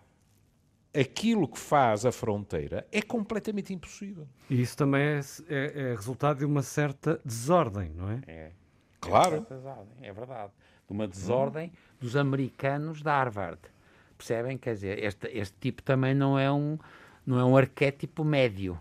aquilo 0.98 1.48
que 1.48 1.60
faz 1.60 2.06
a 2.06 2.12
fronteira 2.12 2.88
é 2.92 3.02
completamente 3.02 3.74
impossível. 3.74 4.28
E 4.50 4.62
isso 4.62 4.78
também 4.78 5.02
é, 5.02 5.20
é- 5.50 5.82
é 5.92 5.96
resultado 5.96 6.38
de 6.40 6.46
uma 6.46 6.62
certa 6.62 7.20
desordem, 7.26 7.92
não 7.96 8.10
é? 8.12 8.22
É. 8.28 8.52
Claro. 9.02 9.46
É 10.02 10.14
verdade. 10.14 10.52
De 10.88 10.94
uma 10.94 11.08
desordem 11.08 11.72
dos 12.00 12.16
americanos 12.16 13.02
de 13.02 13.10
Harvard. 13.10 13.60
Percebem? 14.18 14.58
Quer 14.58 14.76
dizer, 14.76 15.04
este, 15.04 15.28
este 15.28 15.56
tipo 15.60 15.84
também 15.84 16.14
não 16.14 16.40
é 16.40 16.50
um, 16.52 16.78
não 17.26 17.40
é 17.40 17.46
um 17.46 17.58
arquétipo 17.58 18.24
médio. 18.24 18.78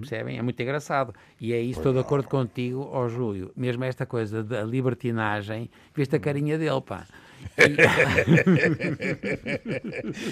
Percebem? 0.00 0.38
É 0.38 0.42
muito 0.42 0.60
engraçado. 0.62 1.12
E 1.40 1.52
é 1.52 1.60
isso, 1.60 1.80
estou 1.80 1.92
de 1.92 1.98
acordo 1.98 2.28
contigo, 2.28 2.88
ó 2.92 3.08
Júlio. 3.08 3.50
Mesmo 3.56 3.82
esta 3.84 4.06
coisa 4.06 4.42
da 4.42 4.62
libertinagem, 4.62 5.68
viste 5.94 6.14
a 6.14 6.20
carinha 6.20 6.56
dele, 6.56 6.80
pá. 6.80 7.06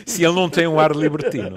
Se 0.07 0.25
ele 0.25 0.35
não 0.35 0.49
tem 0.49 0.67
um 0.67 0.79
ar 0.79 0.93
libertino. 0.95 1.51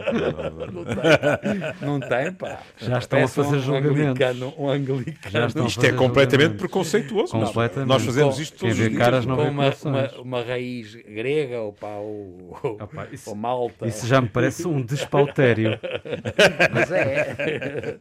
Não 0.71 0.85
tem, 0.85 1.59
não 1.81 1.99
tem 1.99 2.31
pá. 2.33 2.59
Já 2.77 2.97
estão 2.99 3.23
a 3.23 3.27
fazer 3.27 3.55
um 3.57 3.59
julgamentos. 3.59 4.01
anglicano, 4.21 4.53
um 4.57 4.69
anglicano. 4.69 5.17
Já 5.29 5.47
estão 5.47 5.65
Isto 5.65 5.85
é 5.85 5.91
completamente 5.93 6.55
preconceituoso. 6.55 7.35
Nós- 7.37 7.47
Completamente. 7.49 7.87
Nós 7.89 8.03
fazemos 8.05 8.39
isto 8.39 8.57
todos 8.57 8.79
os 8.79 8.97
caras 8.97 9.25
com 9.25 9.33
uma, 9.33 9.73
uma, 9.83 10.11
uma 10.21 10.43
raiz 10.43 10.95
grega, 10.95 11.59
ou 11.61 11.73
pá, 11.73 11.95
ou, 11.95 12.59
ou, 12.63 12.71
Opa, 12.81 13.07
isso- 13.11 13.29
ou 13.29 13.35
malta. 13.35 13.87
Isso 13.87 14.07
já 14.07 14.21
me 14.21 14.29
parece 14.29 14.67
um 14.67 14.81
despautério. 14.81 15.79
Mas 16.73 16.91
é. 16.91 17.97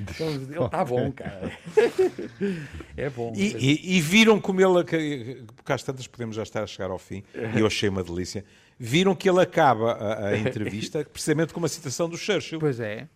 Então, 0.00 0.28
ele 0.30 0.64
está 0.64 0.84
bom, 0.84 1.10
cara. 1.12 1.52
É 2.96 3.10
bom. 3.10 3.32
E, 3.36 3.56
e- 3.56 3.96
e 3.96 4.00
viram 4.00 4.40
como 4.40 4.60
ele, 4.60 4.84
que- 4.84 5.42
porque 5.54 5.72
às 5.72 5.82
tantas 5.82 6.06
podemos 6.06 6.36
já 6.36 6.42
estar 6.42 6.62
a 6.62 6.66
chegar 6.66 6.90
ao 6.90 6.98
fim, 6.98 7.22
e 7.54 7.60
eu 7.60 7.66
achei 7.66 7.88
uma 7.88 8.02
delícia, 8.02 8.44
viram 8.78 9.14
que 9.14 9.28
ele 9.28 9.40
acaba 9.40 9.92
a, 9.92 10.28
a 10.28 10.38
entrevista 10.38 11.04
precisamente 11.12 11.52
com 11.52 11.58
uma 11.60 11.68
citação 11.68 12.08
do 12.08 12.16
Churchill. 12.16 12.58
Pois 12.58 12.80
é. 12.80 13.08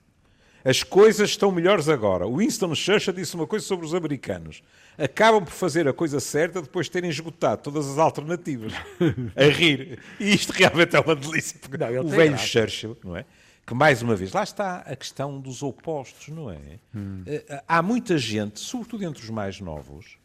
As 0.63 0.83
coisas 0.83 1.31
estão 1.31 1.51
melhores 1.51 1.89
agora. 1.89 2.27
Winston 2.29 2.75
Churchill 2.75 3.15
disse 3.15 3.35
uma 3.35 3.47
coisa 3.47 3.65
sobre 3.65 3.87
os 3.87 3.95
americanos. 3.95 4.63
Acabam 4.99 5.43
por 5.43 5.53
fazer 5.53 5.89
a 5.89 5.93
coisa 5.95 6.21
certa 6.21 6.61
depois 6.61 6.85
de 6.85 6.93
terem 6.93 7.09
esgotado 7.09 7.63
todas 7.63 7.89
as 7.89 7.97
alternativas. 7.97 8.75
a 9.35 9.45
rir. 9.45 9.99
E 10.19 10.35
isto 10.35 10.51
realmente 10.53 10.95
é 10.95 11.01
uma 11.01 11.17
delícia. 11.17 11.59
Não, 11.79 12.05
o 12.05 12.09
velho 12.09 12.31
graça. 12.33 12.47
Churchill, 12.47 12.95
não 13.03 13.17
é? 13.17 13.25
Que 13.71 13.75
mais 13.77 14.03
uma 14.03 14.17
vez, 14.17 14.33
lá 14.33 14.43
está 14.43 14.79
a 14.79 14.97
questão 14.97 15.39
dos 15.39 15.63
opostos, 15.63 16.27
não 16.27 16.51
é? 16.51 16.81
Hum. 16.93 17.23
Há 17.69 17.81
muita 17.81 18.19
gente, 18.19 18.59
sobretudo 18.59 19.05
entre 19.05 19.23
os 19.23 19.31
mais 19.31 19.61
novos, 19.61 20.19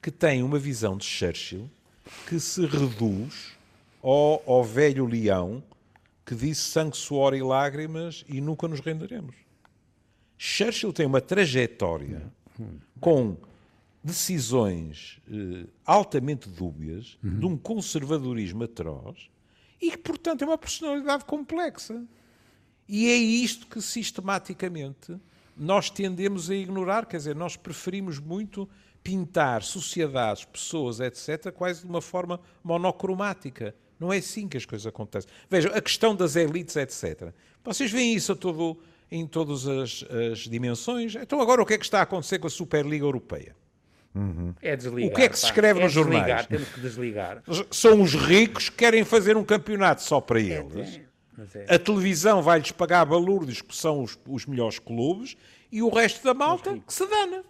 que 0.00 0.10
tem 0.10 0.42
uma 0.42 0.58
visão 0.58 0.96
de 0.96 1.04
Churchill 1.04 1.68
que 2.26 2.40
se 2.40 2.64
reduz 2.64 3.52
ao, 4.02 4.42
ao 4.46 4.64
velho 4.64 5.04
leão 5.04 5.62
que 6.24 6.34
disse 6.34 6.62
sangue, 6.62 6.96
suor 6.96 7.34
e 7.34 7.42
lágrimas 7.42 8.24
e 8.26 8.40
nunca 8.40 8.66
nos 8.66 8.80
renderemos. 8.80 9.36
Churchill 10.38 10.94
tem 10.94 11.04
uma 11.04 11.20
trajetória 11.20 12.22
com 12.98 13.36
decisões 14.02 15.20
eh, 15.30 15.66
altamente 15.84 16.48
dúbias, 16.48 17.18
de 17.22 17.44
um 17.44 17.54
conservadorismo 17.54 18.64
atroz 18.64 19.28
e 19.78 19.90
que, 19.90 19.98
portanto, 19.98 20.40
é 20.40 20.46
uma 20.46 20.56
personalidade 20.56 21.26
complexa. 21.26 22.02
E 22.88 23.08
é 23.08 23.16
isto 23.16 23.66
que 23.66 23.80
sistematicamente 23.80 25.16
nós 25.56 25.90
tendemos 25.90 26.50
a 26.50 26.54
ignorar, 26.54 27.06
quer 27.06 27.18
dizer, 27.18 27.36
nós 27.36 27.56
preferimos 27.56 28.18
muito 28.18 28.68
pintar 29.02 29.62
sociedades, 29.62 30.44
pessoas, 30.44 31.00
etc., 31.00 31.52
quase 31.52 31.82
de 31.82 31.86
uma 31.86 32.00
forma 32.00 32.40
monocromática. 32.62 33.74
Não 33.98 34.12
é 34.12 34.18
assim 34.18 34.48
que 34.48 34.56
as 34.56 34.64
coisas 34.64 34.86
acontecem. 34.86 35.30
Vejam, 35.48 35.72
a 35.74 35.80
questão 35.80 36.14
das 36.14 36.36
elites, 36.36 36.76
etc. 36.76 37.32
Vocês 37.64 37.90
veem 37.90 38.14
isso 38.14 38.32
a 38.32 38.36
todo, 38.36 38.78
em 39.10 39.26
todas 39.26 39.66
as, 39.66 40.04
as 40.32 40.38
dimensões. 40.40 41.14
Então, 41.14 41.40
agora, 41.40 41.62
o 41.62 41.66
que 41.66 41.74
é 41.74 41.78
que 41.78 41.84
está 41.84 42.00
a 42.00 42.02
acontecer 42.02 42.38
com 42.38 42.46
a 42.46 42.50
Superliga 42.50 43.04
Europeia? 43.04 43.54
É 44.60 44.76
desligar. 44.76 45.10
O 45.10 45.14
que 45.14 45.22
é 45.22 45.28
que 45.28 45.36
se 45.36 45.42
pá. 45.42 45.48
escreve 45.48 45.80
é 45.80 45.84
nos 45.84 45.92
jornais? 45.92 46.24
desligar, 46.24 46.46
Temos 46.46 46.68
que 46.68 46.80
desligar. 46.80 47.42
São 47.70 48.02
os 48.02 48.14
ricos 48.14 48.68
que 48.68 48.76
querem 48.76 49.04
fazer 49.04 49.36
um 49.36 49.44
campeonato 49.44 50.02
só 50.02 50.20
para 50.20 50.40
eles. 50.40 50.74
Mas 50.74 51.00
é. 51.54 51.74
A 51.74 51.78
televisão 51.78 52.42
vai-lhes 52.42 52.72
pagar 52.72 53.04
balúrdios, 53.04 53.60
que 53.62 53.74
são 53.74 54.02
os, 54.02 54.18
os 54.26 54.46
melhores 54.46 54.78
clubes, 54.78 55.36
e 55.70 55.82
o 55.82 55.88
resto 55.88 56.22
da 56.24 56.34
malta 56.34 56.78
que 56.78 56.92
se 56.92 57.06
dana. 57.06 57.44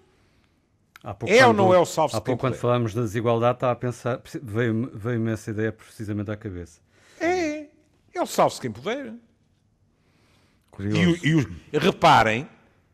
Há 1.05 1.13
pouco 1.15 1.35
É 1.35 1.39
ou 1.45 1.51
quando- 1.53 1.57
não 1.57 1.75
é 1.75 1.79
o 1.79 1.85
salve-se 1.85 2.17
Há 2.17 2.21
pouco, 2.21 2.41
quando 2.41 2.55
falámos 2.55 2.95
da 2.95 3.03
desigualdade, 3.03 3.57
estava 3.57 3.73
a 3.73 3.77
pensar, 3.77 4.21
veio-me 4.43 4.89
veio 4.95 5.29
essa 5.31 5.51
ideia 5.51 5.73
precisamente 5.73 6.31
à 6.31 6.37
cabeça. 6.37 6.81
É, 7.19 7.67
é 8.15 8.23
o 8.23 8.27
salve-se 8.27 8.61
quem 8.61 8.71
puder. 8.71 9.07
E, 9.09 9.17
Curioso, 10.71 11.27
e 11.27 11.35
os- 11.35 11.47
reparem 11.73 12.49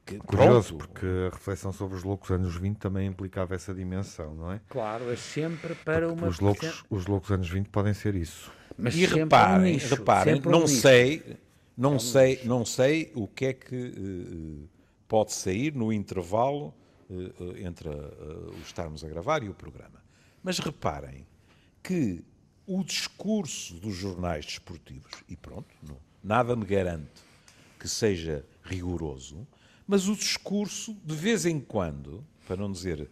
que, 0.05 0.17
curioso 0.19 0.75
pronto, 0.77 0.89
porque 0.89 1.07
a 1.31 1.35
reflexão 1.35 1.71
sobre 1.73 1.97
os 1.97 2.03
loucos 2.03 2.31
anos 2.31 2.57
20 2.57 2.77
também 2.79 3.07
implicava 3.07 3.55
essa 3.55 3.75
dimensão, 3.75 4.35
não 4.35 4.53
é? 4.53 4.61
Claro, 4.69 5.13
é 5.13 5.17
sempre 5.17 5.75
para 5.75 6.11
uma... 6.11 6.27
Os 6.29 6.41
loucos, 6.41 6.85
os 6.91 7.07
loucos 7.07 7.31
anos 7.31 7.49
20 7.49 7.69
podem 7.69 7.93
ser 7.95 8.15
isso. 8.15 8.51
Mas 8.79 8.95
e 8.95 9.01
sempre 9.01 9.17
um 9.17 9.25
reparem, 9.25 9.73
nicho, 9.75 9.95
reparem, 9.95 10.35
um 10.45 10.51
não 10.51 10.63
nicho. 10.63 10.81
sei, 10.81 11.37
não 11.77 11.99
sei, 11.99 12.41
não 12.45 12.65
sei 12.65 13.11
o 13.15 13.27
que 13.27 13.47
é 13.47 13.53
que 13.53 13.75
eh, 13.75 14.67
pode 15.09 15.33
sair 15.33 15.75
no 15.75 15.93
intervalo 15.93 16.73
eh, 17.11 17.63
entre 17.67 17.89
a- 17.89 17.93
o 17.93 18.61
estarmos 18.65 19.03
a 19.05 19.09
gravar 19.09 19.43
e 19.43 19.49
o 19.49 19.55
programa. 19.55 20.03
Mas 20.43 20.59
reparem 20.59 21.27
que 21.83 22.23
o 22.67 22.85
discurso 22.85 23.75
dos 23.75 23.95
jornais 23.97 24.45
desportivos, 24.47 25.11
e 25.29 25.37
pronto, 25.37 25.69
não- 25.83 25.97
nada 26.23 26.55
me 26.55 26.65
garante 26.65 27.09
que 27.81 27.89
seja 27.89 28.45
rigoroso, 28.63 29.47
mas 29.87 30.07
o 30.09 30.15
discurso, 30.15 30.95
de 31.05 31.15
vez 31.15 31.47
em 31.47 31.59
quando, 31.59 32.23
para 32.47 32.57
não 32.57 32.71
dizer 32.71 33.09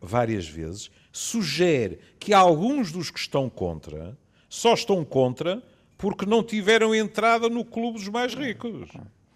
várias 0.00 0.48
vezes, 0.48 0.90
sugere 1.12 1.98
que 2.18 2.32
alguns 2.32 2.92
dos 2.92 3.10
que 3.10 3.18
estão 3.18 3.50
contra 3.50 4.16
só 4.50 4.74
estão 4.74 5.04
contra 5.04 5.62
porque 5.96 6.26
não 6.26 6.42
tiveram 6.42 6.92
entrada 6.94 7.48
no 7.48 7.64
clube 7.64 7.98
dos 7.98 8.08
mais 8.08 8.34
ricos. 8.34 8.90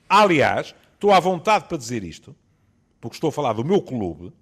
Aliás, 0.09 0.75
estou 0.95 1.13
à 1.13 1.21
vontade 1.21 1.67
para 1.69 1.79
dizer 1.79 2.03
isto, 2.03 2.35
porque 3.01 3.17
estou 3.17 3.29
a 3.29 3.33
falar 3.33 3.53
do 3.53 3.65
meu 3.65 3.81
clube. 3.81 4.33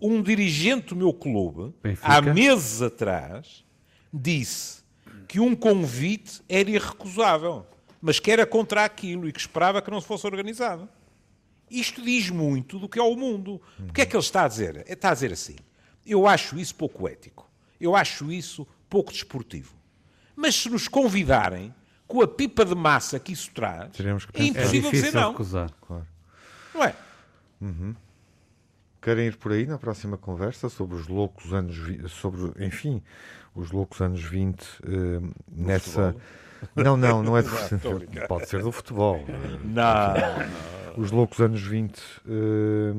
Um 0.00 0.22
dirigente 0.22 0.88
do 0.88 0.96
meu 0.96 1.12
clube, 1.12 1.74
Benfica. 1.82 2.06
há 2.06 2.22
meses 2.22 2.80
atrás, 2.80 3.64
disse 4.12 4.82
que 5.26 5.40
um 5.40 5.54
convite 5.54 6.42
era 6.48 6.70
irrecusável, 6.70 7.66
mas 8.00 8.20
que 8.20 8.30
era 8.30 8.46
contra 8.46 8.84
aquilo 8.84 9.28
e 9.28 9.32
que 9.32 9.40
esperava 9.40 9.82
que 9.82 9.90
não 9.90 10.00
se 10.00 10.06
fosse 10.06 10.26
organizado. 10.26 10.88
Isto 11.70 12.02
diz 12.02 12.30
muito 12.30 12.78
do 12.78 12.88
que 12.88 12.98
é 12.98 13.02
o 13.02 13.16
mundo. 13.16 13.60
O 13.78 13.92
que 13.92 14.02
é 14.02 14.06
que 14.06 14.14
ele 14.14 14.22
está 14.22 14.44
a 14.44 14.48
dizer? 14.48 14.84
Está 14.86 15.10
a 15.10 15.14
dizer 15.14 15.32
assim: 15.32 15.56
eu 16.04 16.26
acho 16.26 16.58
isso 16.58 16.74
pouco 16.74 17.08
ético, 17.08 17.50
eu 17.80 17.96
acho 17.96 18.30
isso 18.30 18.66
pouco 18.92 19.10
desportivo. 19.10 19.72
Mas 20.36 20.54
se 20.54 20.68
nos 20.68 20.86
convidarem, 20.86 21.74
com 22.06 22.20
a 22.20 22.28
pipa 22.28 22.62
de 22.62 22.74
massa 22.74 23.18
que 23.18 23.32
isso 23.32 23.50
traz, 23.54 23.90
que 23.92 24.02
é 24.02 24.14
pensar. 24.14 24.38
É 24.38 24.44
impossível 24.44 24.90
dizer 24.90 25.14
não. 25.14 25.30
recusar. 25.30 25.70
Claro. 25.80 26.06
Não 26.74 26.84
é? 26.84 26.94
Querem 29.00 29.28
ir 29.28 29.36
por 29.38 29.52
aí 29.52 29.66
na 29.66 29.78
próxima 29.78 30.18
conversa 30.18 30.68
sobre 30.68 30.96
os 30.96 31.08
loucos 31.08 31.54
anos, 31.54 31.74
sobre, 32.10 32.52
enfim, 32.62 33.02
os 33.54 33.70
loucos 33.70 33.98
anos 34.02 34.22
20 34.22 34.60
eh, 34.60 35.20
nessa. 35.50 36.14
Não, 36.76 36.94
não, 36.98 37.22
não 37.22 37.36
é 37.36 37.42
do 37.42 37.48
brincar. 37.98 38.28
Pode 38.28 38.46
ser 38.46 38.62
do 38.62 38.70
futebol. 38.70 39.24
Não. 39.64 41.02
Os 41.02 41.10
loucos 41.10 41.40
anos 41.40 41.62
20 41.62 41.98
eh, 41.98 42.92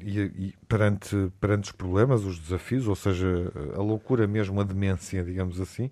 e, 0.00 0.20
e 0.20 0.54
perante, 0.68 1.30
perante 1.40 1.64
os 1.64 1.72
problemas, 1.72 2.24
os 2.24 2.38
desafios, 2.38 2.86
ou 2.88 2.96
seja, 2.96 3.52
a 3.74 3.82
loucura 3.82 4.26
mesmo, 4.26 4.60
a 4.60 4.64
demência, 4.64 5.24
digamos 5.24 5.60
assim, 5.60 5.90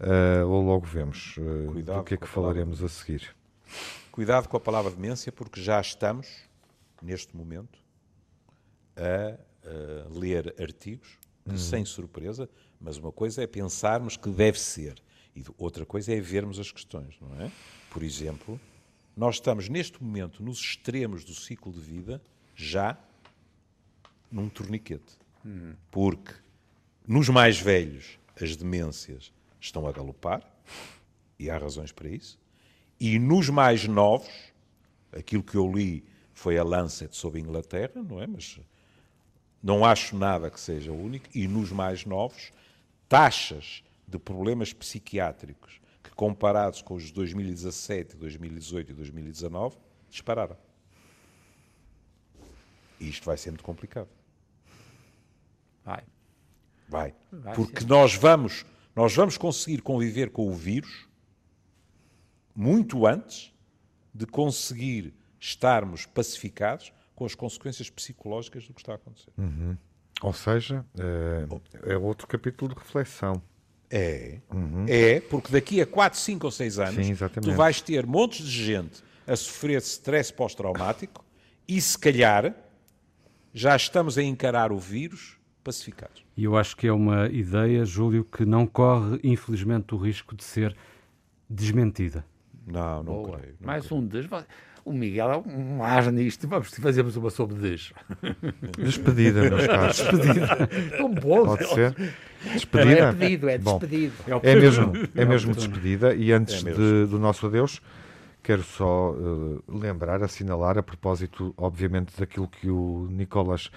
eh, 0.00 0.42
ou 0.44 0.62
logo 0.62 0.86
vemos 0.86 1.36
Cuidado 1.72 1.98
do 1.98 2.04
que 2.04 2.14
é 2.14 2.16
que 2.16 2.24
a 2.24 2.28
falaremos 2.28 2.82
a 2.82 2.88
seguir. 2.88 3.34
Cuidado 4.10 4.48
com 4.48 4.56
a 4.56 4.60
palavra 4.60 4.90
demência, 4.90 5.30
porque 5.30 5.60
já 5.60 5.80
estamos, 5.80 6.28
neste 7.02 7.36
momento, 7.36 7.78
a, 8.96 9.38
a 9.68 10.18
ler 10.18 10.54
artigos 10.60 11.18
que, 11.48 11.58
sem 11.58 11.84
surpresa, 11.84 12.48
mas 12.80 12.96
uma 12.96 13.12
coisa 13.12 13.42
é 13.42 13.46
pensarmos 13.46 14.16
que 14.16 14.28
deve 14.28 14.58
ser, 14.58 15.02
e 15.34 15.44
outra 15.56 15.86
coisa 15.86 16.12
é 16.12 16.20
vermos 16.20 16.58
as 16.58 16.70
questões, 16.70 17.16
não 17.20 17.40
é? 17.40 17.50
Por 17.90 18.02
exemplo, 18.02 18.60
nós 19.16 19.36
estamos 19.36 19.68
neste 19.68 20.02
momento 20.02 20.42
nos 20.42 20.58
extremos 20.58 21.24
do 21.24 21.34
ciclo 21.34 21.72
de 21.72 21.80
vida, 21.80 22.22
já 22.54 22.98
num 24.30 24.48
torniquete. 24.48 25.18
Porque 25.90 26.34
nos 27.06 27.28
mais 27.28 27.58
velhos 27.58 28.18
as 28.40 28.54
demências 28.54 29.32
estão 29.60 29.86
a 29.86 29.92
galopar, 29.92 30.42
e 31.38 31.48
há 31.48 31.56
razões 31.56 31.92
para 31.92 32.08
isso, 32.08 32.38
e 33.00 33.18
nos 33.18 33.48
mais 33.48 33.86
novos, 33.86 34.28
aquilo 35.12 35.42
que 35.42 35.56
eu 35.56 35.70
li 35.70 36.04
foi 36.34 36.58
a 36.58 36.64
Lancet 36.64 37.16
sobre 37.16 37.40
a 37.40 37.42
Inglaterra, 37.42 38.02
não 38.02 38.20
é? 38.20 38.26
Mas 38.26 38.60
não 39.62 39.84
acho 39.84 40.16
nada 40.16 40.50
que 40.50 40.60
seja 40.60 40.92
único, 40.92 41.26
e 41.34 41.48
nos 41.48 41.72
mais 41.72 42.04
novos, 42.04 42.52
taxas 43.08 43.82
de 44.06 44.18
problemas 44.18 44.72
psiquiátricos 44.72 45.80
que, 46.02 46.10
comparados 46.10 46.82
com 46.82 46.94
os 46.94 47.04
de 47.04 47.12
2017, 47.12 48.16
2018 48.16 48.92
e 48.92 48.94
2019, 48.94 49.76
dispararam. 50.10 50.56
E 53.00 53.08
isto 53.08 53.24
vai 53.24 53.36
ser 53.36 53.50
muito 53.50 53.64
complicado. 53.64 54.08
Vai. 55.88 56.04
Vai. 56.88 57.14
Vai 57.32 57.54
Porque 57.54 57.84
nós 57.84 58.14
vamos, 58.14 58.66
nós 58.94 59.14
vamos 59.14 59.38
conseguir 59.38 59.80
conviver 59.80 60.30
com 60.30 60.46
o 60.46 60.54
vírus 60.54 61.08
muito 62.54 63.06
antes 63.06 63.54
de 64.12 64.26
conseguir 64.26 65.14
estarmos 65.40 66.04
pacificados 66.04 66.92
com 67.14 67.24
as 67.24 67.34
consequências 67.34 67.88
psicológicas 67.88 68.66
do 68.66 68.74
que 68.74 68.80
está 68.80 68.92
a 68.92 68.94
acontecer. 68.96 69.32
Ou 70.20 70.32
seja, 70.32 70.84
eh, 70.98 71.46
é 71.94 71.96
outro 71.96 72.26
capítulo 72.26 72.74
de 72.74 72.80
reflexão. 72.80 73.40
É, 73.90 74.40
é, 74.86 75.20
porque 75.20 75.50
daqui 75.50 75.80
a 75.80 75.86
4, 75.86 76.18
5 76.18 76.46
ou 76.46 76.50
6 76.50 76.78
anos 76.78 77.06
Sim, 77.06 77.14
tu 77.40 77.52
vais 77.52 77.80
ter 77.80 78.04
montes 78.04 78.44
de 78.44 78.64
gente 78.64 79.02
a 79.26 79.34
sofrer 79.34 79.80
stress 79.80 80.30
pós-traumático 80.30 81.24
e 81.66 81.80
se 81.80 81.98
calhar 81.98 82.54
já 83.54 83.74
estamos 83.74 84.18
a 84.18 84.22
encarar 84.22 84.72
o 84.72 84.78
vírus 84.78 85.37
pacificados. 85.68 86.24
E 86.36 86.44
eu 86.44 86.56
acho 86.56 86.76
que 86.76 86.86
é 86.86 86.92
uma 86.92 87.28
ideia, 87.28 87.84
Júlio, 87.84 88.24
que 88.24 88.44
não 88.44 88.66
corre, 88.66 89.20
infelizmente, 89.22 89.94
o 89.94 89.98
risco 89.98 90.34
de 90.34 90.42
ser 90.44 90.74
desmentida. 91.48 92.24
Não, 92.66 93.02
não 93.02 93.12
Boa. 93.22 93.38
creio. 93.38 93.54
não 93.60 93.66
Mais 93.66 93.86
creio. 93.86 94.00
um 94.00 94.06
des. 94.06 94.26
O 94.84 94.92
Miguel 94.92 95.30
é 95.30 95.36
um 95.50 95.82
ar 95.82 96.10
nisto. 96.10 96.48
Vamos 96.48 96.70
fazermos 96.70 97.14
uma 97.16 97.28
sobre 97.30 97.56
des. 97.56 97.92
Despedida, 98.78 99.42
meus 99.42 99.66
caros. 99.68 100.00
Tão 100.96 101.12
bom. 101.14 101.44
Pode 101.44 101.66
ser? 101.68 101.94
É 102.46 102.52
Despedida? 102.54 103.12
pedido, 103.12 103.48
é 103.48 103.58
Bom, 103.58 103.78
despedido. 103.78 104.14
É 104.42 104.54
mesmo, 104.54 104.92
é 105.14 105.24
mesmo 105.24 105.50
oportuno. 105.52 105.74
despedida. 105.74 106.14
E 106.14 106.32
antes 106.32 106.64
É 106.64 106.72
de- 106.72 107.06
do 107.06 107.18
nosso 107.18 107.46
adeus, 107.46 107.82
quero 108.42 108.62
só 108.62 109.14
eh, 109.14 109.60
lembrar, 109.68 110.22
assinalar, 110.22 110.78
a 110.78 110.82
propósito, 110.82 111.52
obviamente, 111.56 112.12
daquilo 112.18 112.48
que 112.48 112.70
o 112.70 113.08
Nicolas 113.10 113.70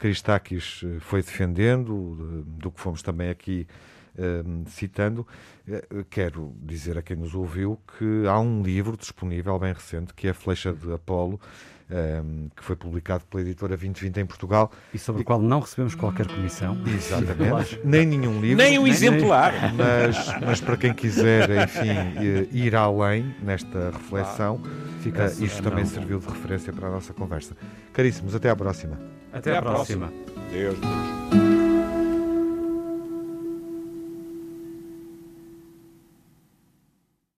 Christakis 0.00 0.80
eh, 0.84 0.96
foi 1.00 1.22
defendendo, 1.22 2.16
de- 2.18 2.60
do 2.62 2.70
que 2.72 2.80
fomos 2.80 3.02
também 3.02 3.28
aqui 3.30 3.66
eh, 4.18 4.42
citando. 4.66 5.26
Eh, 5.68 5.84
Quero 6.10 6.52
dizer 6.62 6.98
a 6.98 7.02
quem 7.02 7.16
nos 7.16 7.34
ouviu 7.34 7.78
que 7.98 8.26
há 8.26 8.40
um 8.40 8.62
livro 8.62 8.96
disponível, 8.96 9.56
bem 9.58 9.72
recente, 9.72 10.12
que 10.14 10.26
é 10.26 10.30
a 10.30 10.34
Flecha 10.34 10.72
de 10.72 10.92
Apolo, 10.92 11.38
eh, 11.90 12.22
que 12.56 12.64
foi 12.64 12.74
publicado 12.76 13.24
pela 13.26 13.42
editora 13.42 13.76
2020 13.76 14.18
em 14.20 14.26
Portugal. 14.26 14.72
E 14.94 14.98
sobre 14.98 15.22
o 15.22 15.24
qual 15.24 15.40
não 15.40 15.60
recebemos 15.60 15.94
qualquer 15.94 16.26
comissão. 16.26 16.76
Exatamente. 16.88 17.78
Nem 17.84 18.06
nenhum 18.06 18.40
livro. 18.40 18.56
Nem 18.56 18.78
um 18.78 18.86
exemplar. 18.86 19.52
Mas, 19.74 20.40
mas 20.44 20.60
para 20.60 20.76
quem 20.76 20.92
quiser, 20.94 21.48
enfim, 21.64 21.88
eh, 21.88 22.48
ir 22.50 22.74
além 22.74 23.34
nesta 23.42 23.90
reflexão, 23.90 24.60
Fica 25.02 25.22
eh, 25.22 25.26
assim, 25.26 25.44
isto 25.44 25.62
não. 25.62 25.70
também 25.70 25.84
serviu 25.84 26.18
de 26.18 26.26
referência 26.26 26.72
para 26.72 26.88
a 26.88 26.90
nossa 26.90 27.12
conversa. 27.14 27.54
Caríssimos, 27.92 28.34
até 28.34 28.50
à 28.50 28.56
próxima. 28.56 28.98
Até, 29.32 29.50
Até 29.50 29.56
à 29.56 29.58
à 29.58 29.62
próxima. 29.62 30.12
Deus, 30.52 30.74
Deus. 30.74 31.19